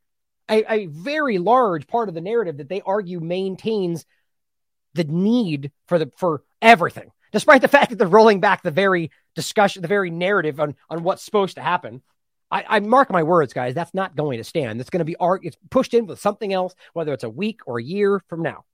[0.49, 4.05] a, a very large part of the narrative that they argue maintains
[4.95, 9.11] the need for the for everything, despite the fact that they're rolling back the very
[9.39, 12.01] discussion, the very narrative on on what's supposed to happen.
[12.51, 13.75] I, I, mark my words, guys.
[13.75, 14.81] That's not going to stand.
[14.81, 15.41] It's going to be art.
[15.43, 18.65] It's pushed in with something else, whether it's a week or a year from now.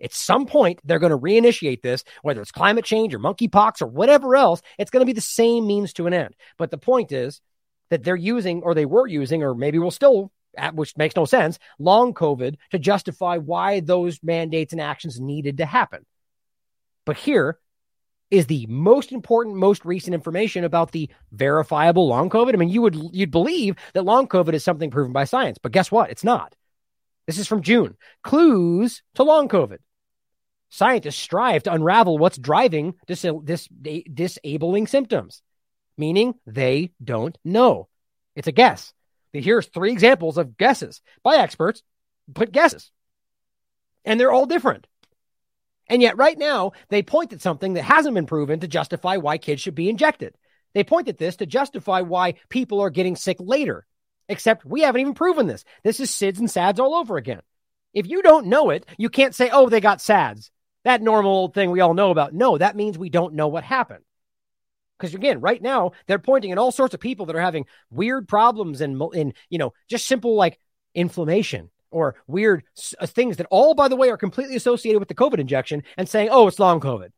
[0.00, 3.86] At some point, they're going to reinitiate this, whether it's climate change or monkeypox or
[3.86, 4.62] whatever else.
[4.78, 6.34] It's going to be the same means to an end.
[6.58, 7.40] But the point is
[7.90, 10.30] that they're using, or they were using, or maybe will still,
[10.74, 15.66] which makes no sense, long COVID to justify why those mandates and actions needed to
[15.66, 16.04] happen.
[17.06, 17.58] But here
[18.30, 22.54] is the most important, most recent information about the verifiable long COVID.
[22.54, 25.72] I mean, you would you'd believe that long COVID is something proven by science, but
[25.72, 26.10] guess what?
[26.10, 26.54] It's not.
[27.26, 27.96] This is from June.
[28.22, 29.78] Clues to long COVID.
[30.68, 33.68] Scientists strive to unravel what's driving dis- dis-
[34.12, 35.42] disabling symptoms,
[35.96, 37.88] meaning they don't know.
[38.34, 38.92] It's a guess.
[39.32, 41.82] Here's three examples of guesses by experts,
[42.26, 42.90] but guesses.
[44.04, 44.86] And they're all different.
[45.88, 49.38] And yet, right now, they point at something that hasn't been proven to justify why
[49.38, 50.34] kids should be injected.
[50.74, 53.86] They point at this to justify why people are getting sick later.
[54.28, 55.64] Except we haven't even proven this.
[55.84, 57.40] This is SIDS and SADS all over again.
[57.94, 60.50] If you don't know it, you can't say, oh, they got SADS.
[60.84, 62.34] That normal old thing we all know about.
[62.34, 64.04] No, that means we don't know what happened.
[64.98, 68.26] Because again, right now, they're pointing at all sorts of people that are having weird
[68.28, 70.58] problems and, in, you know, just simple like
[70.94, 72.64] inflammation or weird
[72.98, 76.08] uh, things that all, by the way, are completely associated with the COVID injection and
[76.08, 77.10] saying, oh, it's long COVID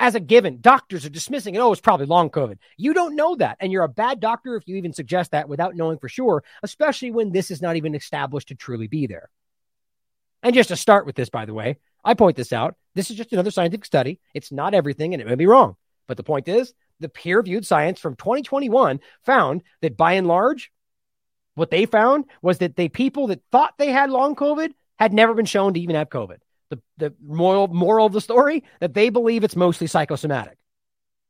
[0.00, 0.58] as a given.
[0.60, 1.58] Doctors are dismissing it.
[1.58, 2.58] Oh, it's probably long COVID.
[2.76, 3.58] You don't know that.
[3.60, 7.10] And you're a bad doctor if you even suggest that without knowing for sure, especially
[7.10, 9.28] when this is not even established to truly be there.
[10.42, 12.76] And just to start with this, by the way, I point this out.
[12.94, 14.18] This is just another scientific study.
[14.34, 15.76] It's not everything and it may be wrong.
[16.08, 20.72] But the point is, the peer reviewed science from 2021 found that by and large,
[21.54, 25.34] what they found was that the people that thought they had long COVID had never
[25.34, 26.38] been shown to even have COVID
[26.70, 30.56] the, the moral, moral of the story that they believe it's mostly psychosomatic.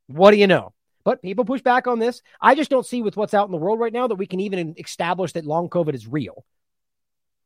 [0.06, 0.72] What do you know?
[1.02, 2.22] But people push back on this.
[2.40, 4.40] I just don't see with what's out in the world right now that we can
[4.40, 6.44] even establish that long COVID is real.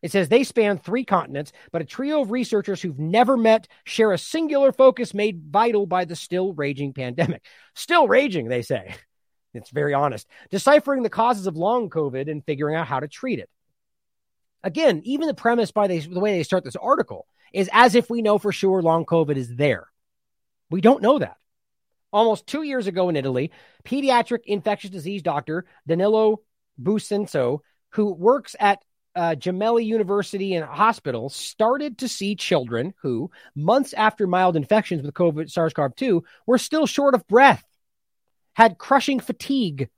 [0.02, 4.12] It says they span three continents, but a trio of researchers who've never met share
[4.12, 7.42] a singular focus made vital by the still raging pandemic.
[7.74, 8.96] Still raging, they say.
[9.54, 10.26] It's very honest.
[10.50, 13.48] Deciphering the causes of long COVID and figuring out how to treat it.
[14.62, 18.10] Again, even the premise by the, the way they start this article is as if
[18.10, 19.88] we know for sure long COVID is there.
[20.70, 21.36] We don't know that.
[22.12, 23.50] Almost two years ago in Italy,
[23.84, 26.40] pediatric infectious disease doctor Danilo
[26.78, 28.82] Buonsenso, who works at
[29.14, 35.14] uh, Gemelli University and Hospital, started to see children who, months after mild infections with
[35.14, 37.64] COVID SARS CoV 2, were still short of breath,
[38.54, 39.88] had crushing fatigue.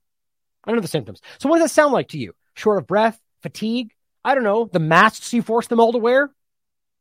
[0.65, 1.21] I don't know the symptoms.
[1.39, 2.35] So, what does that sound like to you?
[2.55, 3.93] Short of breath, fatigue?
[4.25, 4.69] I don't know.
[4.73, 6.31] The masks you force them all to wear?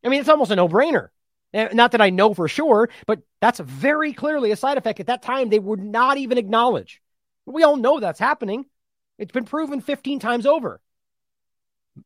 [0.04, 1.10] I mean, it's almost a no brainer.
[1.54, 5.08] Eh, not that I know for sure, but that's very clearly a side effect at
[5.08, 7.02] that time they would not even acknowledge.
[7.46, 8.66] We all know that's happening.
[9.18, 10.82] It's been proven 15 times over.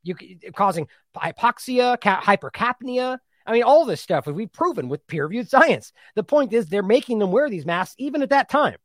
[0.03, 0.15] You
[0.53, 3.17] causing hypoxia, hypercapnia.
[3.45, 5.91] I mean, all this stuff we've proven with peer-reviewed science.
[6.15, 8.77] The point is, they're making them wear these masks even at that time,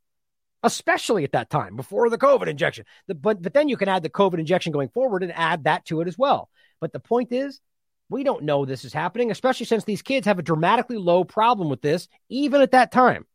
[0.65, 2.85] especially at that time before the COVID injection.
[3.07, 5.85] The, but but then you can add the COVID injection going forward and add that
[5.85, 6.49] to it as well.
[6.81, 7.61] But the point is,
[8.09, 11.69] we don't know this is happening, especially since these kids have a dramatically low problem
[11.69, 13.25] with this, even at that time.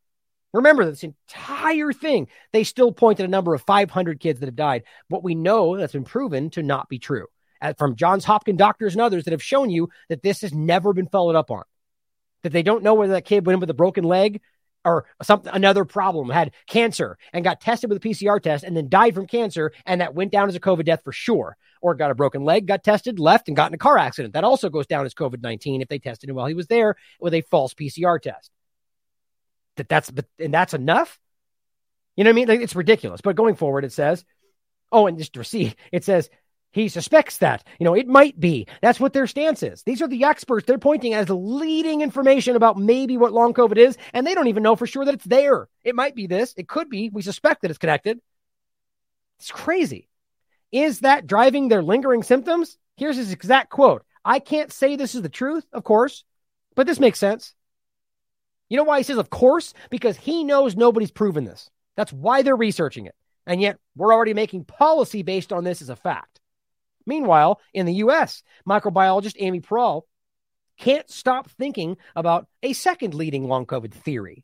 [0.53, 4.55] Remember this entire thing, they still pointed at a number of 500 kids that have
[4.55, 4.83] died.
[5.07, 7.27] What we know that's been proven to not be true
[7.77, 11.07] from Johns Hopkins doctors and others that have shown you that this has never been
[11.07, 11.63] followed up on.
[12.43, 14.41] That they don't know whether that kid went in with a broken leg
[14.83, 18.89] or something another problem had cancer and got tested with a PCR test and then
[18.89, 21.57] died from cancer and that went down as a COVID death for sure.
[21.83, 24.35] Or got a broken leg, got tested, left and got in a car accident.
[24.35, 27.33] That also goes down as COVID-19 if they tested him while he was there with
[27.33, 28.51] a false PCR test.
[29.77, 31.19] That that's but and that's enough.
[32.15, 32.47] You know what I mean?
[32.49, 33.21] Like, it's ridiculous.
[33.21, 34.23] But going forward, it says,
[34.91, 36.29] oh, and just to see, it says
[36.71, 37.65] he suspects that.
[37.79, 38.67] You know, it might be.
[38.81, 39.83] That's what their stance is.
[39.83, 43.97] These are the experts they're pointing as leading information about maybe what long COVID is,
[44.13, 45.67] and they don't even know for sure that it's there.
[45.83, 46.53] It might be this.
[46.57, 47.09] It could be.
[47.09, 48.19] We suspect that it's connected.
[49.39, 50.07] It's crazy.
[50.71, 52.77] Is that driving their lingering symptoms?
[52.95, 54.05] Here's his exact quote.
[54.23, 56.23] I can't say this is the truth, of course,
[56.75, 57.53] but this makes sense.
[58.69, 59.73] You know why he says, of course?
[59.89, 61.69] Because he knows nobody's proven this.
[61.97, 63.15] That's why they're researching it.
[63.45, 66.30] And yet we're already making policy based on this as a fact.
[67.05, 70.05] Meanwhile, in the US, microbiologist Amy Proal
[70.77, 74.43] can't stop thinking about a second leading long COVID theory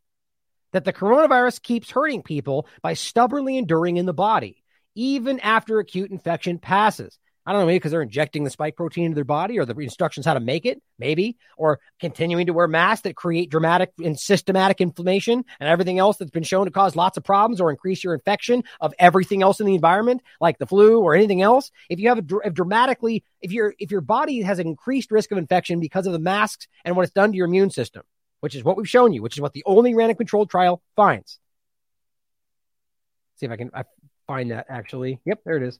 [0.71, 4.63] that the coronavirus keeps hurting people by stubbornly enduring in the body,
[4.95, 7.17] even after acute infection passes.
[7.47, 9.73] I don't know, maybe because they're injecting the spike protein into their body or the
[9.79, 14.19] instructions how to make it, maybe, or continuing to wear masks that create dramatic and
[14.19, 18.03] systematic inflammation and everything else that's been shown to cause lots of problems or increase
[18.03, 21.71] your infection of everything else in the environment, like the flu or anything else.
[21.89, 25.31] If you have a, if dramatically, if your if your body has an increased risk
[25.31, 28.03] of infection because of the masks and what it's done to your immune system,
[28.41, 31.39] which is what we've shown you, which is what the only random controlled trial finds.
[33.37, 33.85] see if I can I
[34.27, 35.21] find that actually.
[35.23, 35.79] Yep, there it is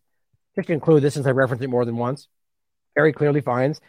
[0.58, 2.28] just to include this since I referenced it more than once,
[2.96, 3.80] very clearly finds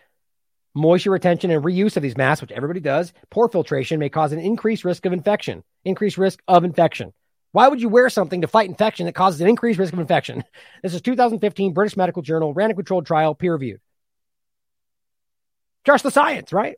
[0.75, 4.39] moisture retention and reuse of these masks, which everybody does, poor filtration may cause an
[4.39, 7.13] increased risk of infection, increased risk of infection.
[7.53, 10.45] Why would you wear something to fight infection that causes an increased risk of infection?
[10.83, 13.81] This is 2015 British Medical Journal, random controlled trial, peer reviewed.
[15.85, 16.77] Trust the science, right?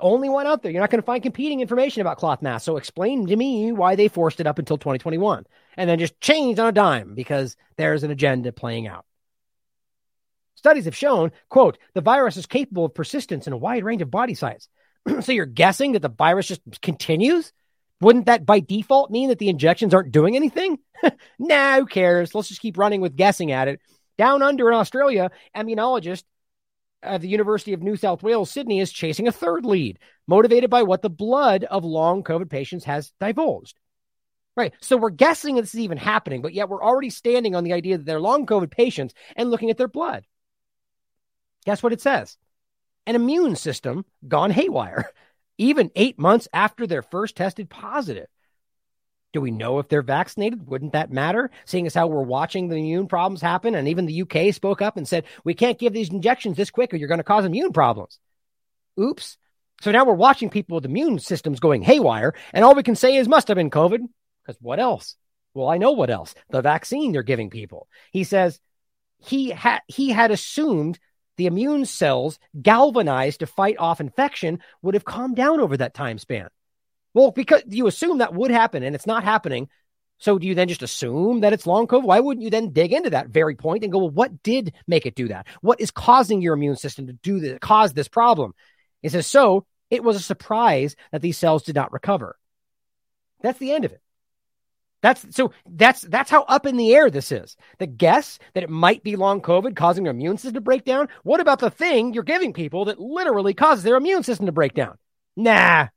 [0.00, 0.72] Only one out there.
[0.72, 2.64] You're not going to find competing information about cloth masks.
[2.64, 5.46] So explain to me why they forced it up until 2021
[5.76, 9.04] and then just changed on a dime because there's an agenda playing out.
[10.54, 14.10] Studies have shown, quote, the virus is capable of persistence in a wide range of
[14.10, 14.68] body size.
[15.20, 17.52] so you're guessing that the virus just continues?
[18.00, 20.78] Wouldn't that by default mean that the injections aren't doing anything?
[21.38, 22.34] nah, who cares?
[22.34, 23.80] Let's just keep running with guessing at it.
[24.16, 26.24] Down under in Australia, immunologist
[27.02, 30.82] at the University of New South Wales, Sydney, is chasing a third lead, motivated by
[30.82, 33.78] what the blood of long COVID patients has divulged.
[34.56, 34.74] Right.
[34.80, 37.96] So we're guessing this is even happening, but yet we're already standing on the idea
[37.96, 40.24] that they're long COVID patients and looking at their blood.
[41.64, 42.36] Guess what it says?
[43.06, 45.10] An immune system gone haywire,
[45.58, 48.26] even eight months after they're first tested positive.
[49.32, 50.66] Do we know if they're vaccinated?
[50.66, 51.50] Wouldn't that matter?
[51.66, 54.96] Seeing as how we're watching the immune problems happen, and even the UK spoke up
[54.96, 57.72] and said, we can't give these injections this quick or you're going to cause immune
[57.72, 58.18] problems.
[58.98, 59.36] Oops.
[59.82, 63.16] So now we're watching people with immune systems going haywire, and all we can say
[63.16, 64.00] is must have been COVID.
[64.42, 65.14] Because what else?
[65.54, 66.34] Well, I know what else.
[66.50, 67.86] The vaccine they're giving people.
[68.12, 68.60] He says
[69.18, 70.98] he had he had assumed
[71.36, 76.18] the immune cells galvanized to fight off infection would have calmed down over that time
[76.18, 76.48] span.
[77.18, 79.68] Well, because you assume that would happen and it's not happening.
[80.18, 82.04] So do you then just assume that it's long COVID?
[82.04, 85.04] Why wouldn't you then dig into that very point and go, well, what did make
[85.04, 85.48] it do that?
[85.60, 88.54] What is causing your immune system to do this, cause this problem?
[89.02, 92.38] It says, so it was a surprise that these cells did not recover.
[93.40, 94.00] That's the end of it.
[95.02, 97.56] That's so that's that's how up in the air this is.
[97.80, 101.08] The guess that it might be long COVID causing their immune system to break down.
[101.24, 104.74] What about the thing you're giving people that literally causes their immune system to break
[104.74, 104.98] down?
[105.36, 105.88] Nah,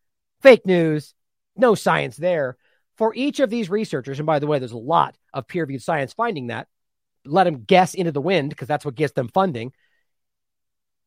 [0.41, 1.13] Fake news.
[1.55, 2.57] No science there.
[2.97, 5.81] For each of these researchers, and by the way, there's a lot of peer reviewed
[5.81, 6.68] science finding that,
[7.26, 9.73] let them guess into the wind because that's what gets them funding.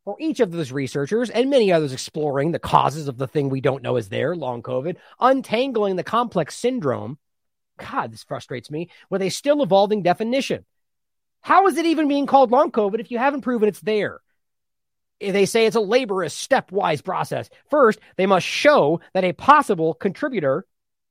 [0.05, 3.61] For each of those researchers and many others exploring the causes of the thing we
[3.61, 7.19] don't know is there, long COVID, untangling the complex syndrome.
[7.79, 10.65] God, this frustrates me with a still evolving definition.
[11.41, 14.21] How is it even being called long COVID if you haven't proven it's there?
[15.21, 17.49] They say it's a laborious, stepwise process.
[17.71, 20.67] First, they must show that a possible contributor,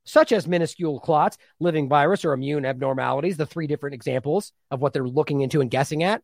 [0.05, 4.93] such as minuscule clots, living virus, or immune abnormalities, the three different examples of what
[4.93, 6.21] they're looking into and guessing at,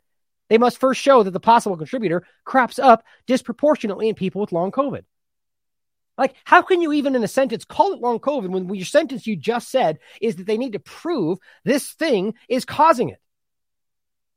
[0.49, 4.71] they must first show that the possible contributor crops up disproportionately in people with long
[4.71, 5.03] COVID.
[6.17, 9.25] Like, how can you even in a sentence call it long COVID when your sentence
[9.25, 13.21] you just said is that they need to prove this thing is causing it?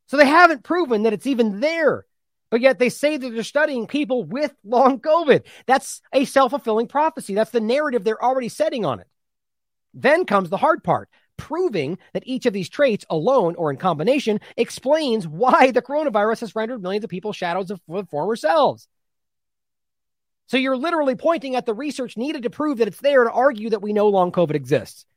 [0.07, 2.05] So they haven't proven that it's even there
[2.53, 5.41] but yet they say that they're studying people with long COVID.
[5.65, 7.33] That's a self fulfilling prophecy.
[7.33, 9.07] That's the narrative they're already setting on it.
[9.95, 14.39] Then comes the hard part proving that each of these traits alone or in combination
[14.55, 17.81] explains why the coronavirus has rendered millions of people shadows of
[18.11, 18.87] former selves.
[20.45, 23.71] So you're literally pointing at the research needed to prove that it's there to argue
[23.71, 25.07] that we know long COVID exists.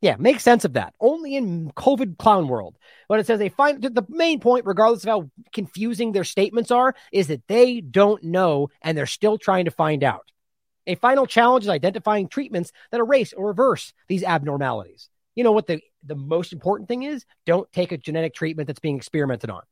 [0.00, 0.94] Yeah, make sense of that.
[0.98, 2.78] Only in COVID clown world.
[3.06, 6.94] But it says they find the main point, regardless of how confusing their statements are,
[7.12, 10.30] is that they don't know and they're still trying to find out.
[10.86, 15.10] A final challenge is identifying treatments that erase or reverse these abnormalities.
[15.34, 17.26] You know what the, the most important thing is?
[17.44, 19.62] Don't take a genetic treatment that's being experimented on.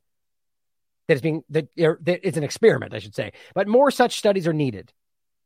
[1.08, 3.32] That is being that, that it's an experiment, I should say.
[3.54, 4.92] But more such studies are needed.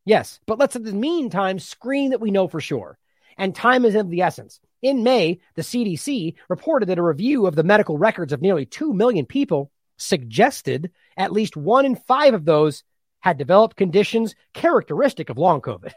[0.04, 2.98] Yes, but let's in the meantime screen that we know for sure.
[3.38, 4.60] And time is of the essence.
[4.82, 8.92] In May, the CDC reported that a review of the medical records of nearly 2
[8.92, 12.82] million people suggested at least one in five of those
[13.20, 15.92] had developed conditions characteristic of long COVID.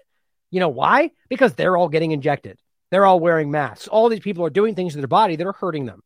[0.51, 1.11] You know why?
[1.29, 2.59] Because they're all getting injected.
[2.91, 3.87] They're all wearing masks.
[3.87, 6.03] All these people are doing things to their body that are hurting them.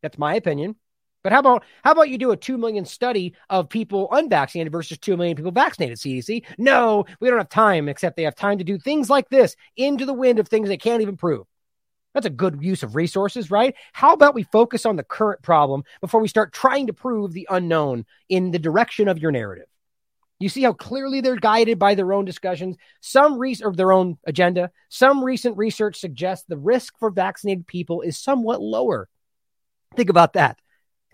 [0.00, 0.76] That's my opinion.
[1.24, 4.98] But how about how about you do a two million study of people unvaccinated versus
[4.98, 5.98] two million people vaccinated?
[5.98, 6.44] CDC?
[6.58, 7.88] No, we don't have time.
[7.88, 10.76] Except they have time to do things like this into the wind of things they
[10.76, 11.46] can't even prove.
[12.14, 13.74] That's a good use of resources, right?
[13.92, 17.48] How about we focus on the current problem before we start trying to prove the
[17.50, 19.66] unknown in the direction of your narrative?
[20.38, 24.18] You see how clearly they're guided by their own discussions, some research of their own
[24.26, 24.70] agenda.
[24.88, 29.08] Some recent research suggests the risk for vaccinated people is somewhat lower.
[29.96, 30.58] Think about that.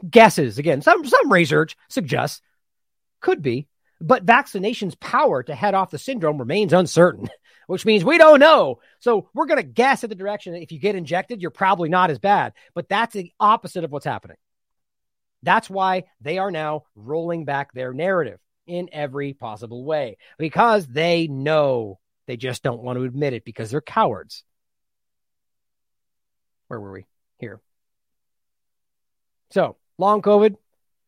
[0.09, 0.81] Guesses again.
[0.81, 2.41] Some some research suggests
[3.21, 3.69] could be,
[4.01, 7.29] but vaccination's power to head off the syndrome remains uncertain
[7.71, 8.81] which means we don't know.
[8.99, 11.89] So we're going to guess at the direction that if you get injected, you're probably
[11.89, 12.53] not as bad.
[12.75, 14.39] But that's the opposite of what's happening.
[15.45, 21.29] That's why they are now rolling back their narrative in every possible way because they
[21.29, 24.43] know they just don't want to admit it because they're cowards.
[26.67, 27.07] Where were we?
[27.39, 27.61] Here.
[29.51, 30.57] So, long COVID,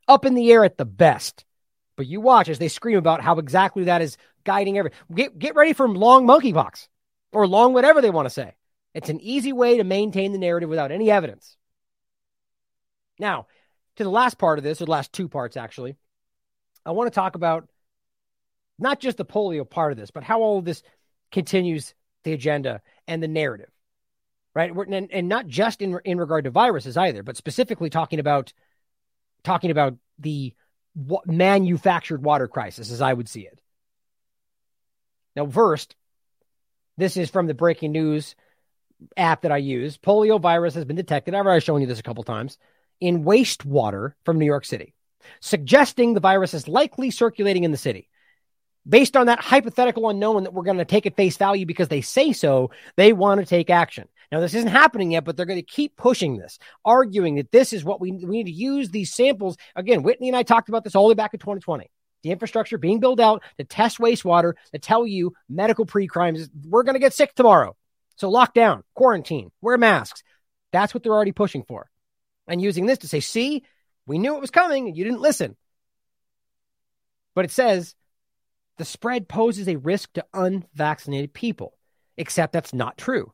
[0.06, 1.44] up in the air at the best.
[1.96, 4.92] But you watch as they scream about how exactly that is guiding every.
[5.14, 6.88] Get get ready for long monkeypox
[7.32, 8.54] or long whatever they want to say.
[8.94, 11.56] It's an easy way to maintain the narrative without any evidence.
[13.18, 13.46] Now,
[13.96, 15.96] to the last part of this, or the last two parts actually,
[16.84, 17.68] I want to talk about
[18.78, 20.82] not just the polio part of this, but how all of this
[21.30, 21.94] continues
[22.24, 23.70] the agenda and the narrative,
[24.54, 24.70] right?
[24.70, 28.52] And, and not just in in regard to viruses either, but specifically talking about
[29.42, 30.54] talking about the
[31.26, 33.60] manufactured water crisis, as I would see it.
[35.36, 35.96] Now, first,
[36.96, 38.34] this is from the breaking news
[39.16, 39.98] app that I use.
[39.98, 41.34] Polio virus has been detected.
[41.34, 42.58] I've already shown you this a couple times
[43.00, 44.94] in wastewater from New York City,
[45.40, 48.08] suggesting the virus is likely circulating in the city.
[48.88, 52.00] Based on that hypothetical unknown that we're going to take at face value because they
[52.00, 54.08] say so, they want to take action.
[54.32, 57.72] Now, this isn't happening yet, but they're going to keep pushing this, arguing that this
[57.72, 59.56] is what we, we need to use these samples.
[59.76, 61.90] Again, Whitney and I talked about this all the way back in 2020
[62.22, 66.48] the infrastructure being built out to test wastewater to tell you medical pre-crimes.
[66.66, 67.76] We're going to get sick tomorrow.
[68.16, 70.22] So lock down, quarantine, wear masks.
[70.72, 71.90] That's what they're already pushing for.
[72.46, 73.64] And using this to say, see,
[74.06, 75.56] we knew it was coming and you didn't listen.
[77.34, 77.94] But it says
[78.78, 81.74] the spread poses a risk to unvaccinated people,
[82.16, 83.32] except that's not true.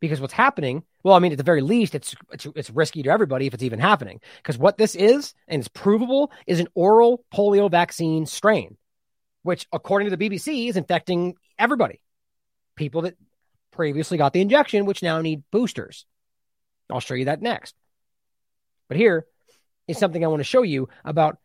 [0.00, 3.10] Because what's happening well, I mean, at the very least, it's, it's, it's risky to
[3.10, 4.20] everybody if it's even happening.
[4.38, 8.76] Because what this is, and it's provable, is an oral polio vaccine strain,
[9.42, 12.00] which, according to the BBC, is infecting everybody.
[12.74, 13.16] People that
[13.70, 16.04] previously got the injection, which now need boosters.
[16.90, 17.74] I'll show you that next.
[18.88, 19.26] But here
[19.86, 21.38] is something I want to show you about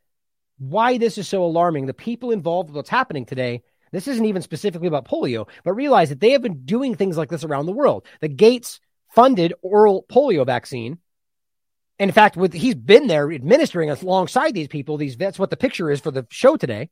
[0.57, 1.85] why this is so alarming.
[1.85, 3.61] The people involved with what's happening today.
[3.93, 7.29] This isn't even specifically about polio, but realize that they have been doing things like
[7.29, 8.05] this around the world.
[8.21, 10.97] The Gates funded oral polio vaccine.
[11.99, 14.97] In fact, with he's been there administering alongside these people.
[14.97, 16.89] These that's what the picture is for the show today.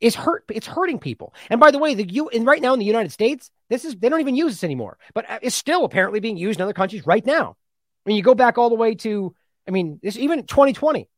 [0.00, 0.44] Is hurt.
[0.48, 1.34] It's hurting people.
[1.50, 3.94] And by the way, the you and right now in the United States, this is
[3.94, 4.98] they don't even use this anymore.
[5.12, 7.56] But uh, it's still apparently being used in other countries right now.
[8.04, 9.34] I mean, you go back all the way to,
[9.68, 11.08] I mean, this even 2020.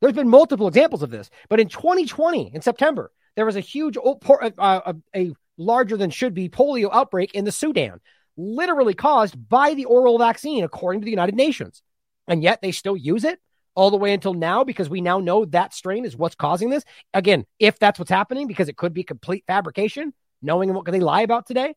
[0.00, 1.28] There's been multiple examples of this.
[1.48, 6.34] But in 2020, in September, there was a huge, uh, uh, a larger than should
[6.34, 8.00] be polio outbreak in the Sudan
[8.36, 11.82] literally caused by the oral vaccine, according to the United Nations.
[12.26, 13.38] And yet they still use it
[13.74, 16.84] all the way until now because we now know that strain is what's causing this.
[17.12, 21.22] Again, if that's what's happening, because it could be complete fabrication, knowing what they lie
[21.22, 21.74] about today.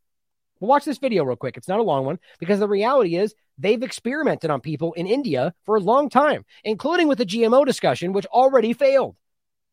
[0.59, 1.57] Well, watch this video real quick.
[1.57, 5.53] It's not a long one because the reality is they've experimented on people in India
[5.65, 9.15] for a long time, including with the GMO discussion, which already failed.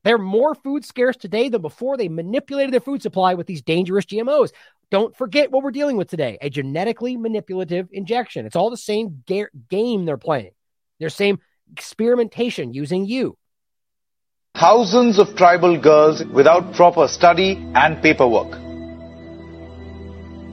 [0.05, 4.05] They're more food scarce today than before they manipulated their food supply with these dangerous
[4.05, 4.53] GMOs.
[4.91, 8.47] Don't forget what we're dealing with today a genetically manipulative injection.
[8.47, 10.53] It's all the same ga- game they're playing,
[11.01, 11.41] their same
[11.73, 13.37] experimentation using you.
[14.57, 18.53] thousands of tribal girls without proper study and paperwork.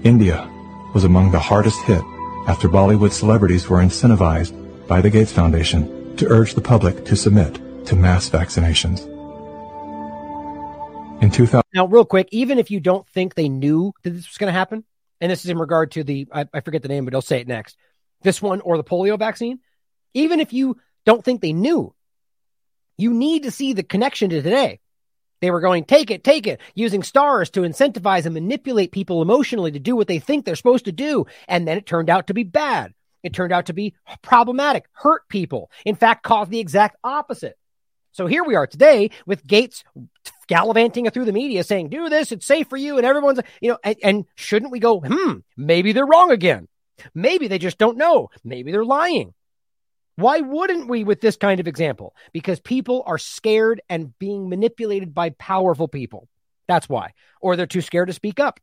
[0.04, 0.50] India
[0.96, 2.02] was among the hardest hit
[2.48, 4.54] after Bollywood celebrities were incentivized
[4.88, 9.11] by the Gates Foundation to urge the public to submit to mass vaccinations.
[11.22, 14.38] In 2000- now, real quick, even if you don't think they knew that this was
[14.38, 14.84] going to happen,
[15.22, 17.40] and this is in regard to the, I, I forget the name, but I'll say
[17.40, 17.78] it next,
[18.24, 19.60] this one or the polio vaccine,
[20.14, 21.94] even if you don't think they knew,
[22.98, 24.80] you need to see the connection to today.
[25.42, 29.72] They were going, take it, take it, using stars to incentivize and manipulate people emotionally
[29.72, 31.26] to do what they think they're supposed to do.
[31.48, 32.94] And then it turned out to be bad.
[33.24, 35.72] It turned out to be problematic, hurt people.
[35.86, 37.58] In fact, caused the exact opposite.
[38.12, 39.84] So here we are today with Gates
[40.48, 42.98] gallivanting through the media saying, do this, it's safe for you.
[42.98, 46.68] And everyone's, you know, and, and shouldn't we go, hmm, maybe they're wrong again.
[47.14, 48.30] Maybe they just don't know.
[48.44, 49.34] Maybe they're lying.
[50.18, 52.14] Why wouldn't we with this kind of example?
[52.34, 56.28] Because people are scared and being manipulated by powerful people.
[56.68, 57.14] That's why.
[57.40, 58.60] Or they're too scared to speak up.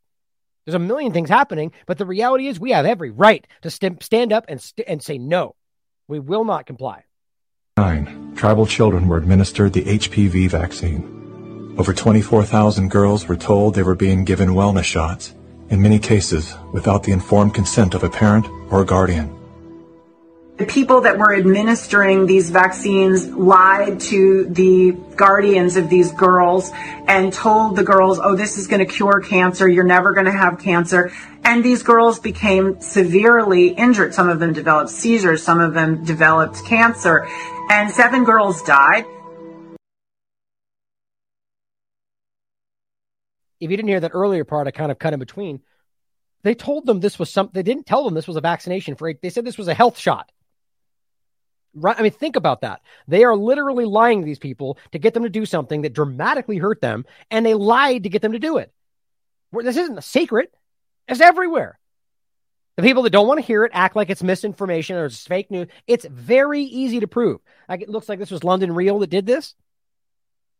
[0.67, 4.03] There's a million things happening, but the reality is we have every right to st-
[4.03, 5.57] stand up and, st- and say no.
[6.07, 7.05] We will not comply.
[7.79, 11.77] Nine tribal children were administered the HPV vaccine.
[11.79, 15.33] Over 24,000 girls were told they were being given wellness shots,
[15.71, 19.38] in many cases without the informed consent of a parent or a guardian.
[20.59, 26.73] The people that were administering these vaccines lied to the guardians of these girls
[27.07, 29.69] and told the girls, oh, this is going to cure cancer.
[29.69, 31.13] You're never going to have cancer.
[31.45, 34.15] And these girls became severely injured.
[34.15, 35.45] Some of them developed seizures.
[35.45, 37.29] Some of them developed cancer.
[37.71, 39.05] And seven girls died.
[43.61, 45.61] If you didn't hear that earlier part, I kind of cut in between.
[46.43, 47.53] They told them this was something.
[47.55, 49.13] They didn't tell them this was a vaccination for.
[49.13, 50.33] They said this was a health shot.
[51.81, 51.99] Right?
[51.99, 52.81] I mean, think about that.
[53.07, 56.59] They are literally lying to these people to get them to do something that dramatically
[56.59, 58.73] hurt them, and they lied to get them to do it.
[59.53, 60.55] This isn't a secret.
[61.07, 61.79] It's everywhere.
[62.77, 65.51] The people that don't want to hear it act like it's misinformation or it's fake
[65.51, 65.69] news.
[65.87, 67.41] It's very easy to prove.
[67.69, 69.55] Like it looks like this was London Real that did this.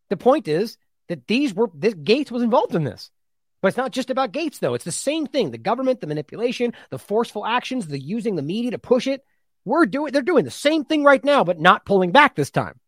[0.09, 0.79] The point is
[1.09, 3.11] that these were this Gates was involved in this.
[3.61, 4.75] But it's not just about Gates, though.
[4.75, 5.51] It's the same thing.
[5.51, 9.25] The government, the manipulation, the forceful actions, the using the media to push it.
[9.65, 12.79] We're doing, they're doing the same thing right now, but not pulling back this time.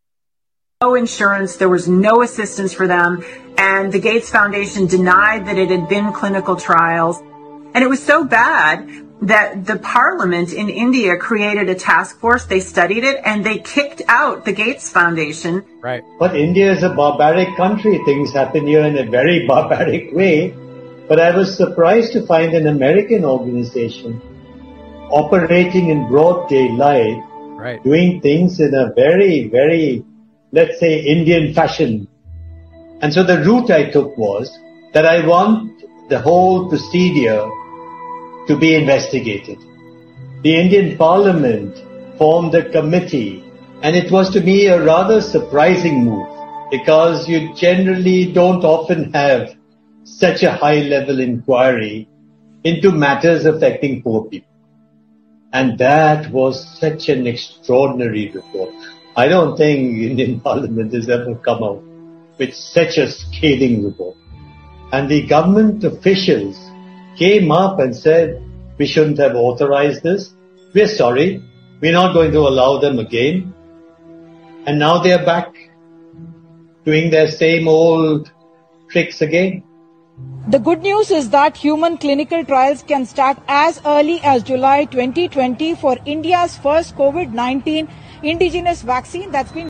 [0.83, 3.23] No insurance, there was no assistance for them,
[3.59, 7.21] and the Gates Foundation denied that it had been clinical trials.
[7.75, 8.89] And it was so bad
[9.23, 14.01] that the parliament in India created a task force, they studied it, and they kicked
[14.09, 15.65] out the Gates Foundation.
[15.83, 16.03] Right.
[16.19, 18.01] But India is a barbaric country.
[18.07, 20.55] Things happen here in a very barbaric way.
[21.09, 24.23] But I was surprised to find an American organization
[25.11, 27.23] operating in broad daylight,
[27.57, 27.83] right.
[27.83, 30.05] doing things in a very, very,
[30.53, 32.09] let's say, Indian fashion.
[33.01, 34.57] And so the route I took was
[34.93, 37.49] that I want the whole procedure
[38.47, 39.59] to be investigated.
[40.43, 41.77] The Indian Parliament
[42.19, 43.45] formed a committee
[43.83, 46.27] and it was to me a rather surprising move
[46.71, 49.55] because you generally don't often have
[50.05, 52.09] such a high level inquiry
[52.65, 54.50] into matters affecting poor people.
[55.53, 58.75] And that was such an extraordinary report.
[59.17, 61.83] I don't think Indian Parliament has ever come out
[62.39, 64.17] with such a scathing report.
[64.93, 66.57] And the government officials
[67.19, 68.43] came up and said,
[68.79, 70.33] we shouldn't have authorized this.
[70.75, 71.43] We're sorry.
[71.81, 73.55] We're not going to allow them again.
[74.67, 75.55] And now they're back
[76.85, 78.31] doing their same old
[78.91, 79.63] tricks again.
[80.49, 85.77] The good news is that human clinical trials can start as early as July 2020
[85.77, 87.89] for India's first COVID-19
[88.23, 89.69] indigenous vaccine that's been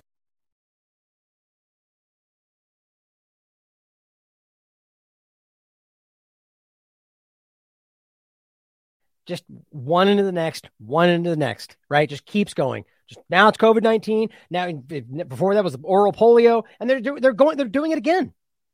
[9.27, 12.09] just one into the next, one into the next, right?
[12.09, 12.85] Just keeps going.
[13.06, 14.31] Just now it's COVID nineteen.
[14.51, 18.32] Now before that was oral polio, and they're they're going they're doing it again,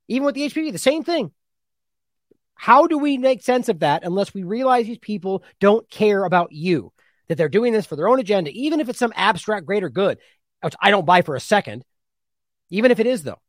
[0.08, 1.32] even with the HPV, the same thing.
[2.56, 6.52] How do we make sense of that unless we realize these people don't care about
[6.52, 6.92] you,
[7.28, 10.18] that they're doing this for their own agenda, even if it's some abstract greater good,
[10.62, 11.84] which I don't buy for a second,
[12.70, 13.40] even if it is, though?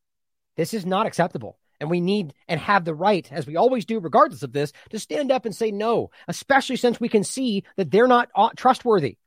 [0.58, 1.58] This is not acceptable.
[1.80, 5.00] And we need and have the right, as we always do, regardless of this, to
[5.00, 9.18] stand up and say no, especially since we can see that they're not uh, trustworthy.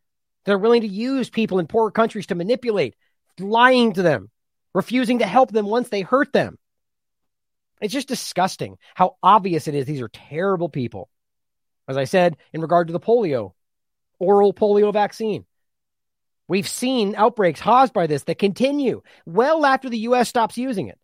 [0.44, 2.96] They're willing to use people in poor countries to manipulate,
[3.38, 4.30] lying to them,
[4.74, 6.58] refusing to help them once they hurt them.
[7.80, 9.86] It's just disgusting how obvious it is.
[9.86, 11.08] These are terrible people.
[11.88, 13.52] As I said, in regard to the polio,
[14.18, 15.44] oral polio vaccine,
[16.50, 20.98] We've seen outbreaks caused by this that continue well after the US stops using it.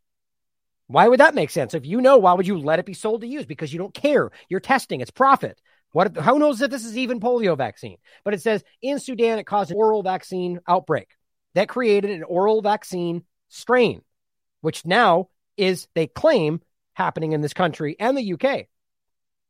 [0.88, 1.72] Why would that make sense?
[1.72, 3.46] If you know, why would you let it be sold to use?
[3.46, 4.32] Because you don't care.
[4.48, 5.00] You're testing.
[5.00, 5.60] It's profit.
[5.92, 6.16] What?
[6.16, 7.98] Who knows if this is even polio vaccine?
[8.24, 11.10] But it says in Sudan it caused an oral vaccine outbreak
[11.54, 14.02] that created an oral vaccine strain,
[14.62, 16.60] which now is they claim
[16.94, 18.66] happening in this country and the UK.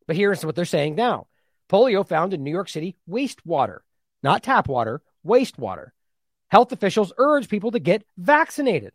[0.06, 1.26] But here's what they're saying now:
[1.68, 3.78] polio found in New York City wastewater,
[4.22, 5.90] not tap water, wastewater.
[6.48, 8.92] Health officials urge people to get vaccinated.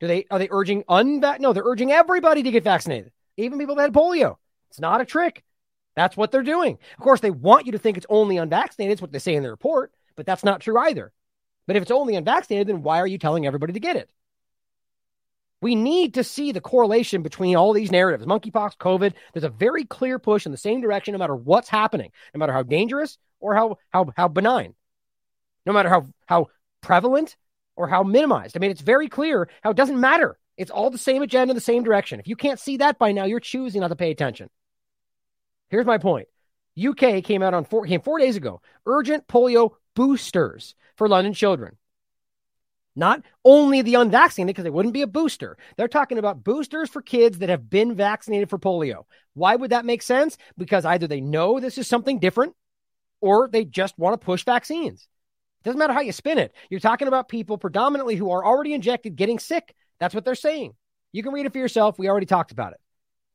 [0.00, 1.40] Do they are they urging unvac?
[1.40, 4.36] No, they're urging everybody to get vaccinated, even people that had polio.
[4.70, 5.44] It's not a trick.
[5.94, 6.78] That's what they're doing.
[6.98, 8.92] Of course, they want you to think it's only unvaccinated.
[8.92, 11.12] It's what they say in the report, but that's not true either.
[11.66, 14.10] But if it's only unvaccinated, then why are you telling everybody to get it?
[15.62, 19.14] We need to see the correlation between all these narratives monkeypox, COVID.
[19.32, 22.52] There's a very clear push in the same direction, no matter what's happening, no matter
[22.52, 24.74] how dangerous or how, how, how benign,
[25.64, 26.48] no matter how, how
[26.82, 27.36] prevalent
[27.74, 28.56] or how minimized.
[28.56, 30.38] I mean, it's very clear how it doesn't matter.
[30.56, 32.20] It's all the same agenda, the same direction.
[32.20, 34.48] If you can't see that by now, you're choosing not to pay attention.
[35.68, 36.28] Here's my point.
[36.78, 38.60] UK came out on four, came four days ago.
[38.86, 41.76] Urgent polio boosters for London children.
[42.98, 45.58] Not only the unvaccinated, because they wouldn't be a booster.
[45.76, 49.04] They're talking about boosters for kids that have been vaccinated for polio.
[49.34, 50.38] Why would that make sense?
[50.56, 52.54] Because either they know this is something different
[53.20, 55.08] or they just want to push vaccines.
[55.60, 56.54] It Doesn't matter how you spin it.
[56.70, 59.74] You're talking about people predominantly who are already injected getting sick.
[60.00, 60.74] That's what they're saying.
[61.12, 61.98] You can read it for yourself.
[61.98, 62.80] We already talked about it.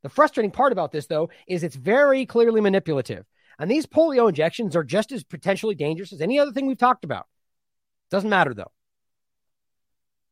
[0.02, 3.26] The frustrating part about this, though, is it's very clearly manipulative.
[3.60, 7.04] And these polio injections are just as potentially dangerous as any other thing we've talked
[7.04, 7.28] about.
[8.10, 8.72] Doesn't matter, though.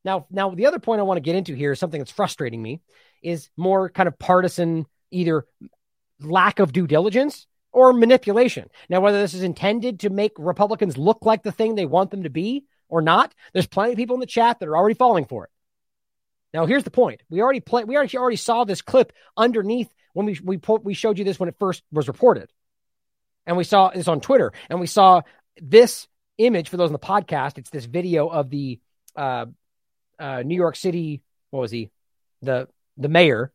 [0.06, 2.62] Now, now the other point I want to get into here is something that's frustrating
[2.62, 2.82] me
[3.22, 5.46] is more kind of partisan, either
[6.22, 8.70] lack of due diligence or manipulation.
[8.90, 12.24] Now, whether this is intended to make Republicans look like the thing they want them
[12.24, 15.26] to be or not, there's plenty of people in the chat that are already falling
[15.26, 15.52] for it.
[16.54, 20.26] Now, here's the point: we already play, we already already saw this clip underneath when
[20.26, 22.52] we we we showed you this when it first was reported,
[23.46, 25.22] and we saw this on Twitter, and we saw
[25.62, 26.08] this
[26.40, 27.60] image for those in the podcast.
[27.60, 28.80] It's this video of the
[29.16, 29.46] uh,
[30.20, 31.22] uh, New York City.
[31.52, 31.90] What was he?
[32.42, 32.68] The
[32.98, 33.52] the mayor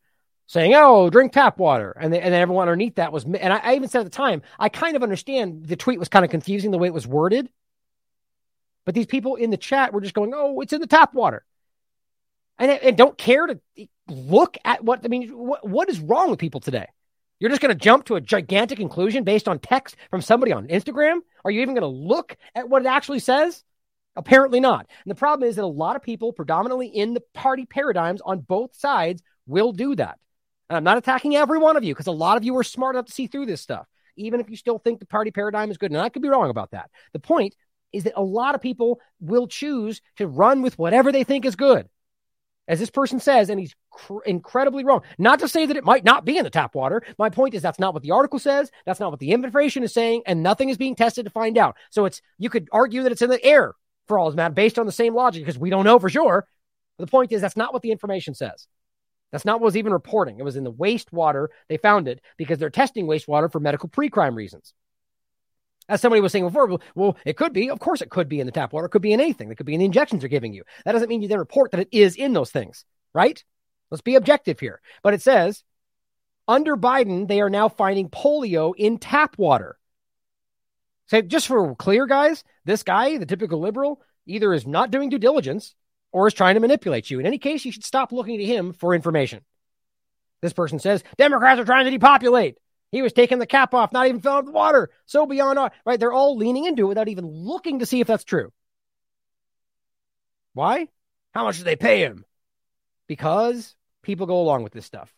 [0.46, 3.24] saying, "Oh, drink tap water," and, and then everyone underneath that was.
[3.24, 6.08] And I, I even said at the time, I kind of understand the tweet was
[6.08, 7.48] kind of confusing the way it was worded,
[8.84, 11.44] but these people in the chat were just going, "Oh, it's in the tap water,"
[12.58, 13.60] and, and don't care to
[14.08, 15.28] look at what I mean.
[15.30, 16.86] What, what is wrong with people today?
[17.40, 20.68] You're just going to jump to a gigantic conclusion based on text from somebody on
[20.68, 21.18] Instagram?
[21.44, 23.64] Are you even going to look at what it actually says?
[24.16, 24.86] Apparently not.
[25.04, 28.40] And the problem is that a lot of people, predominantly in the party paradigms on
[28.40, 30.18] both sides, will do that.
[30.70, 32.94] And I'm not attacking every one of you because a lot of you are smart
[32.94, 33.86] enough to see through this stuff,
[34.16, 35.90] even if you still think the party paradigm is good.
[35.90, 36.90] And I could be wrong about that.
[37.12, 37.54] The point
[37.92, 41.56] is that a lot of people will choose to run with whatever they think is
[41.56, 41.88] good.
[42.66, 45.02] As this person says, and he's cr- incredibly wrong.
[45.18, 47.02] Not to say that it might not be in the tap water.
[47.18, 48.70] My point is that's not what the article says.
[48.86, 51.76] That's not what the information is saying, and nothing is being tested to find out.
[51.90, 53.74] So it's you could argue that it's in the air
[54.06, 56.46] for all is matter based on the same logic because we don't know for sure.
[56.98, 58.66] But the point is that's not what the information says.
[59.32, 60.38] That's not what was even reporting.
[60.38, 61.48] It was in the wastewater.
[61.68, 64.74] They found it because they're testing wastewater for medical pre-crime reasons.
[65.88, 67.68] As somebody was saying before, well, it could be.
[67.68, 68.86] Of course, it could be in the tap water.
[68.86, 69.50] It could be in anything.
[69.50, 70.62] It could be in the injections they're giving you.
[70.84, 73.42] That doesn't mean you then report that it is in those things, right?
[73.90, 74.80] Let's be objective here.
[75.02, 75.62] But it says
[76.46, 79.76] under Biden, they are now finding polio in tap water.
[81.14, 85.18] So just for clear, guys, this guy, the typical liberal, either is not doing due
[85.18, 85.76] diligence
[86.10, 87.20] or is trying to manipulate you.
[87.20, 89.44] In any case, you should stop looking to him for information.
[90.40, 92.58] This person says Democrats are trying to depopulate.
[92.90, 94.90] He was taking the cap off, not even filling up the water.
[95.06, 96.00] So beyond all, right?
[96.00, 98.52] They're all leaning into it without even looking to see if that's true.
[100.52, 100.88] Why?
[101.32, 102.24] How much do they pay him?
[103.06, 105.14] Because people go along with this stuff.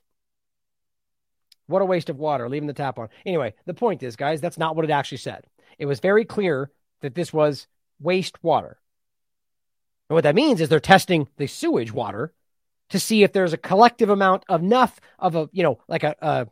[1.66, 3.08] What a waste of water, leaving the tap on.
[3.24, 5.46] Anyway, the point is, guys, that's not what it actually said.
[5.78, 6.70] It was very clear
[7.02, 7.66] that this was
[8.00, 8.78] waste water.
[10.08, 12.32] And what that means is they're testing the sewage water
[12.90, 16.46] to see if there's a collective amount enough of a, you know, like a, a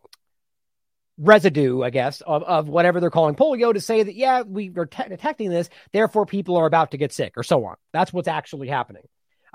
[1.17, 4.87] residue, I guess, of, of whatever they're calling polio to say that, yeah, we are
[4.87, 7.77] te- detecting this, therefore people are about to get sick or so on.
[7.93, 9.05] That's what's actually happening.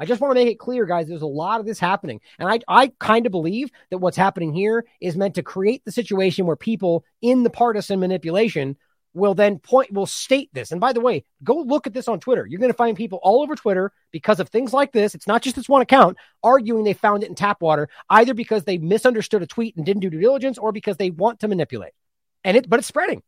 [0.01, 2.21] I just want to make it clear, guys, there's a lot of this happening.
[2.39, 5.91] And I, I kind of believe that what's happening here is meant to create the
[5.91, 8.77] situation where people in the partisan manipulation
[9.13, 10.71] will then point will state this.
[10.71, 12.45] And by the way, go look at this on Twitter.
[12.45, 15.15] You're going to find people all over Twitter because of things like this.
[15.15, 18.63] It's not just this one account arguing they found it in tap water, either because
[18.63, 21.93] they misunderstood a tweet and didn't do due diligence, or because they want to manipulate.
[22.43, 23.23] And it, but it's spreading.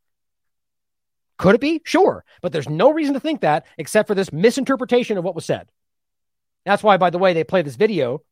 [1.38, 1.80] Could it be?
[1.84, 2.24] Sure.
[2.40, 5.68] But there's no reason to think that except for this misinterpretation of what was said.
[6.64, 8.22] That's why, by the way, they play this video.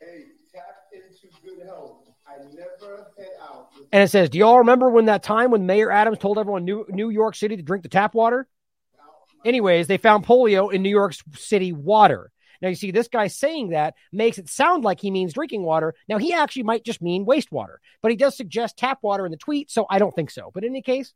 [0.00, 1.98] Hey, tap into good health.
[2.26, 3.70] I never head out.
[3.96, 6.84] And it says, Do y'all remember when that time when Mayor Adams told everyone New,
[6.90, 8.46] New York City to drink the tap water?
[9.42, 12.30] Anyways, they found polio in New York City water.
[12.60, 15.94] Now, you see, this guy saying that makes it sound like he means drinking water.
[16.10, 19.38] Now, he actually might just mean wastewater, but he does suggest tap water in the
[19.38, 20.50] tweet, so I don't think so.
[20.52, 21.14] But in any case,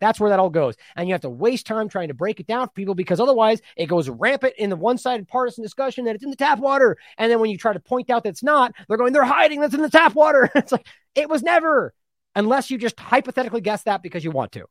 [0.00, 0.76] that's where that all goes.
[0.96, 3.60] And you have to waste time trying to break it down for people because otherwise
[3.76, 6.96] it goes rampant in the one sided partisan discussion that it's in the tap water.
[7.18, 9.60] And then when you try to point out that it's not, they're going, they're hiding
[9.60, 10.50] that's in the tap water.
[10.54, 11.92] it's like, it was never,
[12.34, 14.66] unless you just hypothetically guess that because you want to.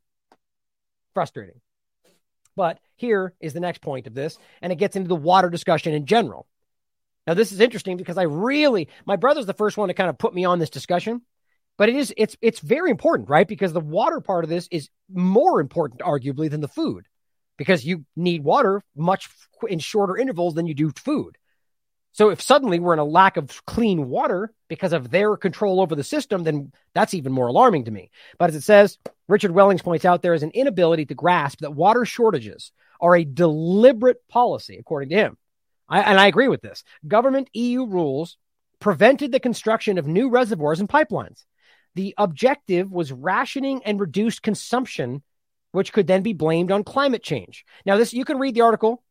[1.13, 1.59] Frustrating.
[2.55, 5.93] But here is the next point of this, and it gets into the water discussion
[5.93, 6.47] in general.
[7.27, 10.17] Now, this is interesting because I really, my brother's the first one to kind of
[10.17, 11.21] put me on this discussion,
[11.77, 13.47] but it is, it's, it's very important, right?
[13.47, 17.05] Because the water part of this is more important, arguably, than the food
[17.57, 19.29] because you need water much
[19.69, 21.38] in shorter intervals than you do food.
[22.13, 25.95] So if suddenly we're in a lack of clean water because of their control over
[25.95, 28.11] the system, then that's even more alarming to me.
[28.38, 28.97] But as it says,
[29.27, 33.23] Richard Wellings points out there is an inability to grasp that water shortages are a
[33.23, 35.38] deliberate policy, according to him.
[35.88, 36.83] I, and I agree with this.
[37.07, 38.38] Government EU rules
[38.79, 41.45] prevented the construction of new reservoirs and pipelines.
[41.95, 45.23] The objective was rationing and reduced consumption,
[45.71, 47.65] which could then be blamed on climate change.
[47.85, 49.03] Now, this you can read the article.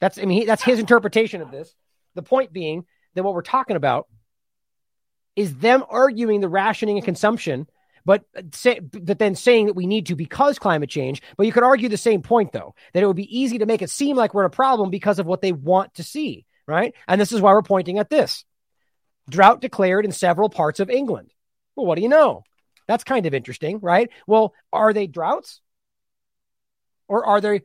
[0.00, 1.74] That's I mean that's his interpretation of this.
[2.14, 2.84] The point being
[3.14, 4.08] that what we're talking about
[5.36, 7.66] is them arguing the rationing and consumption,
[8.04, 11.22] but say, but then saying that we need to because climate change.
[11.36, 13.82] But you could argue the same point though, that it would be easy to make
[13.82, 16.94] it seem like we're in a problem because of what they want to see, right?
[17.08, 18.44] And this is why we're pointing at this.
[19.28, 21.32] Drought declared in several parts of England.
[21.74, 22.44] Well, what do you know?
[22.86, 24.10] That's kind of interesting, right?
[24.26, 25.60] Well, are they droughts?
[27.08, 27.62] Or are they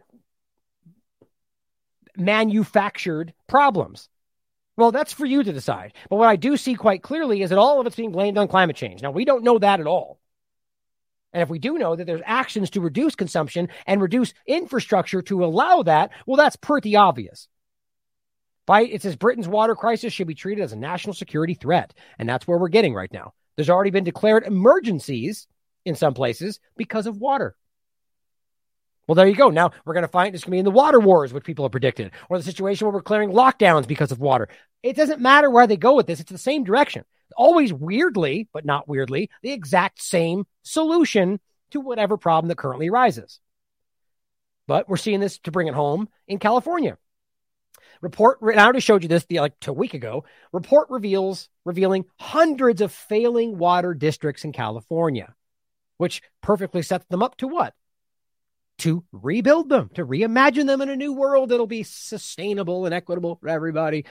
[2.16, 4.10] manufactured problems?
[4.80, 5.92] Well, that's for you to decide.
[6.10, 8.48] But what I do see quite clearly is that all of it's being blamed on
[8.48, 9.02] climate change.
[9.02, 10.22] Now, we don't know that at all.
[11.34, 15.44] And if we do know that there's actions to reduce consumption and reduce infrastructure to
[15.44, 17.50] allow that, well, that's pretty obvious.
[18.66, 21.94] By it says Britain's water crisis should be treated as a national security threat.
[22.18, 23.34] And that's where we're getting right now.
[23.58, 25.46] There's already been declared emergencies
[25.84, 27.58] in some places because of water.
[29.10, 29.50] Well, there you go.
[29.50, 31.66] Now we're going to find it's going to be in the water wars, which people
[31.66, 34.50] have predicted, or the situation where we're clearing lockdowns because of water.
[34.84, 36.20] It doesn't matter where they go with this.
[36.20, 37.04] It's the same direction.
[37.36, 41.40] Always weirdly, but not weirdly, the exact same solution
[41.72, 43.40] to whatever problem that currently arises.
[44.68, 46.98] But we're seeing this to bring it home in California.
[48.02, 50.24] Report, I already showed you this the, like a week ago.
[50.54, 55.36] Report reveals revealing hundreds of failing water districts in California,
[55.98, 57.74] which perfectly sets them up to what?
[58.80, 63.36] to rebuild them, to reimagine them in a new world that'll be sustainable and equitable
[63.36, 64.06] for everybody.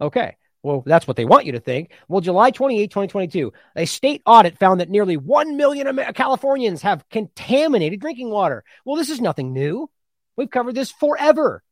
[0.00, 0.36] Okay.
[0.62, 1.90] Well, that's what they want you to think.
[2.08, 8.00] Well, July 28, 2022, a state audit found that nearly 1 million Californians have contaminated
[8.00, 8.62] drinking water.
[8.84, 9.88] Well, this is nothing new.
[10.36, 11.62] We've covered this forever.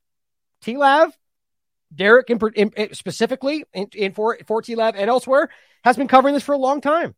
[0.65, 1.13] TLAV,
[1.95, 5.51] Derek in, in, specifically in, in for, for TLAV and elsewhere,
[5.85, 7.15] has been covering this for a long time.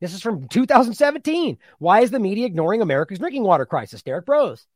[0.00, 1.56] This is from 2017.
[1.78, 4.02] Why is the media ignoring America's drinking water crisis?
[4.02, 4.66] Derek Broze.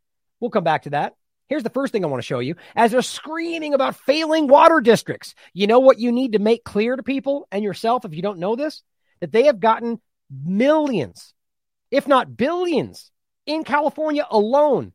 [0.40, 1.14] We'll come back to that.
[1.48, 2.56] Here's the first thing I want to show you.
[2.76, 6.94] As they're screaming about failing water districts, you know what you need to make clear
[6.94, 8.82] to people and yourself if you don't know this?
[9.20, 10.00] That they have gotten
[10.30, 11.32] millions,
[11.90, 13.10] if not billions,
[13.46, 14.92] in California alone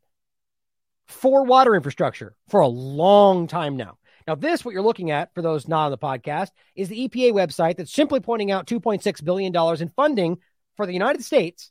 [1.06, 3.98] for water infrastructure for a long time now.
[4.26, 7.32] Now, this, what you're looking at for those not on the podcast, is the EPA
[7.32, 10.38] website that's simply pointing out $2.6 billion in funding
[10.76, 11.70] for the United States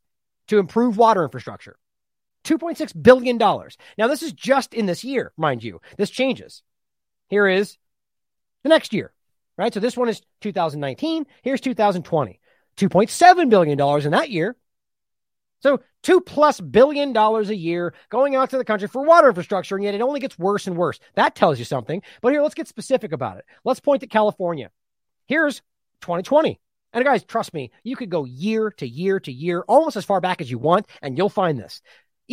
[0.50, 1.78] to improve water infrastructure.
[2.44, 3.38] $2.6 billion.
[3.38, 5.82] Now, this is just in this year, mind you.
[5.98, 6.64] This changes.
[7.30, 7.78] Here is
[8.64, 9.14] the next year,
[9.58, 9.74] right?
[9.74, 11.26] So this one is 2019.
[11.42, 12.40] Here's 2020.
[12.78, 14.56] $2.7 billion in that year.
[15.64, 19.76] So two plus billion dollars a year going out to the country for water infrastructure,
[19.76, 21.00] and yet it only gets worse and worse.
[21.16, 22.02] That tells you something.
[22.22, 23.46] But here, let's get specific about it.
[23.64, 24.72] Let's point to California.
[25.26, 25.62] Here's
[26.02, 26.60] 2020.
[26.92, 30.22] And guys, trust me, you could go year to year to year, almost as far
[30.22, 31.82] back as you want, and you'll find this.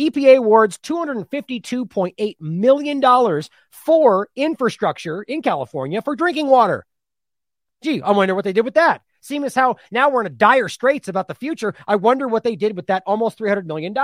[0.01, 6.85] EPA awards $252.8 million for infrastructure in California for drinking water.
[7.83, 9.03] Gee, I wonder what they did with that.
[9.21, 12.43] Seeing as how now we're in a dire straits about the future, I wonder what
[12.43, 13.95] they did with that almost $300 million.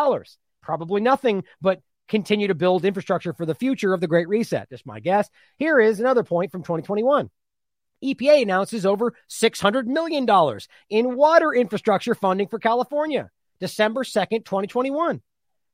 [0.61, 4.69] Probably nothing, but continue to build infrastructure for the future of the Great Reset.
[4.69, 5.29] Just my guess.
[5.57, 7.29] Here is another point from 2021.
[8.03, 10.27] EPA announces over $600 million
[10.89, 13.31] in water infrastructure funding for California.
[13.59, 15.21] December 2nd, 2021.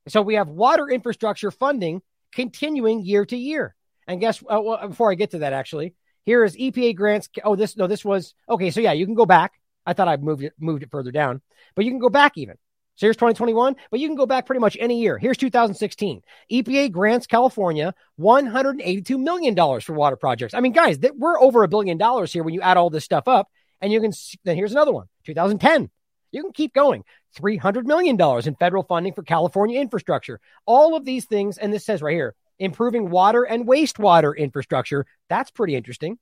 [0.07, 2.01] So we have water infrastructure funding
[2.34, 3.75] continuing year to year.
[4.07, 5.93] And guess uh, well, before I get to that, actually,
[6.23, 7.30] here is EPA grants.
[7.43, 8.71] Oh, this no, this was okay.
[8.71, 9.53] So yeah, you can go back.
[9.85, 11.41] I thought I moved it moved it further down,
[11.75, 12.57] but you can go back even.
[12.95, 15.17] So here's 2021, but you can go back pretty much any year.
[15.17, 16.21] Here's 2016.
[16.51, 20.53] EPA grants California $182 million for water projects.
[20.53, 23.03] I mean, guys, th- we're over a billion dollars here when you add all this
[23.03, 23.49] stuff up.
[23.81, 25.89] And you can, see, then here's another one 2010.
[26.34, 27.05] You can keep going.
[27.38, 30.39] $300 million in federal funding for California infrastructure.
[30.65, 35.05] All of these things, and this says right here, improving water and wastewater infrastructure.
[35.30, 36.18] That's pretty interesting,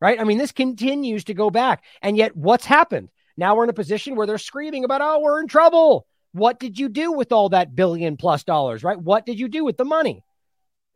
[0.00, 0.20] right?
[0.20, 1.84] I mean, this continues to go back.
[2.00, 3.10] And yet, what's happened?
[3.36, 6.06] Now we're in a position where they're screaming about, oh, we're in trouble.
[6.32, 8.98] What did you do with all that billion plus dollars, right?
[8.98, 10.22] What did you do with the money?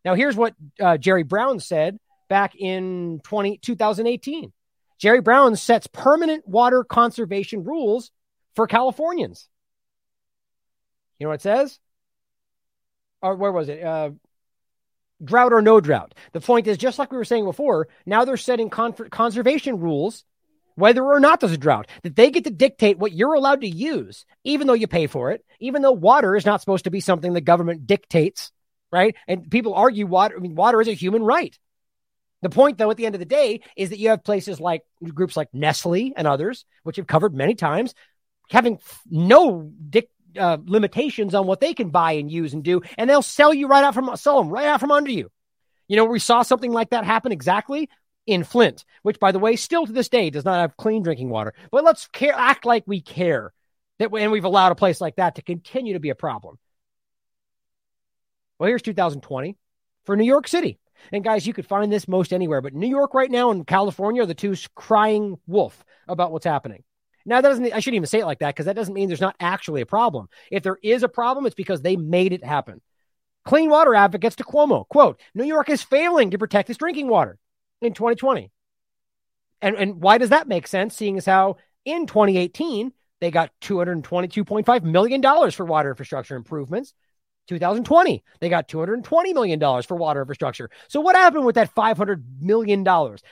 [0.04, 1.98] Now, here's what uh, Jerry Brown said
[2.28, 4.52] back in 20, 2018.
[4.98, 8.10] Jerry Brown sets permanent water conservation rules
[8.56, 9.48] for Californians.
[11.18, 11.78] You know what it says?
[13.22, 13.82] Or where was it?
[13.82, 14.10] Uh,
[15.22, 16.14] drought or no drought.
[16.32, 20.24] The point is, just like we were saying before, now they're setting con- conservation rules
[20.76, 23.68] whether or not there's a drought, that they get to dictate what you're allowed to
[23.68, 27.00] use, even though you pay for it, even though water is not supposed to be
[27.00, 28.52] something the government dictates,
[28.92, 29.16] right?
[29.26, 31.58] And people argue water, I mean, water is a human right.
[32.42, 34.82] The point, though, at the end of the day, is that you have places like
[35.02, 37.94] groups like Nestle and others, which have covered many times,
[38.50, 38.78] having
[39.10, 39.70] no
[40.38, 43.66] uh, limitations on what they can buy and use and do, and they'll sell you
[43.68, 45.30] right out from sell them right out from under you.
[45.88, 47.88] You know, we saw something like that happen exactly
[48.26, 51.30] in Flint, which, by the way, still to this day does not have clean drinking
[51.30, 51.54] water.
[51.70, 53.52] But let's care, act like we care
[53.98, 56.58] that, and we've allowed a place like that to continue to be a problem.
[58.58, 59.56] Well, here's 2020
[60.04, 60.78] for New York City.
[61.12, 64.22] And guys, you could find this most anywhere, but New York right now and California
[64.22, 66.82] are the two crying wolf about what's happening.
[67.26, 69.20] Now, that doesn't, I shouldn't even say it like that because that doesn't mean there's
[69.20, 70.28] not actually a problem.
[70.50, 72.80] If there is a problem, it's because they made it happen.
[73.44, 77.38] Clean water advocates to Cuomo, quote, New York is failing to protect its drinking water
[77.80, 78.50] in 2020.
[79.60, 84.82] And, and why does that make sense, seeing as how in 2018, they got $222.5
[84.82, 86.94] million for water infrastructure improvements.
[87.48, 90.68] 2020, they got $220 million for water infrastructure.
[90.88, 92.84] So what happened with that $500 million?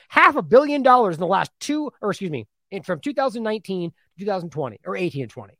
[0.08, 3.96] Half a billion dollars in the last two, or excuse me, in, from 2019 to
[4.18, 5.54] 2020 or 18 and 20.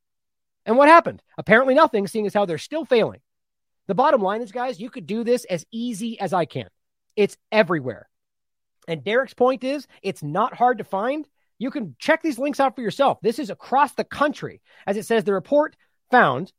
[0.66, 1.22] And what happened?
[1.36, 3.20] Apparently nothing, seeing as how they're still failing.
[3.86, 6.68] The bottom line is, guys, you could do this as easy as I can.
[7.16, 8.08] It's everywhere.
[8.88, 11.28] And Derek's point is it's not hard to find.
[11.58, 13.18] You can check these links out for yourself.
[13.22, 14.60] This is across the country.
[14.86, 15.76] As it says, the report
[16.10, 16.52] found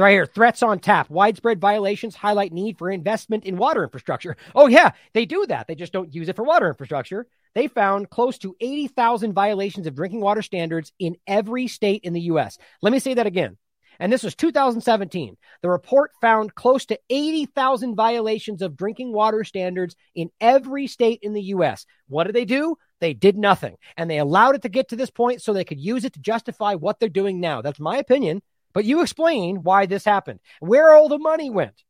[0.00, 4.36] right here threats on tap, widespread violations highlight need for investment in water infrastructure.
[4.54, 5.66] Oh, yeah, they do that.
[5.66, 7.26] They just don't use it for water infrastructure.
[7.54, 12.20] They found close to 80,000 violations of drinking water standards in every state in the
[12.22, 12.58] U.S.
[12.82, 13.56] Let me say that again
[14.00, 15.36] and this was 2017.
[15.62, 21.32] The report found close to 80,000 violations of drinking water standards in every state in
[21.32, 21.86] the U.S.
[22.08, 22.76] What did they do?
[23.00, 23.76] They did nothing.
[23.96, 26.20] And they allowed it to get to this point so they could use it to
[26.20, 27.62] justify what they're doing now.
[27.62, 28.42] That's my opinion.
[28.72, 31.82] But you explain why this happened, where all the money went.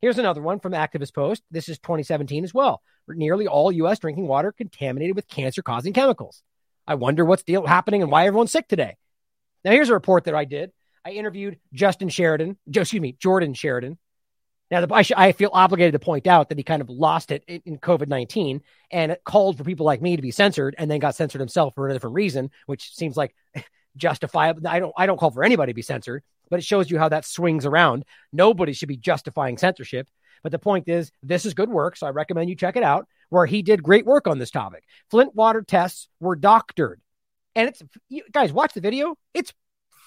[0.00, 1.42] Here's another one from Activist Post.
[1.50, 2.82] This is 2017 as well.
[3.06, 3.98] Nearly all U.S.
[3.98, 6.42] drinking water contaminated with cancer causing chemicals.
[6.86, 8.96] I wonder what's deal happening and why everyone's sick today.
[9.64, 10.72] Now, here's a report that I did
[11.04, 13.98] I interviewed Justin Sheridan, excuse me, Jordan Sheridan.
[14.70, 17.30] Now, the, I, sh- I, feel obligated to point out that he kind of lost
[17.30, 20.90] it in, in COVID 19 and called for people like me to be censored and
[20.90, 23.34] then got censored himself for a different reason, which seems like
[23.96, 24.66] justifiable.
[24.66, 27.08] I don't, I don't call for anybody to be censored, but it shows you how
[27.08, 28.04] that swings around.
[28.32, 30.08] Nobody should be justifying censorship.
[30.42, 31.96] But the point is, this is good work.
[31.96, 34.84] So I recommend you check it out, where he did great work on this topic.
[35.10, 37.00] Flint water tests were doctored.
[37.54, 37.82] And it's,
[38.32, 39.16] guys, watch the video.
[39.34, 39.52] It's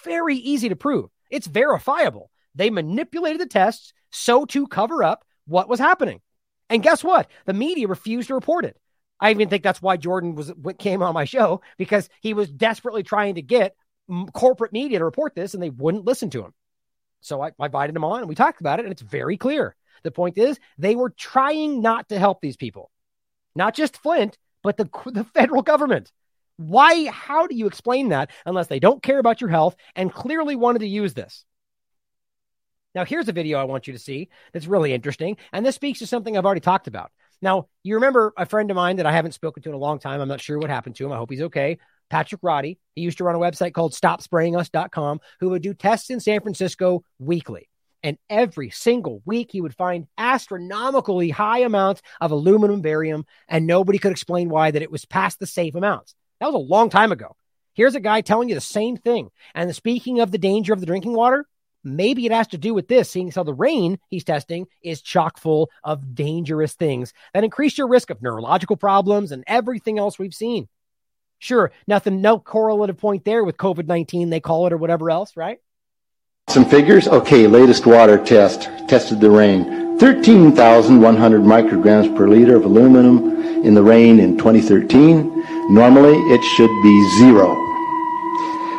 [0.04, 1.10] very easy to prove.
[1.30, 2.30] It's verifiable.
[2.54, 6.20] They manipulated the tests so to cover up what was happening.
[6.68, 7.30] And guess what?
[7.44, 8.76] The media refused to report it.
[9.20, 12.50] I even think that's why Jordan was what came on my show because he was
[12.50, 13.74] desperately trying to get
[14.32, 16.52] corporate media to report this and they wouldn't listen to him.
[17.20, 19.74] So I, I invited him on and we talked about it and it's very clear.
[20.02, 22.90] The point is they were trying not to help these people,
[23.54, 26.12] not just Flint, but the, the federal government.
[26.56, 27.06] Why?
[27.06, 30.80] How do you explain that unless they don't care about your health and clearly wanted
[30.80, 31.44] to use this?
[32.94, 35.36] Now, here's a video I want you to see that's really interesting.
[35.52, 37.12] And this speaks to something I've already talked about.
[37.42, 39.98] Now, you remember a friend of mine that I haven't spoken to in a long
[39.98, 40.20] time.
[40.20, 41.12] I'm not sure what happened to him.
[41.12, 41.78] I hope he's okay.
[42.08, 42.78] Patrick Roddy.
[42.94, 47.04] He used to run a website called stopsprayingus.com who would do tests in San Francisco
[47.18, 47.68] weekly.
[48.02, 53.98] And every single week, he would find astronomically high amounts of aluminum barium, and nobody
[53.98, 56.14] could explain why that it was past the safe amounts.
[56.38, 57.34] That was a long time ago.
[57.74, 59.30] Here's a guy telling you the same thing.
[59.54, 61.46] And speaking of the danger of the drinking water,
[61.86, 65.38] maybe it has to do with this, seeing how the rain he's testing is chock
[65.38, 70.34] full of dangerous things that increase your risk of neurological problems and everything else we've
[70.34, 70.68] seen.
[71.38, 75.36] Sure, nothing, no correlative point there with COVID 19, they call it, or whatever else,
[75.36, 75.58] right?
[76.48, 77.08] Some figures?
[77.08, 79.98] Okay, latest water test tested the rain.
[79.98, 85.74] 13,100 micrograms per liter of aluminum in the rain in 2013.
[85.74, 87.65] Normally, it should be zero.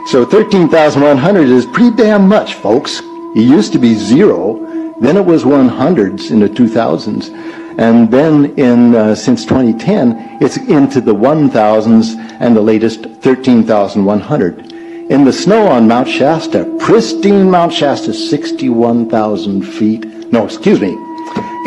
[0.08, 3.02] So 13,100 is pretty damn much, folks.
[3.36, 7.30] It used to be zero, then it was 100s in the 2000s,
[7.78, 14.72] and then in uh, since 2010, it's into the 1000s and the latest 13,100.
[15.12, 20.06] In the snow on Mount Shasta, pristine Mount Shasta, 61,000 feet.
[20.32, 20.98] No, excuse me,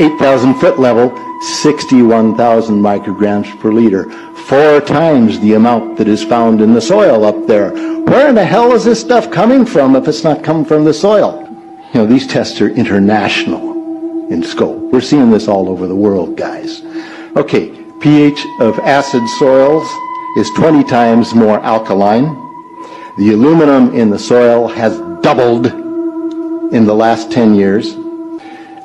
[0.00, 1.10] 8,000 foot level,
[1.60, 4.10] 61,000 micrograms per liter.
[4.46, 7.70] Four times the amount that is found in the soil there.
[8.05, 10.94] Where in the hell is this stuff coming from if it's not coming from the
[10.94, 11.47] soil?
[11.93, 14.78] You know, these tests are international in scope.
[14.93, 16.82] We're seeing this all over the world, guys.
[17.36, 17.70] Okay,
[18.01, 19.89] pH of acid soils
[20.36, 22.27] is 20 times more alkaline.
[23.18, 25.66] The aluminum in the soil has doubled
[26.72, 27.97] in the last 10 years.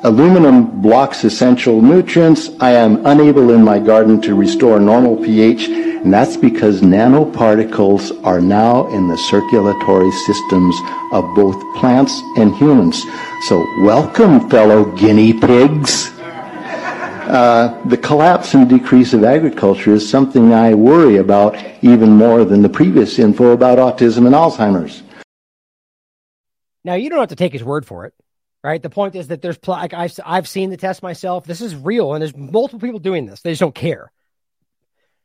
[0.02, 2.50] Aluminum blocks essential nutrients.
[2.60, 8.40] I am unable in my garden to restore normal pH, and that's because nanoparticles are
[8.40, 10.76] now in the circulatory systems
[11.12, 13.02] of both plants and humans.
[13.48, 16.10] So welcome, fellow guinea pigs.
[16.18, 22.60] Uh, the collapse and decrease of agriculture is something I worry about even more than
[22.60, 25.02] the previous info about autism and Alzheimer's.
[26.84, 28.14] Now, you don't have to take his word for it
[28.66, 28.82] right?
[28.82, 31.46] The point is that there's pl- like I've I've seen the test myself.
[31.46, 33.40] This is real, and there's multiple people doing this.
[33.40, 34.12] They just don't care.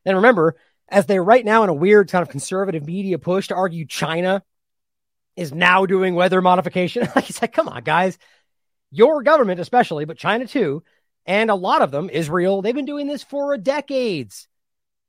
[0.05, 0.55] And remember,
[0.88, 4.43] as they're right now in a weird kind of conservative media push to argue China
[5.35, 7.07] is now doing weather modification.
[7.15, 8.18] like it's like, come on, guys,
[8.91, 10.84] your government especially, but China too,
[11.26, 14.47] and a lot of them, Israel, they've been doing this for decades.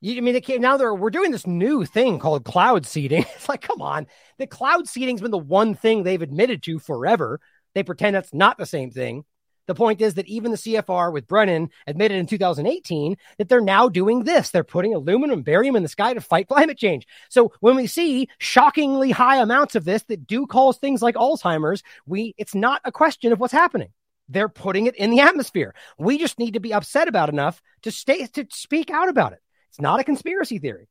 [0.01, 3.25] You, I mean, they now they're we're doing this new thing called cloud seeding.
[3.35, 4.07] It's like, come on,
[4.39, 7.41] the cloud seeding's been the one thing they've admitted to forever.
[7.75, 9.25] They pretend that's not the same thing.
[9.69, 13.89] The point is that even the CFR with Brennan admitted in 2018 that they're now
[13.89, 14.51] doing this.
[14.51, 17.07] They're putting aluminum and barium in the sky to fight climate change.
[17.31, 21.83] So when we see shockingly high amounts of this that do cause things like Alzheimer's,
[22.07, 23.91] we it's not a question of what's happening.
[24.29, 25.75] They're putting it in the atmosphere.
[25.99, 29.41] We just need to be upset about enough to stay to speak out about it.
[29.71, 30.89] It's not a conspiracy theory.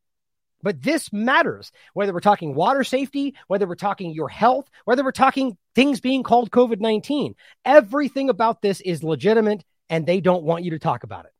[0.64, 5.12] But this matters, whether we're talking water safety, whether we're talking your health, whether we're
[5.12, 7.36] talking things being called COVID 19.
[7.66, 11.34] Everything about this is legitimate and they don't want you to talk about it.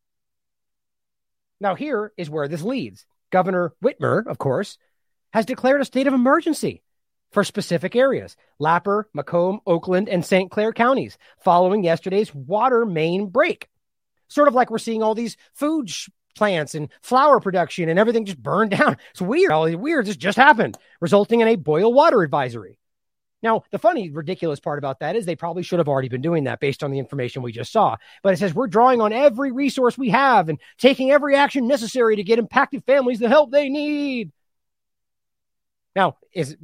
[1.60, 3.06] Now, here is where this leads.
[3.32, 4.78] Governor Whitmer, of course,
[5.32, 6.84] has declared a state of emergency
[7.32, 10.52] for specific areas Lapeer, Macomb, Oakland, and St.
[10.52, 13.68] Clair counties following yesterday's water main break.
[14.28, 18.26] Sort of like we're seeing all these food sh- plants and flower production and everything
[18.26, 18.98] just burned down.
[19.12, 19.52] It's weird.
[19.52, 20.06] All these weird.
[20.06, 22.78] This just happened, resulting in a boil water advisory.
[23.44, 26.44] Now, the funny, ridiculous part about that is they probably should have already been doing
[26.44, 27.98] that based on the information we just saw.
[28.22, 32.18] But it says we're drawing on every resource we have and taking every action necessary
[32.18, 34.32] to get impacted families the help they need.
[35.96, 36.56] Now, is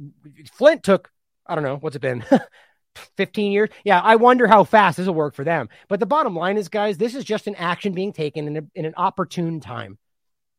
[0.52, 1.10] Flint took,
[1.46, 2.24] I don't know, what's it been?
[3.16, 3.70] 15 years.
[3.84, 5.68] Yeah, I wonder how fast this will work for them.
[5.88, 8.62] But the bottom line is, guys, this is just an action being taken in, a,
[8.74, 9.98] in an opportune time.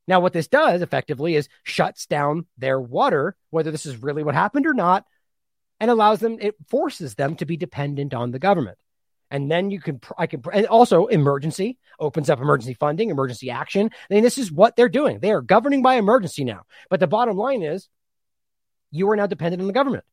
[0.07, 4.33] Now, what this does effectively is shuts down their water, whether this is really what
[4.33, 5.05] happened or not,
[5.79, 8.77] and allows them, it forces them to be dependent on the government.
[9.31, 13.91] And then you can, I can, and also emergency opens up emergency funding, emergency action.
[14.09, 15.19] I mean, this is what they're doing.
[15.19, 16.63] They are governing by emergency now.
[16.89, 17.87] But the bottom line is,
[18.89, 20.03] you are now dependent on the government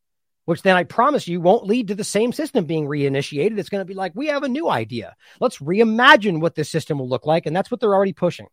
[0.47, 3.59] which then I promise you won't lead to the same system being reinitiated.
[3.59, 5.14] It's going to be like, we have a new idea.
[5.40, 7.47] Let's reimagine what this system will look like.
[7.47, 8.47] And that's what they're already pushing.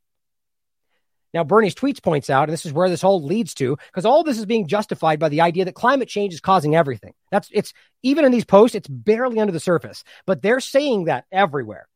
[1.33, 4.23] Now, Bernie's tweets points out, and this is where this all leads to, because all
[4.23, 7.13] this is being justified by the idea that climate change is causing everything.
[7.31, 11.25] That's it's even in these posts, it's barely under the surface, but they're saying that
[11.31, 11.87] everywhere.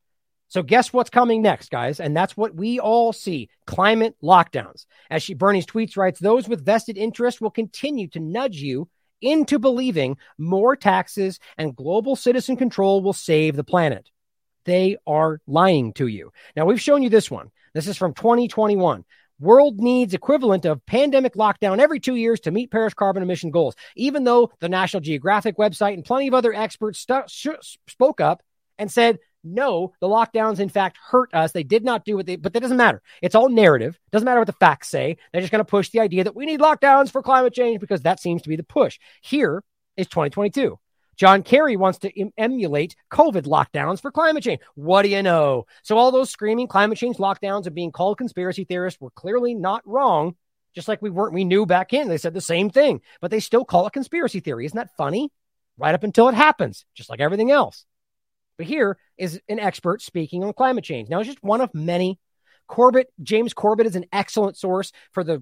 [0.48, 2.00] So guess what's coming next, guys?
[2.00, 4.86] And that's what we all see climate lockdowns.
[5.12, 8.88] As she Bernie's tweets writes, those with vested interest will continue to nudge you
[9.22, 14.10] into believing more taxes and global citizen control will save the planet.
[14.66, 16.32] They are lying to you.
[16.56, 17.52] Now, we've shown you this one.
[17.74, 19.06] This is from 2021.
[19.40, 23.76] World needs equivalent of pandemic lockdown every two years to meet Paris carbon emission goals.
[23.96, 27.48] Even though the National Geographic website and plenty of other experts sh-
[27.88, 28.42] spoke up
[28.80, 29.20] and said,
[29.54, 31.52] no, the lockdowns in fact hurt us.
[31.52, 33.02] They did not do what they, but that doesn't matter.
[33.22, 34.00] It's all narrative.
[34.12, 35.18] Doesn't matter what the facts say.
[35.32, 38.02] They're just going to push the idea that we need lockdowns for climate change because
[38.02, 39.00] that seems to be the push.
[39.22, 39.64] Here
[39.96, 40.78] is 2022.
[41.18, 44.62] John Kerry wants to em- emulate COVID lockdowns for climate change.
[44.76, 45.66] What do you know?
[45.82, 49.82] So all those screaming climate change lockdowns and being called conspiracy theorists were clearly not
[49.86, 50.36] wrong.
[50.76, 52.08] Just like we weren't, we knew back in.
[52.08, 54.66] They said the same thing, but they still call it conspiracy theory.
[54.66, 55.32] Isn't that funny?
[55.76, 57.87] Right up until it happens, just like everything else.
[58.58, 61.10] But here is an expert speaking on climate change.
[61.10, 62.20] Now, it's just one of many.
[62.68, 65.42] Corbett, James Corbett is an excellent source for the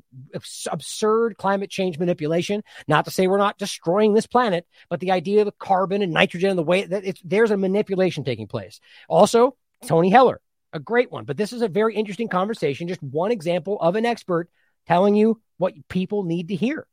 [0.72, 2.64] absurd climate change manipulation.
[2.88, 6.52] Not to say we're not destroying this planet, but the idea of carbon and nitrogen
[6.52, 8.80] and the way that there's a manipulation taking place.
[9.10, 10.40] Also, Tony Heller,
[10.72, 11.26] a great one.
[11.26, 12.88] But this is a very interesting conversation.
[12.88, 14.50] Just one example of an expert
[14.86, 16.86] telling you what people need to hear.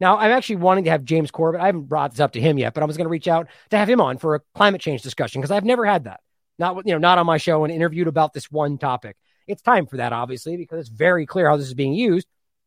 [0.00, 1.60] Now, I'm actually wanting to have James Corbett.
[1.60, 3.48] I haven't brought this up to him yet, but I was going to reach out
[3.70, 6.20] to have him on for a climate change discussion because I've never had that.
[6.58, 9.16] Not you know, not on my show and interviewed about this one topic.
[9.46, 12.26] It's time for that, obviously, because it's very clear how this is being used.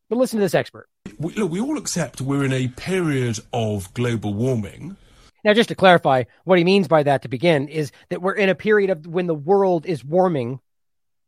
[0.09, 0.87] But listen to this expert.
[1.19, 4.97] We, look, we all accept we're in a period of global warming.
[5.43, 8.49] Now, just to clarify, what he means by that to begin is that we're in
[8.49, 10.59] a period of when the world is warming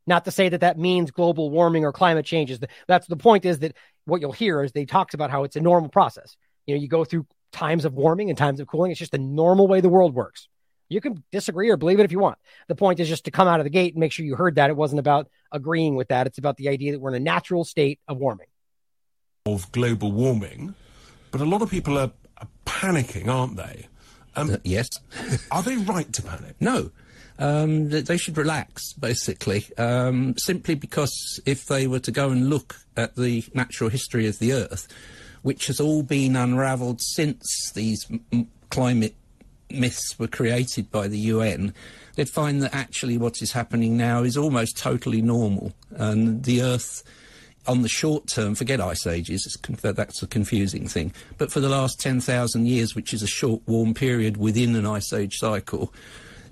[0.05, 2.57] not to say that that means global warming or climate change.
[2.87, 3.75] that's the point is that
[4.05, 6.35] what you'll hear is they talks about how it's a normal process.
[6.65, 8.91] You know, you go through times of warming and times of cooling.
[8.91, 10.47] It's just the normal way the world works.
[10.89, 12.37] You can disagree or believe it if you want.
[12.67, 14.55] The point is just to come out of the gate and make sure you heard
[14.55, 14.69] that.
[14.69, 16.27] It wasn't about agreeing with that.
[16.27, 18.47] It's about the idea that we're in a natural state of warming.
[19.45, 20.75] Of global warming.
[21.31, 23.87] But a lot of people are, are panicking, aren't they?
[24.35, 24.89] Um, uh, yes.
[25.51, 26.55] are they right to panic?
[26.59, 26.91] No
[27.39, 32.75] um, they should relax, basically, um, simply because if they were to go and look
[32.95, 34.87] at the natural history of the Earth,
[35.41, 38.07] which has all been unravelled since these
[38.69, 39.15] climate
[39.69, 41.73] myths were created by the UN,
[42.15, 47.03] they'd find that actually what is happening now is almost totally normal, and the Earth.
[47.65, 51.13] On the short term, forget ice ages, that's a confusing thing.
[51.37, 55.13] But for the last 10,000 years, which is a short warm period within an ice
[55.13, 55.93] age cycle,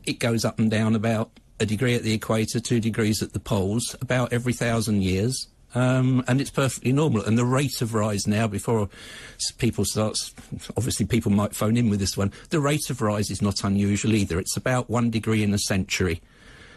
[0.06, 3.40] it goes up and down about a degree at the equator, two degrees at the
[3.40, 5.48] poles, about every thousand years.
[5.73, 7.23] Um, and it's perfectly normal.
[7.23, 8.90] And the rate of rise now, before
[9.57, 10.18] people start,
[10.76, 14.14] obviously people might phone in with this one, the rate of rise is not unusual
[14.14, 14.40] either.
[14.40, 16.22] It's about one degree in a century.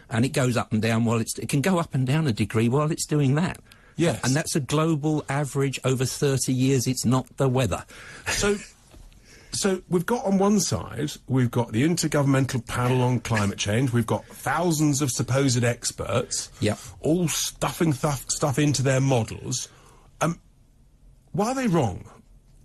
[0.09, 2.31] And it goes up and down while it's, it can go up and down a
[2.31, 3.59] degree while it's doing that.
[3.97, 4.21] Yes.
[4.23, 6.87] And that's a global average over 30 years.
[6.87, 7.85] It's not the weather.
[8.27, 8.57] So
[9.55, 13.91] so we've got on one side, we've got the Intergovernmental Panel on Climate Change.
[13.93, 16.77] We've got thousands of supposed experts, yep.
[17.01, 19.69] all stuffing th- stuff into their models.
[20.21, 20.39] Um,
[21.31, 22.09] why are they wrong?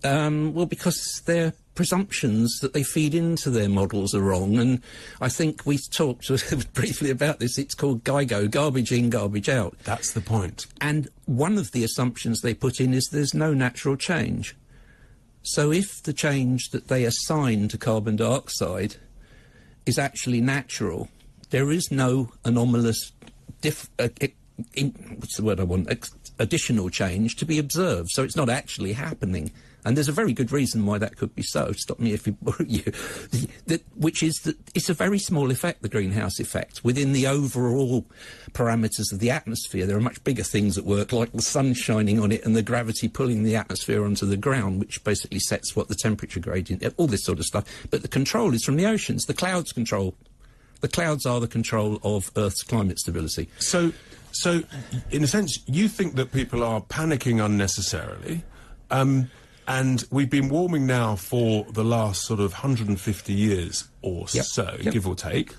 [0.02, 4.58] Um, well, because their presumptions that they feed into their models are wrong.
[4.58, 4.82] And
[5.20, 6.28] I think we talked
[6.74, 7.58] briefly about this.
[7.58, 9.76] It's called GIGO, garbage in, garbage out.
[9.84, 10.66] That's the point.
[10.80, 14.56] And one of the assumptions they put in is there's no natural change.
[15.42, 18.96] So if the change that they assign to carbon dioxide
[19.86, 21.08] is actually natural,
[21.50, 23.12] there is no anomalous,
[23.60, 24.08] diff, uh,
[24.74, 28.10] in, what's the word I want, ex, additional change to be observed.
[28.12, 29.50] So it's not actually happening.
[29.84, 31.72] And there's a very good reason why that could be so.
[31.72, 32.26] Stop me if
[32.66, 32.92] you,
[33.96, 38.04] which is that it's a very small effect, the greenhouse effect, within the overall
[38.52, 39.86] parameters of the atmosphere.
[39.86, 42.62] There are much bigger things at work, like the sun shining on it and the
[42.62, 47.06] gravity pulling the atmosphere onto the ground, which basically sets what the temperature gradient, all
[47.06, 47.64] this sort of stuff.
[47.90, 49.26] But the control is from the oceans.
[49.26, 50.14] The clouds control.
[50.80, 53.48] The clouds are the control of Earth's climate stability.
[53.58, 53.92] So,
[54.32, 54.62] so
[55.10, 58.42] in a sense, you think that people are panicking unnecessarily.
[58.90, 59.30] Um,
[59.70, 64.44] and we've been warming now for the last sort of 150 years or yep.
[64.44, 64.92] so, yep.
[64.92, 65.54] give or take,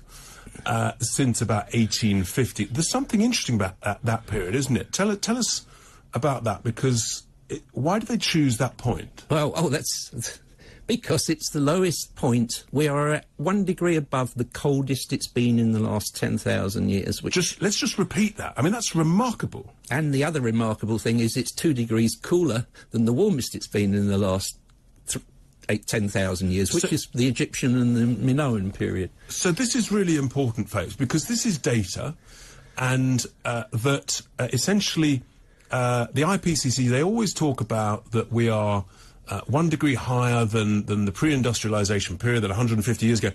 [0.66, 2.64] uh, since about 1850.
[2.66, 4.92] There's something interesting about that, that period, isn't it?
[4.92, 5.64] Tell, tell us
[6.12, 9.24] about that because it, why did they choose that point?
[9.30, 10.38] Well, oh, that's
[10.96, 12.64] because it's the lowest point.
[12.70, 17.22] We are at one degree above the coldest it's been in the last 10,000 years.
[17.22, 18.52] Which just Let's just repeat that.
[18.58, 19.72] I mean, that's remarkable.
[19.90, 23.94] And the other remarkable thing is it's two degrees cooler than the warmest it's been
[23.94, 24.58] in the last
[25.06, 25.24] th-
[25.70, 29.08] eight, 10,000 years, which so, is the Egyptian and the Minoan period.
[29.28, 32.14] So this is really important, folks, because this is data
[32.76, 35.22] and uh, that uh, essentially
[35.70, 38.84] uh, the IPCC, they always talk about that we are
[39.28, 43.30] uh, one degree higher than, than the pre-industrialization period, that 150 years ago.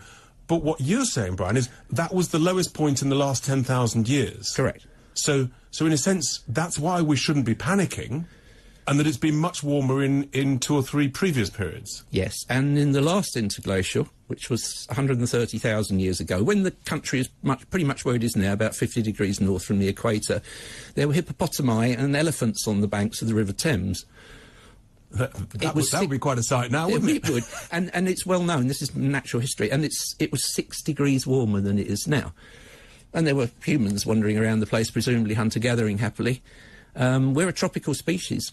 [0.48, 4.08] But what you're saying, Brian, is that was the lowest point in the last 10,000
[4.08, 4.54] years.
[4.56, 4.88] Correct.
[5.14, 8.26] So, so in a sense, that's why we shouldn't be panicking.
[8.88, 12.06] and that it's been much warmer in, in two or three previous periods.
[12.10, 17.30] Yes, and in the last interglacial, which was 130,000 years ago, when the country is
[17.44, 20.42] much, pretty much where it is now, about 50 degrees north from the equator,
[20.96, 24.06] there were hippopotami and elephants on the banks of the River Thames.
[25.18, 27.28] That, that, would, that would be quite a sight now, wouldn't it?
[27.28, 28.68] It would, and and it's well known.
[28.68, 32.34] This is natural history, and it's it was six degrees warmer than it is now,
[33.14, 36.42] and there were humans wandering around the place, presumably hunter gathering happily.
[36.96, 38.52] Um, we're a tropical species.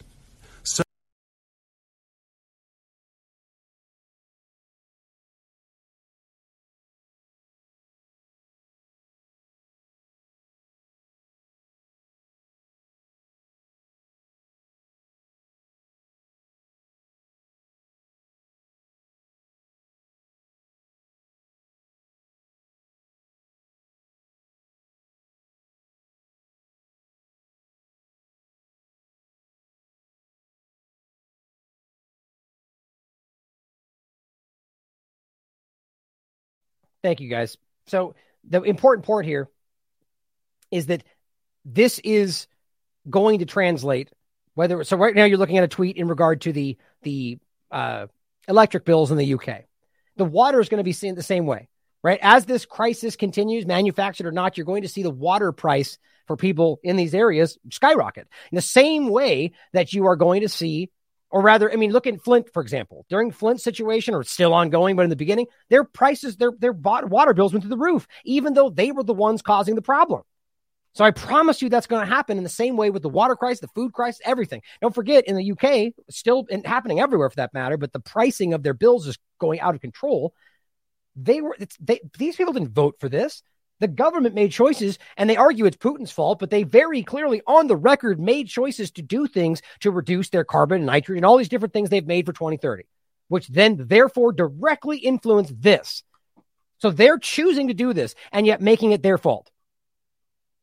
[37.05, 37.59] Thank you, guys.
[37.86, 38.14] So
[38.48, 39.51] the important part here
[40.70, 41.05] is that
[41.66, 42.47] this is
[43.10, 44.10] going to translate
[44.55, 47.39] whether so right now you're looking at a tweet in regard to the the
[47.70, 48.06] uh,
[48.48, 49.64] electric bills in the UK.
[50.16, 51.68] The water is going to be seen the same way,
[52.02, 52.18] right?
[52.22, 56.39] As this crisis continues, manufactured or not, you're going to see the water price for
[56.39, 60.89] people in these areas skyrocket in the same way that you are going to see
[61.35, 63.05] or rather, I mean, look at Flint, for example.
[63.09, 67.35] During Flint's situation, or still ongoing, but in the beginning, their prices, their their water
[67.35, 70.23] bills went through the roof, even though they were the ones causing the problem.
[70.93, 73.35] So I promise you that's going to happen in the same way with the water
[73.35, 74.62] crisis, the food crisis, everything.
[74.81, 78.62] Don't forget, in the UK, still happening everywhere for that matter, but the pricing of
[78.62, 80.35] their bills is going out of control.
[81.16, 83.43] They were they, these people didn't vote for this.
[83.80, 87.66] The government made choices and they argue it's Putin's fault, but they very clearly on
[87.66, 91.36] the record made choices to do things to reduce their carbon and nitrogen, and all
[91.36, 92.84] these different things they've made for 2030,
[93.28, 96.02] which then therefore directly influence this.
[96.78, 99.51] So they're choosing to do this and yet making it their fault.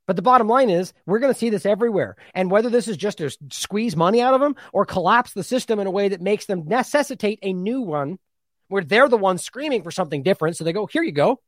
[0.08, 2.18] But the bottom line is, we're going to see this everywhere.
[2.34, 5.80] And whether this is just to squeeze money out of them or collapse the system
[5.80, 8.20] in a way that makes them necessitate a new one,
[8.68, 10.58] where they're the ones screaming for something different.
[10.58, 11.40] So they go, here you go.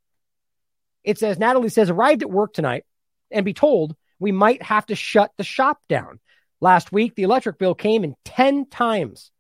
[1.04, 2.86] It says Natalie says arrived at work tonight
[3.32, 6.20] and be told we might have to shut the shop down.
[6.62, 9.32] Last week, the electric bill came in 10 times.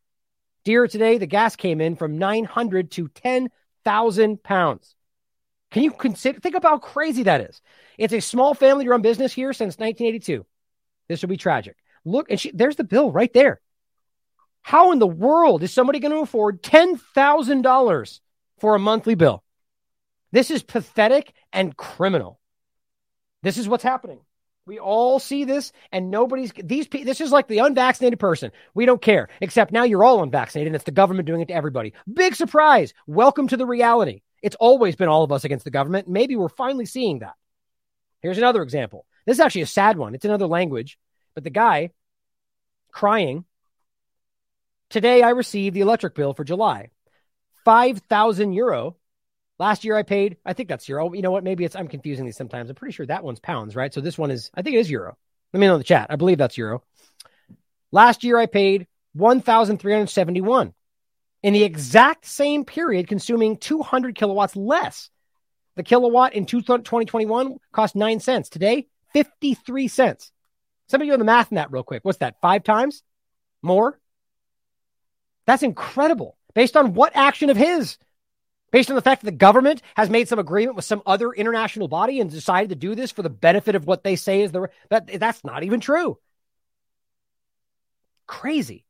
[0.66, 4.96] Dear today, the gas came in from 900 to 10,000 pounds.
[5.72, 7.62] Can you consider, think about how crazy that is?
[7.98, 10.46] It's a small family run business here since 1982.
[11.08, 11.78] This will be tragic.
[12.06, 13.62] Look, and she, there's the bill right there.
[14.62, 18.20] How in the world is somebody going to afford $10,000
[18.60, 19.43] for a monthly bill?
[20.34, 22.40] This is pathetic and criminal.
[23.44, 24.20] This is what's happening.
[24.66, 26.88] We all see this, and nobody's these.
[26.88, 28.52] This is like the unvaccinated person.
[28.74, 31.54] We don't care, except now you're all unvaccinated, and it's the government doing it to
[31.54, 31.94] everybody.
[32.12, 32.96] Big surprise!
[33.06, 34.24] Welcome to the reality.
[34.42, 36.08] It's always been all of us against the government.
[36.08, 37.36] Maybe we're finally seeing that.
[38.22, 39.06] Here's another example.
[39.28, 40.16] This is actually a sad one.
[40.16, 40.98] It's another language,
[41.36, 41.92] but the guy
[42.92, 43.46] crying.
[44.90, 46.90] Today, I received the electric bill for July,
[47.66, 48.96] five thousand euro
[49.60, 51.14] Last year I paid, I think that's euro.
[51.14, 51.44] You know what?
[51.44, 52.70] Maybe it's, I'm confusing these sometimes.
[52.70, 53.94] I'm pretty sure that one's pounds, right?
[53.94, 55.16] So this one is, I think it is euro.
[55.54, 56.08] Let me know in the chat.
[56.10, 56.84] I believe that's euro.
[57.92, 60.74] Last year I paid 1,371
[61.44, 65.10] in the exact same period, consuming 200 kilowatts less.
[65.76, 68.50] The kilowatt in 2021 cost nine cents.
[68.50, 70.32] Today, 53 cents.
[70.88, 72.04] Somebody do the math in that real quick.
[72.04, 72.40] What's that?
[72.42, 73.04] Five times
[73.62, 74.00] more?
[75.46, 76.38] That's incredible.
[76.54, 77.98] Based on what action of his?
[78.74, 81.88] Based on the fact that the government has made some agreement with some other international
[81.88, 84.68] body and decided to do this for the benefit of what they say is the
[84.90, 86.18] that that's not even true.
[88.26, 88.84] Crazy.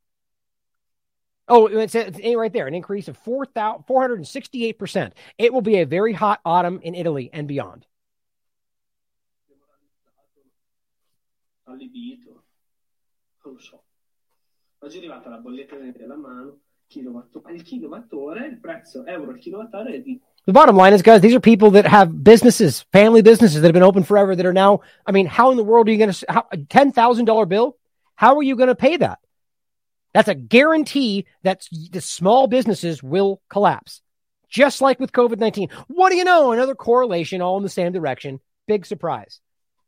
[1.49, 5.11] Oh, it's, it's right there, an increase of 4, 468%.
[5.37, 7.85] It will be a very hot autumn in Italy and beyond.
[14.79, 16.59] Oggi è arrivata la bolletta della mano
[16.99, 21.39] il kilowattora, il prezzo euro al è di the bottom line is, guys, these are
[21.39, 24.81] people that have businesses, family businesses that have been open forever that are now.
[25.05, 27.77] I mean, how in the world are you going to a ten thousand dollar bill?
[28.15, 29.19] How are you going to pay that?
[30.13, 34.01] That's a guarantee that the small businesses will collapse,
[34.49, 35.69] just like with COVID nineteen.
[35.87, 36.51] What do you know?
[36.51, 38.41] Another correlation, all in the same direction.
[38.67, 39.39] Big surprise.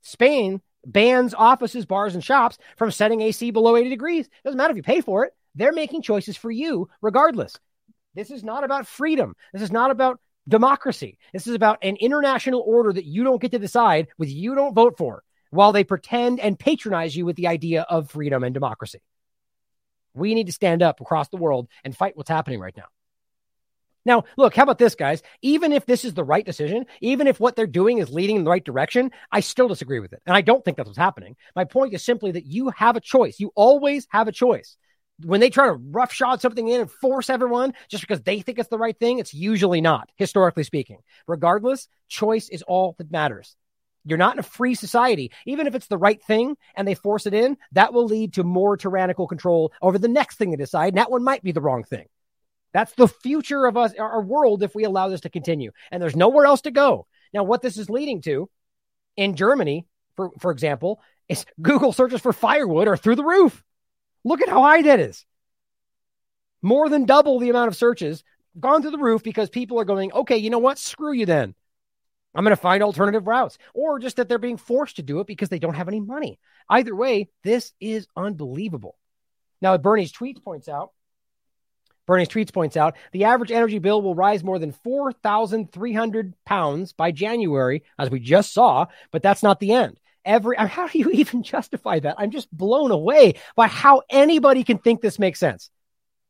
[0.02, 4.30] Spain bans offices, bars, and shops from setting AC below eighty degrees.
[4.46, 5.34] Doesn't matter if you pay for it.
[5.56, 7.56] They're making choices for you regardless.
[8.14, 9.36] This is not about freedom.
[9.54, 11.18] This is not about democracy.
[11.34, 14.76] This is about an international order that you don't get to decide with you don't
[14.76, 19.02] vote for while they pretend and patronize you with the idea of freedom and democracy.
[20.14, 22.86] We need to stand up across the world and fight what's happening right now.
[24.06, 25.24] Now, look, how about this, guys?
[25.42, 28.44] Even if this is the right decision, even if what they're doing is leading in
[28.44, 30.22] the right direction, I still disagree with it.
[30.28, 31.36] And I don't think that's what's happening.
[31.56, 33.40] My point is simply that you have a choice.
[33.40, 34.78] You always have a choice.
[35.24, 38.70] When they try to roughshod something in and force everyone just because they think it's
[38.70, 41.00] the right thing, it's usually not, historically speaking.
[41.28, 43.56] Regardless, choice is all that matters.
[44.04, 45.32] You're not in a free society.
[45.46, 48.44] Even if it's the right thing and they force it in, that will lead to
[48.44, 50.90] more tyrannical control over the next thing they decide.
[50.90, 52.06] And that one might be the wrong thing.
[52.74, 55.72] That's the future of us, our world, if we allow this to continue.
[55.92, 57.08] And there's nowhere else to go.
[57.34, 58.50] Now, what this is leading to
[59.18, 59.88] in Germany,
[60.18, 63.64] for, for example, is Google searches for firewood are through the roof.
[64.26, 65.26] Look at how high that is.
[66.62, 68.24] More than double the amount of searches
[68.60, 70.78] gone through the roof because people are going, okay, you know what?
[70.78, 71.56] Screw you then.
[72.34, 75.28] I'm going to find alternative routes, or just that they're being forced to do it
[75.28, 76.38] because they don't have any money.
[76.70, 78.98] Either way, this is unbelievable.
[79.62, 80.92] Now, Bernie's tweets points out
[82.06, 87.12] Bernie's Tweets points out the average energy bill will rise more than 4,300 pounds by
[87.12, 90.00] January, as we just saw, but that's not the end.
[90.26, 92.16] Every, how do you even justify that?
[92.18, 95.70] I'm just blown away by how anybody can think this makes sense.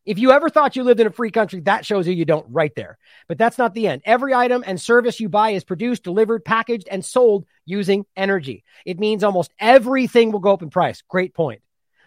[0.05, 2.45] If you ever thought you lived in a free country, that shows you you don't
[2.49, 2.99] right there.
[3.27, 4.03] But that's not the end.
[4.05, 8.63] Every item and service you buy is produced, delivered, packaged, and sold using energy.
[8.85, 11.01] It means almost everything will go up in price.
[11.09, 11.63] Great point.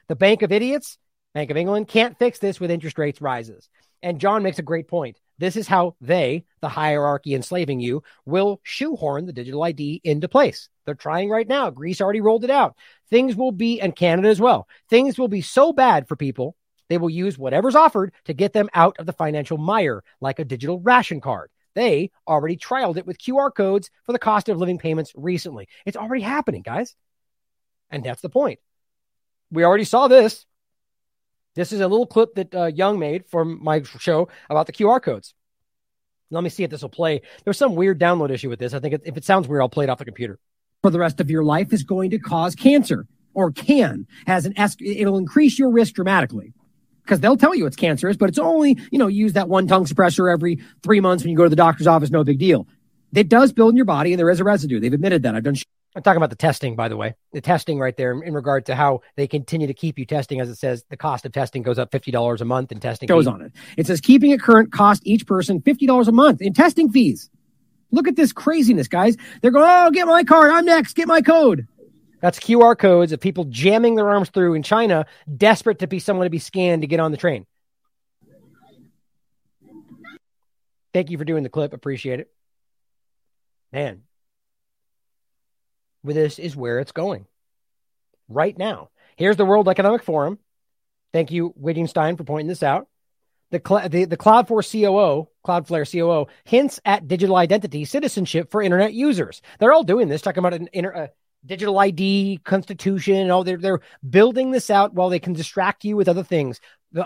[0.07, 0.97] The Bank of Idiots
[1.35, 3.69] Bank of England can't fix this with interest rates rises.
[4.03, 5.19] And John makes a great point.
[5.39, 10.69] This is how they, the hierarchy enslaving you, will shoehorn the digital ID into place.
[10.85, 11.71] They're trying right now.
[11.71, 12.77] Greece already rolled it out.
[13.11, 16.57] Things will be, and Canada as well, things will be so bad for people,
[16.89, 20.45] they will use whatever's offered to get them out of the financial mire, like a
[20.45, 21.51] digital ration card.
[21.75, 25.69] They already trialed it with QR codes for the cost of living payments recently.
[25.87, 26.97] It's already happening, guys.
[27.91, 28.59] And that's the point.
[29.51, 30.45] We already saw this
[31.59, 35.03] this is a little clip that uh, Young made from my show about the QR
[35.03, 35.35] codes.
[36.31, 37.23] Let me see if this will play.
[37.43, 38.75] There's some weird download issue with this.
[38.75, 40.39] I think if it sounds weird, I'll play it off the computer.
[40.83, 44.57] For the rest of your life is going to cause cancer or can has an
[44.57, 46.53] es- it'll increase your risk dramatically
[47.03, 49.87] because they'll tell you it's cancerous, but it's only, you know, use that one tongue
[49.87, 52.11] suppressor every three months when you go to the doctor's office.
[52.11, 52.69] No big deal.
[53.13, 54.79] It does build in your body and there is a residue.
[54.79, 55.35] They've admitted that.
[55.35, 55.57] I've done
[55.99, 58.77] I'm talking about the testing, by the way, the testing right there in regard to
[58.77, 60.41] how they continue to keep you testing.
[60.41, 63.09] As it says, the cost of testing goes up fifty dollars a month in testing.
[63.09, 63.53] Goes on it.
[63.77, 67.29] It says keeping it current cost each person fifty dollars a month in testing fees.
[67.91, 69.17] Look at this craziness, guys.
[69.43, 70.53] They're going, oh, get my card.
[70.53, 70.95] I'm next.
[70.95, 71.67] Get my code.
[72.21, 75.05] That's QR codes of people jamming their arms through in China,
[75.37, 77.45] desperate to be someone to be scanned to get on the train.
[80.95, 81.73] Thank you for doing the clip.
[81.73, 82.31] Appreciate it.
[83.73, 84.03] Man,
[86.05, 87.27] this is where it's going
[88.29, 88.91] right now.
[89.17, 90.39] Here's the World Economic Forum.
[91.13, 92.89] Thank you, Wittgenstein, for pointing this out.
[93.51, 99.41] The, the, the Cloudflare COO, Cloudflare COO, hints at digital identity citizenship for internet users.
[99.59, 101.07] They're all doing this, talking about an inter, uh,
[101.47, 103.17] digital ID, constitution.
[103.17, 106.61] And all they're, they're building this out while they can distract you with other things.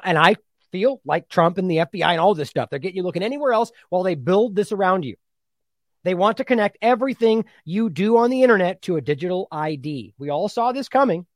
[0.05, 0.35] And I
[0.73, 2.71] feel like Trump and the FBI and all this stuff.
[2.71, 5.17] They're getting you looking anywhere else while they build this around you.
[6.05, 10.15] They want to connect everything you do on the internet to a digital ID.
[10.19, 11.27] We all saw this coming.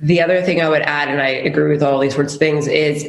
[0.00, 2.66] The other thing I would add, and I agree with all these sorts of things,
[2.66, 3.06] is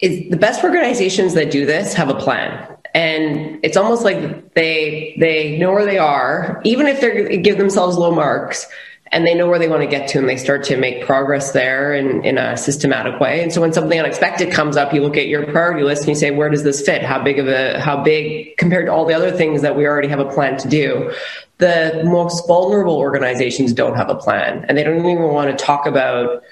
[0.00, 2.76] is the best organizations that do this have a plan.
[2.94, 7.96] And it's almost like they they know where they are, even if they give themselves
[7.96, 8.66] low marks
[9.12, 11.52] and they know where they want to get to and they start to make progress
[11.52, 13.42] there in, in a systematic way.
[13.42, 16.14] And so when something unexpected comes up, you look at your priority list and you
[16.14, 17.02] say, where does this fit?
[17.02, 20.08] How big of a, how big compared to all the other things that we already
[20.08, 21.12] have a plan to do?
[21.58, 25.86] The most vulnerable organizations don't have a plan and they don't even want to talk
[25.86, 26.42] about,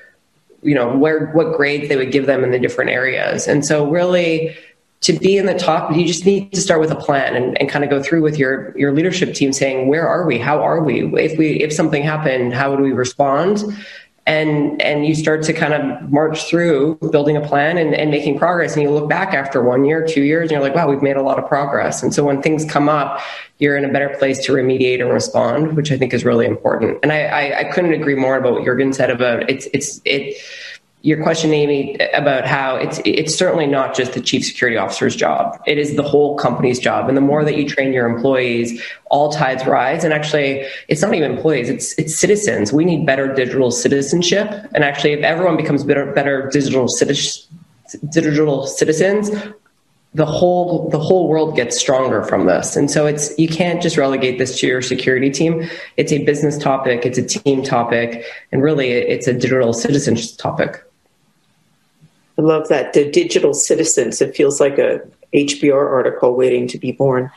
[0.63, 3.49] you know, where, what grades they would give them in the different areas.
[3.49, 4.55] And so really,
[5.03, 7.71] to be in the top, you just need to start with a plan and, and
[7.71, 10.39] kind of go through with your your leadership team saying, where are we?
[10.39, 11.05] How are we?
[11.19, 13.65] If we if something happened, how would we respond?
[14.27, 18.39] And and you start to kind of march through building a plan and, and making
[18.39, 18.75] progress.
[18.75, 21.17] And you look back after one year, two years, and you're like, wow, we've made
[21.17, 22.03] a lot of progress.
[22.03, 23.21] And so when things come up,
[23.59, 26.99] you're in a better place to remediate and respond, which I think is really important.
[27.03, 30.37] And I, I, I couldn't agree more about what Jurgen said about it's it's it
[31.03, 35.59] your question, Amy, about how it's it's certainly not just the chief security officer's job.
[35.67, 37.09] It is the whole company's job.
[37.09, 40.05] And the more that you train your employees, all tides rise.
[40.05, 42.73] And actually, it's not even employees; it's it's citizens.
[42.73, 44.49] We need better digital citizenship.
[44.75, 47.49] And actually, if everyone becomes better better digital citizens,
[48.11, 49.31] digital citizens,
[50.13, 53.97] the whole the whole world gets stronger from this and so it's you can't just
[53.97, 58.61] relegate this to your security team it's a business topic it's a team topic and
[58.61, 60.83] really it's a digital citizenship topic
[62.41, 62.95] I love that.
[62.95, 64.23] The digital citizens.
[64.23, 65.01] It feels like a
[65.35, 67.31] HBR article waiting to be born.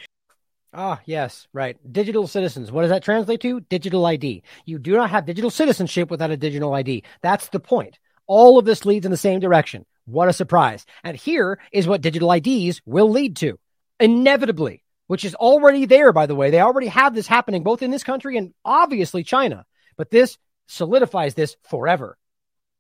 [0.74, 1.76] Ah, yes, right.
[1.92, 2.72] Digital citizens.
[2.72, 3.60] What does that translate to?
[3.60, 4.44] Digital ID.
[4.66, 7.04] You do not have digital citizenship without a digital ID.
[7.22, 8.00] That's the point.
[8.28, 9.86] All of this leads in the same direction.
[10.06, 10.86] What a surprise.
[11.04, 13.60] And here is what digital IDs will lead to.
[14.00, 16.50] Inevitably, which is already there, by the way.
[16.50, 19.66] They already have this happening both in this country and obviously China.
[19.98, 22.18] But this solidifies this forever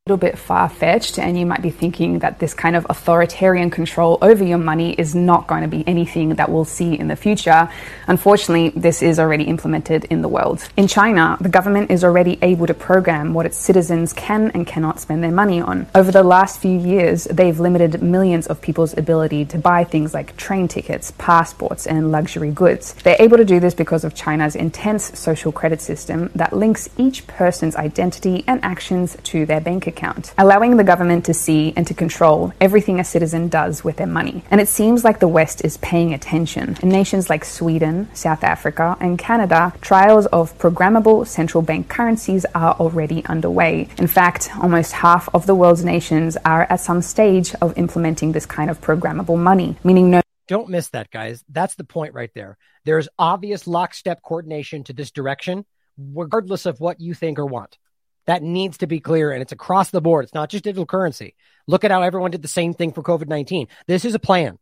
[0.05, 4.17] little bit far fetched, and you might be thinking that this kind of authoritarian control
[4.21, 7.69] over your money is not going to be anything that we'll see in the future.
[8.07, 10.61] Unfortunately, this is already implemented in the world.
[10.75, 14.99] In China, the government is already able to program what its citizens can and cannot
[14.99, 15.87] spend their money on.
[15.95, 20.35] Over the last few years, they've limited millions of people's ability to buy things like
[20.35, 22.93] train tickets, passports, and luxury goods.
[23.05, 27.25] They're able to do this because of China's intense social credit system that links each
[27.25, 31.85] person's identity and actions to their bank account account, allowing the government to see and
[31.87, 34.43] to control everything a citizen does with their money.
[34.51, 36.77] And it seems like the West is paying attention.
[36.81, 42.73] In nations like Sweden, South Africa, and Canada, trials of programmable central bank currencies are
[42.83, 43.87] already underway.
[43.97, 48.45] In fact, almost half of the world's nations are at some stage of implementing this
[48.45, 51.43] kind of programmable money, meaning no don't miss that, guys.
[51.49, 52.57] That's the point right there.
[52.85, 55.65] There's obvious lockstep coordination to this direction,
[55.97, 57.77] regardless of what you think or want.
[58.25, 60.23] That needs to be clear and it's across the board.
[60.23, 61.35] It's not just digital currency.
[61.67, 63.67] Look at how everyone did the same thing for COVID 19.
[63.87, 64.59] This is a plan.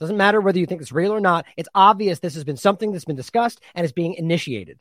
[0.00, 1.46] Doesn't matter whether you think it's real or not.
[1.56, 4.78] It's obvious this has been something that's been discussed and is being initiated.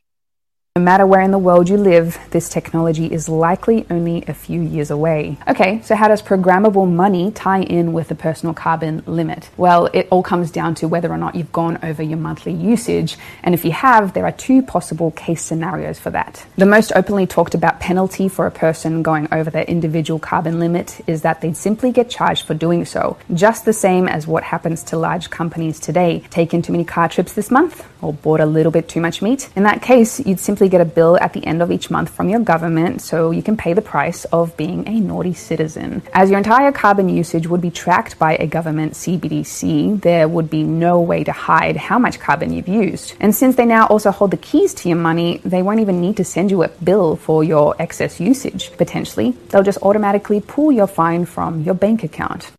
[0.75, 4.59] No matter where in the world you live, this technology is likely only a few
[4.59, 5.37] years away.
[5.47, 9.51] Okay, so how does programmable money tie in with the personal carbon limit?
[9.55, 13.17] Well, it all comes down to whether or not you've gone over your monthly usage.
[13.43, 16.43] And if you have, there are two possible case scenarios for that.
[16.57, 21.01] The most openly talked about penalty for a person going over their individual carbon limit
[21.05, 24.81] is that they'd simply get charged for doing so, just the same as what happens
[24.85, 26.21] to large companies today.
[26.31, 29.49] Taken too many car trips this month or bought a little bit too much meat?
[29.55, 32.29] In that case, you'd simply get a bill at the end of each month from
[32.29, 36.01] your government so you can pay the price of being a naughty citizen.
[36.13, 40.63] As your entire carbon usage would be tracked by a government CBDC, there would be
[40.63, 43.13] no way to hide how much carbon you've used.
[43.19, 46.17] And since they now also hold the keys to your money, they won't even need
[46.17, 48.71] to send you a bill for your excess usage.
[48.77, 52.51] Potentially, they'll just automatically pull your fine from your bank account.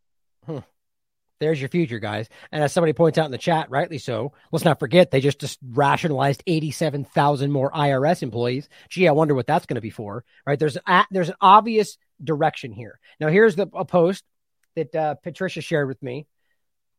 [1.41, 2.29] There's your future, guys.
[2.53, 5.41] And as somebody points out in the chat, rightly so, let's not forget they just,
[5.41, 8.69] just rationalized 87,000 more IRS employees.
[8.89, 10.59] Gee, I wonder what that's going to be for, right?
[10.59, 13.01] There's a, there's an obvious direction here.
[13.21, 14.25] Now, here's the a post
[14.77, 16.27] that uh, Patricia shared with me.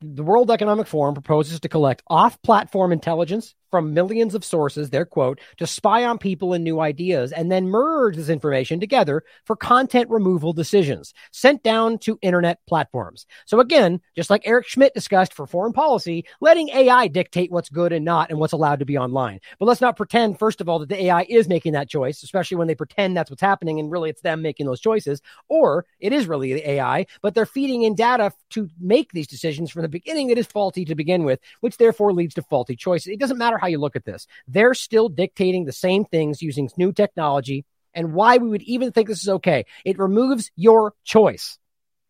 [0.02, 5.06] The World Economic Forum proposes to collect off platform intelligence from millions of sources, their
[5.06, 9.56] quote, to spy on people and new ideas, and then merge this information together for
[9.56, 13.26] content removal decisions sent down to internet platforms.
[13.46, 17.92] So again, just like Eric Schmidt discussed for foreign policy, letting AI dictate what's good
[17.92, 19.40] and not and what's allowed to be online.
[19.60, 22.58] But let's not pretend, first of all, that the AI is making that choice, especially
[22.58, 26.14] when they pretend that's what's happening and really it's them making those choices, or it
[26.14, 29.90] is really the AI, but they're feeding in data to make these decisions from the
[29.90, 33.08] beginning that is faulty to begin with, which therefore leads to faulty choices.
[33.08, 34.28] It doesn't matter how you look at this.
[34.48, 39.08] They're still dictating the same things using new technology and why we would even think
[39.08, 39.66] this is okay.
[39.86, 41.58] It removes your choice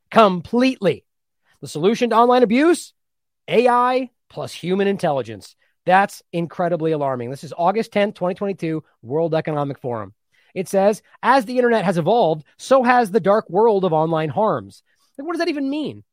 [0.09, 1.05] completely.
[1.61, 2.93] The solution to online abuse?
[3.47, 5.55] AI plus human intelligence.
[5.85, 7.29] That's incredibly alarming.
[7.29, 10.13] This is August 10th, 2022, World Economic Forum.
[10.55, 14.81] It says, as the internet has evolved, so has the dark world of online harms.
[15.17, 16.03] Like, what does that even mean?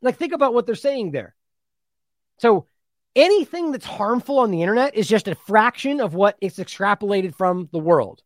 [0.00, 1.34] Like, think about what they're saying there.
[2.38, 2.66] So,
[3.14, 7.68] anything that's harmful on the internet is just a fraction of what is extrapolated from
[7.72, 8.22] the world.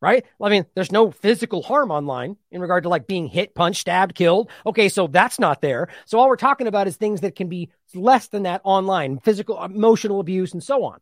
[0.00, 0.26] Right?
[0.40, 4.16] I mean, there's no physical harm online in regard to like being hit, punched, stabbed,
[4.16, 4.50] killed.
[4.66, 5.90] Okay, so that's not there.
[6.06, 9.62] So all we're talking about is things that can be less than that online, physical,
[9.62, 10.98] emotional abuse, and so on.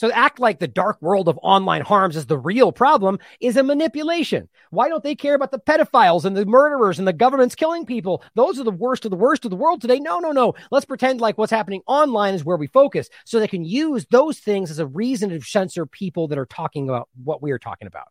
[0.00, 3.62] So act like the dark world of online harms is the real problem is a
[3.62, 4.48] manipulation.
[4.70, 8.22] Why don't they care about the pedophiles and the murderers and the government's killing people?
[8.34, 10.00] Those are the worst of the worst of the world today.
[10.00, 10.54] No, no, no.
[10.70, 14.38] Let's pretend like what's happening online is where we focus so they can use those
[14.38, 17.86] things as a reason to censor people that are talking about what we are talking
[17.86, 18.08] about.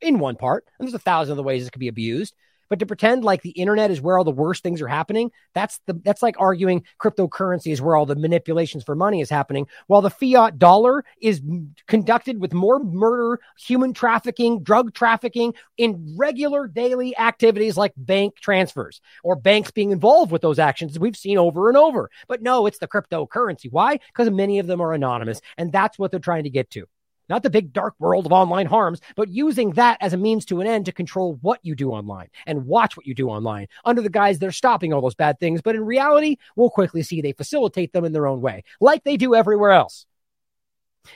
[0.00, 2.34] In one part, and there's a thousand other ways this could be abused.
[2.72, 5.78] But to pretend like the internet is where all the worst things are happening, that's
[5.84, 10.00] the that's like arguing cryptocurrency is where all the manipulations for money is happening, while
[10.00, 11.42] the fiat dollar is
[11.86, 19.02] conducted with more murder, human trafficking, drug trafficking in regular daily activities like bank transfers
[19.22, 22.08] or banks being involved with those actions we've seen over and over.
[22.26, 23.70] But no, it's the cryptocurrency.
[23.70, 24.00] Why?
[24.06, 26.86] Because many of them are anonymous, and that's what they're trying to get to.
[27.32, 30.60] Not the big dark world of online harms, but using that as a means to
[30.60, 34.02] an end to control what you do online and watch what you do online under
[34.02, 35.62] the guise they're stopping all those bad things.
[35.62, 39.16] But in reality, we'll quickly see they facilitate them in their own way, like they
[39.16, 40.04] do everywhere else.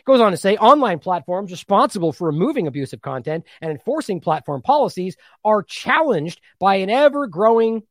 [0.07, 5.19] Goes on to say online platforms responsible for removing abusive content and enforcing platform policies
[5.45, 7.83] are challenged by an ever growing.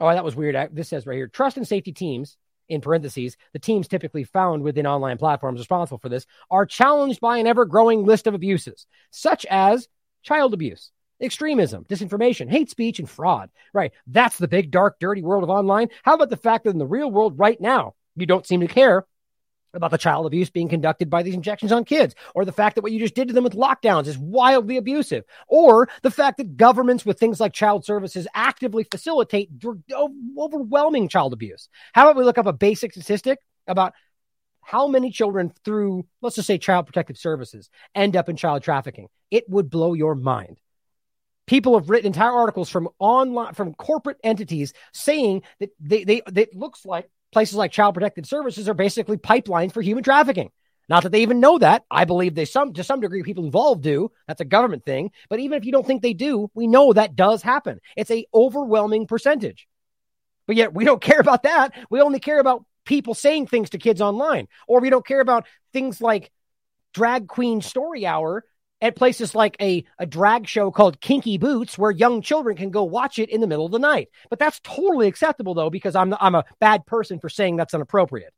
[0.00, 0.70] Oh, that was weird.
[0.72, 2.36] This says right here trust and safety teams,
[2.68, 7.38] in parentheses, the teams typically found within online platforms responsible for this, are challenged by
[7.38, 9.88] an ever growing list of abuses, such as
[10.22, 10.90] child abuse,
[11.20, 13.50] extremism, disinformation, hate speech, and fraud.
[13.72, 13.92] Right.
[14.06, 15.88] That's the big, dark, dirty world of online.
[16.02, 18.66] How about the fact that in the real world right now, you don't seem to
[18.66, 19.06] care
[19.74, 22.82] about the child abuse being conducted by these injections on kids, or the fact that
[22.82, 26.56] what you just did to them with lockdowns is wildly abusive, or the fact that
[26.56, 29.50] governments with things like child services actively facilitate
[30.36, 31.68] overwhelming child abuse.
[31.92, 33.92] How about we look up a basic statistic about
[34.62, 39.08] how many children through, let's just say, child protective services end up in child trafficking?
[39.30, 40.60] It would blow your mind.
[41.46, 46.42] People have written entire articles from online, from corporate entities saying that they, they, they
[46.42, 50.50] it looks like places like Child Protective Services are basically pipelines for human trafficking.
[50.88, 51.84] Not that they even know that.
[51.90, 54.10] I believe they some to some degree people involved do.
[54.26, 55.10] That's a government thing.
[55.28, 57.80] But even if you don't think they do, we know that does happen.
[57.96, 59.68] It's a overwhelming percentage.
[60.46, 61.74] But yet we don't care about that.
[61.90, 65.46] We only care about people saying things to kids online, or we don't care about
[65.74, 66.30] things like
[66.94, 68.44] drag queen story hour
[68.80, 72.84] at places like a, a drag show called Kinky Boots, where young children can go
[72.84, 74.08] watch it in the middle of the night.
[74.30, 78.32] But that's totally acceptable, though, because I'm, I'm a bad person for saying that's inappropriate.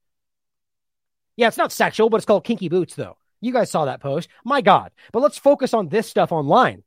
[1.36, 3.17] Yeah, it's not sexual, but it's called Kinky Boots, though.
[3.41, 4.28] You guys saw that post.
[4.44, 4.93] My God.
[5.12, 6.83] But let's focus on this stuff online.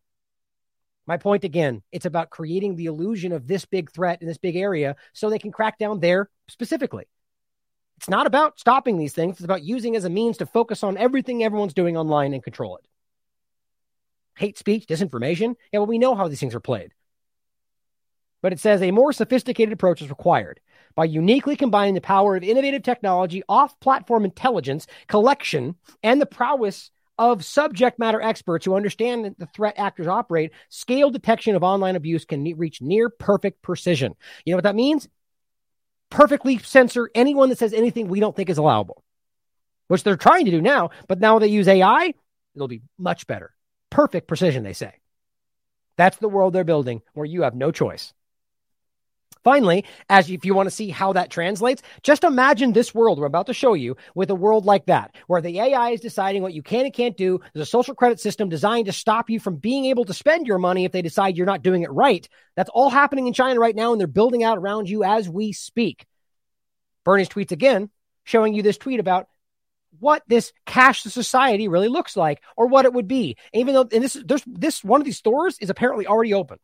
[1.06, 4.56] My point again, it's about creating the illusion of this big threat in this big
[4.56, 7.06] area so they can crack down there specifically.
[7.98, 10.98] It's not about stopping these things, it's about using as a means to focus on
[10.98, 12.88] everything everyone's doing online and control it
[14.36, 15.56] hate speech, disinformation.
[15.72, 16.92] Yeah, well, we know how these things are played.
[18.42, 20.60] But it says a more sophisticated approach is required
[20.96, 26.92] by uniquely combining the power of innovative technology, off platform intelligence collection, and the prowess
[27.18, 32.26] of subject matter experts who understand the threat actors operate, scale detection of online abuse
[32.26, 34.14] can reach near perfect precision.
[34.46, 35.08] You know what that means?
[36.10, 39.04] Perfectly censor anyone that says anything we don't think is allowable,
[39.88, 40.90] which they're trying to do now.
[41.08, 42.14] But now they use AI,
[42.56, 43.53] it'll be much better
[43.94, 44.92] perfect precision, they say.
[45.98, 48.12] That's the world they're building where you have no choice.
[49.44, 53.26] Finally, as if you want to see how that translates, just imagine this world we're
[53.26, 56.54] about to show you with a world like that, where the AI is deciding what
[56.54, 57.40] you can and can't do.
[57.54, 60.60] There's a social credit system designed to stop you from being able to spend your
[60.60, 62.28] money if they decide you're not doing it right.
[62.56, 65.52] That's all happening in China right now, and they're building out around you as we
[65.52, 66.08] speak.
[67.04, 67.92] Bernie's tweets again,
[68.24, 69.28] showing you this tweet about
[70.00, 73.38] what this cashless society really looks like or what it would be.
[73.54, 76.60] Even though, and this, there's this one of these stores is apparently already open.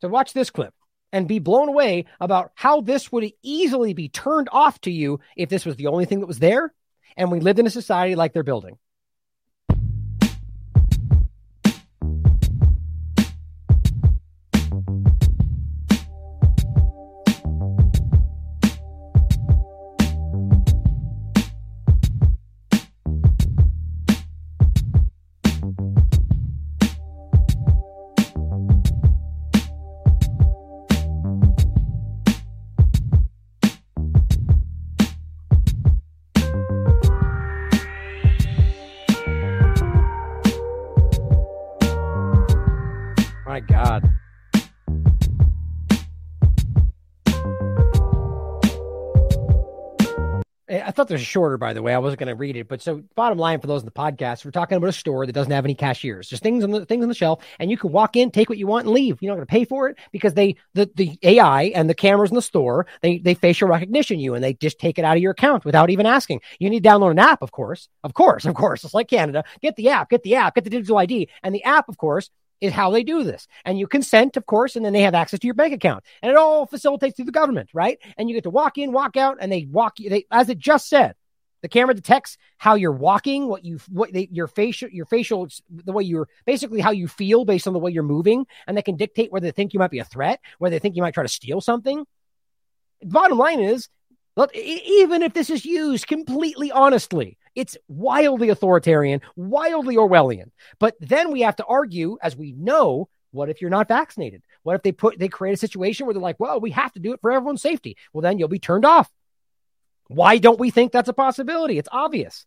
[0.00, 0.74] So watch this clip
[1.12, 5.48] and be blown away about how this would easily be turned off to you if
[5.48, 6.72] this was the only thing that was there
[7.16, 8.78] and we lived in a society like they're building.
[50.98, 51.94] Thought there's shorter, by the way.
[51.94, 54.44] I wasn't going to read it, but so bottom line for those in the podcast,
[54.44, 57.02] we're talking about a store that doesn't have any cashiers, just things on the things
[57.02, 59.22] on the shelf, and you can walk in, take what you want, and leave.
[59.22, 62.30] You're not going to pay for it because they the the AI and the cameras
[62.30, 65.22] in the store they they facial recognition you and they just take it out of
[65.22, 66.40] your account without even asking.
[66.58, 68.84] You need to download an app, of course, of course, of course.
[68.84, 69.44] It's like Canada.
[69.62, 72.30] Get the app, get the app, get the digital ID, and the app, of course,
[72.60, 73.46] is how they do this.
[73.64, 76.04] And you consent, of course, and then they have access to your bank account.
[76.22, 77.98] And it all facilitates through the government, right?
[78.16, 80.10] And you get to walk in, walk out, and they walk you.
[80.10, 81.14] they as it just said,
[81.62, 85.92] the camera detects how you're walking, what you what they, your facial your facial the
[85.92, 88.96] way you're basically how you feel based on the way you're moving, and they can
[88.96, 91.24] dictate whether they think you might be a threat, whether they think you might try
[91.24, 92.04] to steal something.
[93.02, 93.88] Bottom line is,
[94.36, 100.50] look, even if this is used completely honestly, it's wildly authoritarian, wildly Orwellian.
[100.78, 104.42] But then we have to argue, as we know, what if you're not vaccinated?
[104.62, 107.00] What if they put they create a situation where they're like, well, we have to
[107.00, 107.96] do it for everyone's safety?
[108.12, 109.10] Well, then you'll be turned off.
[110.08, 111.78] Why don't we think that's a possibility?
[111.78, 112.46] It's obvious.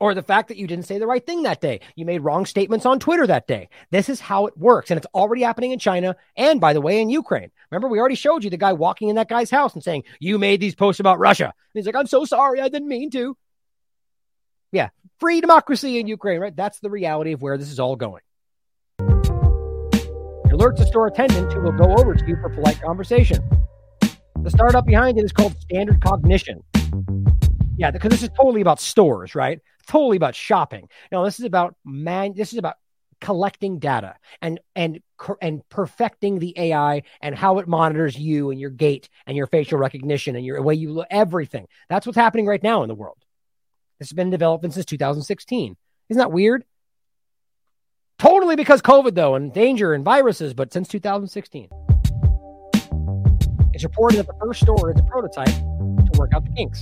[0.00, 1.78] or the fact that you didn't say the right thing that day.
[1.94, 3.68] You made wrong statements on Twitter that day.
[3.92, 4.90] This is how it works.
[4.90, 7.52] And it's already happening in China and, by the way, in Ukraine.
[7.70, 10.38] Remember, we already showed you the guy walking in that guy's house and saying, You
[10.40, 11.44] made these posts about Russia.
[11.44, 12.60] And he's like, I'm so sorry.
[12.60, 13.36] I didn't mean to.
[14.72, 14.88] Yeah,
[15.20, 16.56] free democracy in Ukraine, right?
[16.56, 18.22] That's the reality of where this is all going.
[18.98, 23.38] It alerts the store attendant who will go over to you for polite conversation.
[24.42, 26.62] The startup behind it is called Standard Cognition.
[27.76, 29.60] Yeah, because this is totally about stores, right?
[29.86, 30.88] Totally about shopping.
[31.10, 32.32] No, this is about man.
[32.34, 32.76] This is about
[33.20, 35.00] collecting data and and
[35.40, 39.78] and perfecting the AI and how it monitors you and your gait and your facial
[39.78, 41.06] recognition and your way you look.
[41.10, 41.66] Everything.
[41.88, 43.21] That's what's happening right now in the world.
[44.02, 45.76] Has been in development since 2016.
[46.08, 46.64] Isn't that weird?
[48.18, 51.68] Totally because COVID though and danger and viruses, but since 2016.
[53.72, 56.80] It's reported that the first store is a prototype to work out the kinks.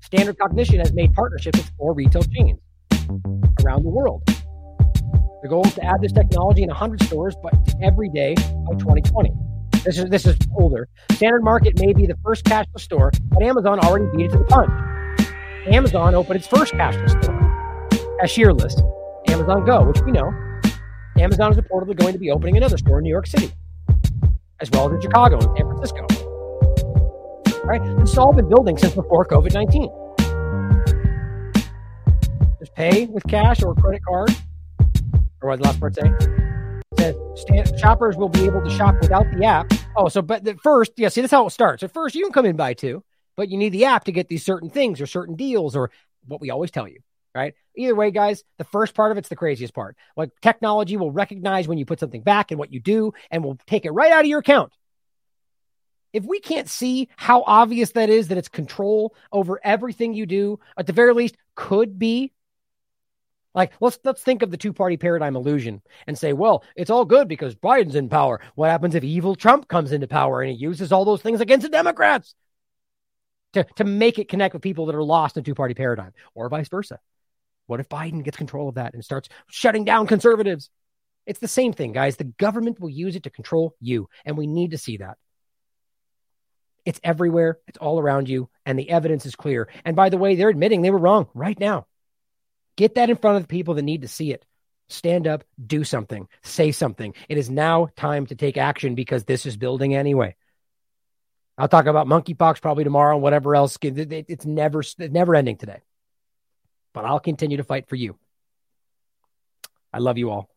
[0.00, 2.58] Standard Cognition has made partnerships with four retail chains
[3.62, 4.22] around the world.
[5.42, 9.30] The goal is to add this technology in 100 stores, but every day by 2020.
[9.84, 10.88] This is this is older.
[11.12, 14.44] Standard Market may be the first cashless store, but Amazon already beat it to the
[14.44, 14.89] punch.
[15.70, 18.82] Amazon opened its first cashless store, cashierless,
[19.30, 20.32] Amazon Go, which we know.
[21.16, 23.52] Amazon is reportedly going to be opening another store in New York City,
[24.60, 26.06] as well as in Chicago and San Francisco.
[27.64, 27.80] Right?
[28.00, 29.88] This has all been building since before COVID 19.
[32.58, 34.30] Just pay with cash or credit card,
[35.40, 36.12] or what the last part say?
[36.98, 39.72] Says stand, shoppers will be able to shop without the app.
[39.96, 41.84] Oh, so but the first, yeah, see, that's how it starts.
[41.84, 43.04] At first, you can come in by two,
[43.40, 45.90] but you need the app to get these certain things or certain deals or
[46.26, 47.00] what we always tell you,
[47.34, 47.54] right?
[47.74, 49.96] Either way, guys, the first part of it's the craziest part.
[50.14, 53.56] Like technology will recognize when you put something back and what you do and will
[53.66, 54.74] take it right out of your account.
[56.12, 60.60] If we can't see how obvious that is that it's control over everything you do,
[60.76, 62.32] at the very least, could be
[63.54, 67.26] like let's let's think of the two-party paradigm illusion and say, well, it's all good
[67.26, 68.42] because Biden's in power.
[68.54, 71.64] What happens if evil Trump comes into power and he uses all those things against
[71.64, 72.34] the Democrats?
[73.54, 76.68] To to make it connect with people that are lost in two-party paradigm, or vice
[76.68, 77.00] versa.
[77.66, 80.70] What if Biden gets control of that and starts shutting down conservatives?
[81.26, 82.16] It's the same thing, guys.
[82.16, 85.18] The government will use it to control you, and we need to see that.
[86.84, 89.68] It's everywhere, it's all around you, and the evidence is clear.
[89.84, 91.86] And by the way, they're admitting they were wrong right now.
[92.76, 94.44] Get that in front of the people that need to see it.
[94.88, 97.14] Stand up, do something, say something.
[97.28, 100.34] It is now time to take action because this is building anyway.
[101.60, 103.76] I'll talk about monkeypox probably tomorrow and whatever else.
[103.82, 105.82] It's never, it's never ending today.
[106.94, 108.16] But I'll continue to fight for you.
[109.92, 110.48] I love you all.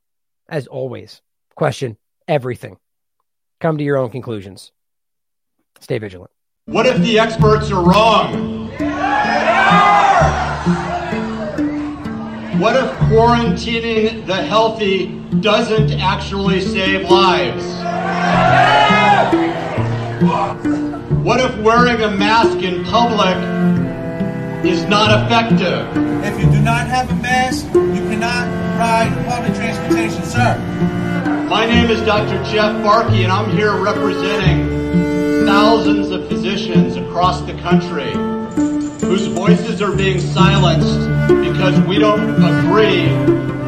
[0.48, 1.22] As always,
[1.56, 2.78] question everything.
[3.60, 4.72] Come to your own conclusions.
[5.82, 6.32] Stay vigilant.
[6.68, 8.70] What if the experts are wrong?
[12.62, 15.08] What if quarantining the healthy
[15.42, 17.66] doesn't actually save lives?
[21.24, 23.38] What if wearing a mask in public
[24.66, 25.88] is not effective?
[26.22, 30.58] If you do not have a mask, you cannot ride public transportation, sir.
[31.48, 32.44] My name is Dr.
[32.52, 38.12] Jeff Barke, and I'm here representing thousands of physicians across the country
[39.00, 43.08] whose voices are being silenced because we don't agree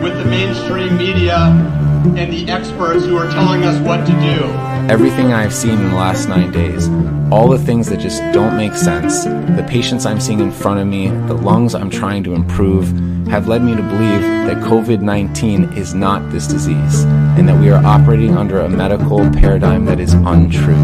[0.03, 1.84] with the mainstream media
[2.17, 4.43] and the experts who are telling us what to do.
[4.91, 6.87] Everything I've seen in the last nine days,
[7.31, 10.87] all the things that just don't make sense, the patients I'm seeing in front of
[10.87, 12.87] me, the lungs I'm trying to improve,
[13.27, 17.71] have led me to believe that COVID 19 is not this disease and that we
[17.71, 20.75] are operating under a medical paradigm that is untrue.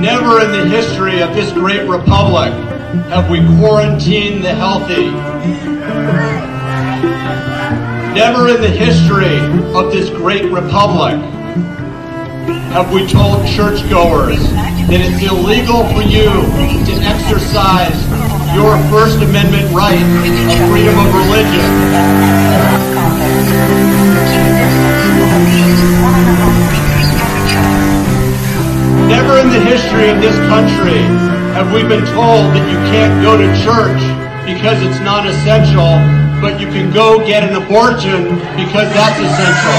[0.00, 2.52] Never in the history of this great republic
[3.10, 5.10] have we quarantined the healthy.
[8.14, 9.38] Never in the history
[9.72, 11.14] of this great republic
[12.74, 14.42] have we told churchgoers
[14.90, 17.94] that it's illegal for you to exercise
[18.50, 21.70] your First Amendment right of freedom of religion.
[29.06, 30.98] Never in the history of this country
[31.54, 34.02] have we been told that you can't go to church
[34.46, 38.24] because it's non-essential, but you can go get an abortion
[38.56, 39.76] because that's essential?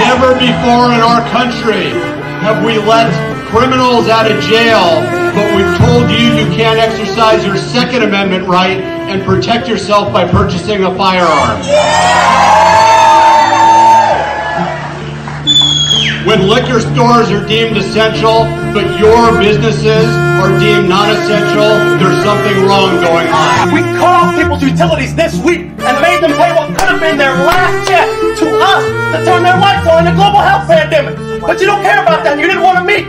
[0.00, 1.92] Never before in our country
[2.40, 3.12] have we let
[3.48, 8.80] criminals out of jail, but we've told you you can't exercise your Second Amendment right
[8.80, 11.60] and protect yourself by purchasing a firearm.
[16.26, 23.00] When liquor stores are deemed essential, but your businesses are deemed non-essential, there's something wrong
[23.00, 23.72] going on.
[23.72, 27.16] We cut off people's utilities this week and made them pay what could have been
[27.16, 28.08] their last check
[28.38, 28.84] to us
[29.16, 31.16] to turn their lights on in a global health pandemic.
[31.40, 32.38] But you don't care about that.
[32.38, 33.06] You didn't want to meet.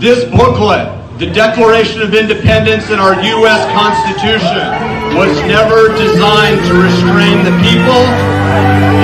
[0.00, 0.88] This booklet,
[1.18, 3.62] the Declaration of Independence and our U.S.
[3.76, 4.64] Constitution,
[5.14, 8.02] was never designed to restrain the people.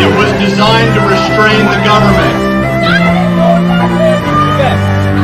[0.00, 2.47] It was designed to restrain the government.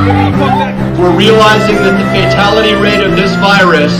[0.04, 3.92] We're realizing that the fatality rate of this virus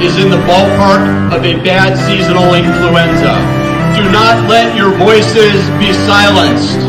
[0.00, 1.04] is in the ballpark
[1.36, 3.36] of a bad seasonal influenza.
[3.92, 6.80] Do not let your voices be silenced.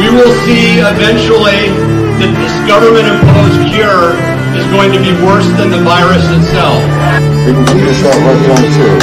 [0.00, 1.68] We will see eventually
[2.16, 4.16] that this government imposed cure
[4.56, 6.97] is going to be worse than the virus itself.
[7.18, 8.96] We this out right on too.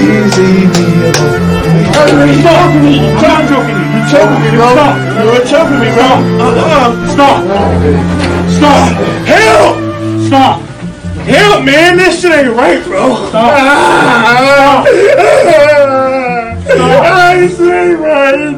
[0.00, 1.02] Easy me
[2.82, 2.98] me.
[3.20, 3.84] Choking me.
[3.92, 4.72] You're choking me, bro.
[5.22, 6.08] You're choking me, bro.
[7.12, 7.38] Stop.
[8.48, 8.92] Stop.
[9.26, 9.72] Help.
[10.26, 10.60] Stop.
[11.22, 11.96] Help, man.
[11.96, 13.28] This shit ain't right, bro.
[13.28, 13.52] Stop.
[14.48, 14.86] Stop.
[16.64, 17.36] Stop.
[17.38, 18.56] This ain't right.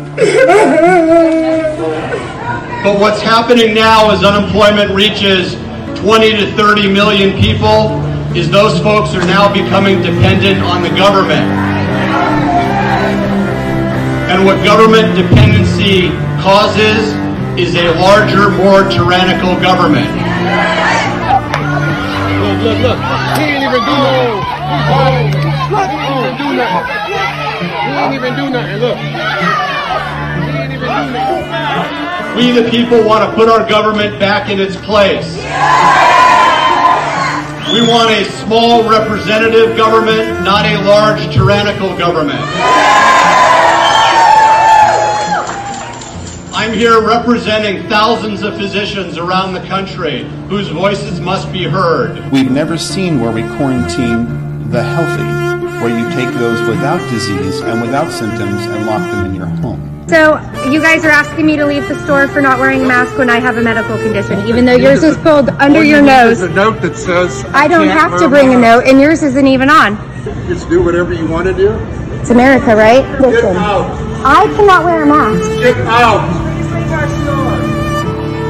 [2.83, 5.55] But what's happening now is unemployment reaches
[6.00, 7.99] 20 to 30 million people
[8.34, 11.46] is those folks are now becoming dependent on the government.
[14.26, 16.10] And what government dependency
[16.42, 17.14] causes
[17.56, 20.10] is a larger, more tyrannical government.
[22.42, 22.98] Look, look, look.
[23.38, 24.42] He ain't even do no.
[25.70, 26.86] Look, he ain't even do nothing.
[27.86, 28.78] He ain't even do nothing.
[28.82, 28.98] Look.
[28.98, 29.12] He
[30.58, 32.36] ain't even do nothing.
[32.36, 35.38] We, the people, want to put our government back in its place.
[37.74, 42.38] We want a small representative government, not a large tyrannical government.
[46.54, 52.30] I'm here representing thousands of physicians around the country whose voices must be heard.
[52.30, 57.80] We've never seen where we quarantine the healthy, where you take those without disease and
[57.80, 59.93] without symptoms and lock them in your home.
[60.08, 60.36] So
[60.70, 63.31] you guys are asking me to leave the store for not wearing a mask when
[63.31, 66.41] I have a medical condition, even though yours is pulled under All your need nose.
[66.41, 68.84] is a note that says I don't can't have wear to bring a mask.
[68.84, 69.97] note, and yours isn't even on.
[70.47, 71.73] Just do whatever you want to do.
[72.20, 73.05] It's America, right?
[73.20, 73.91] Listen, out.
[74.26, 75.50] I cannot wear a mask.
[75.60, 76.23] Get out.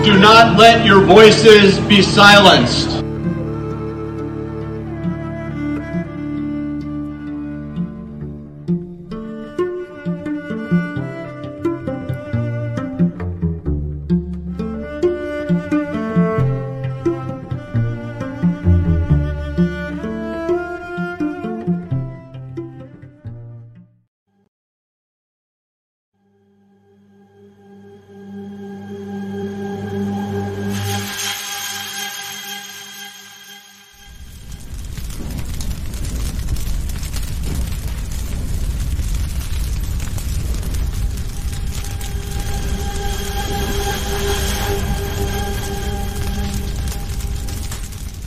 [0.04, 3.03] Do not let your voices be silenced.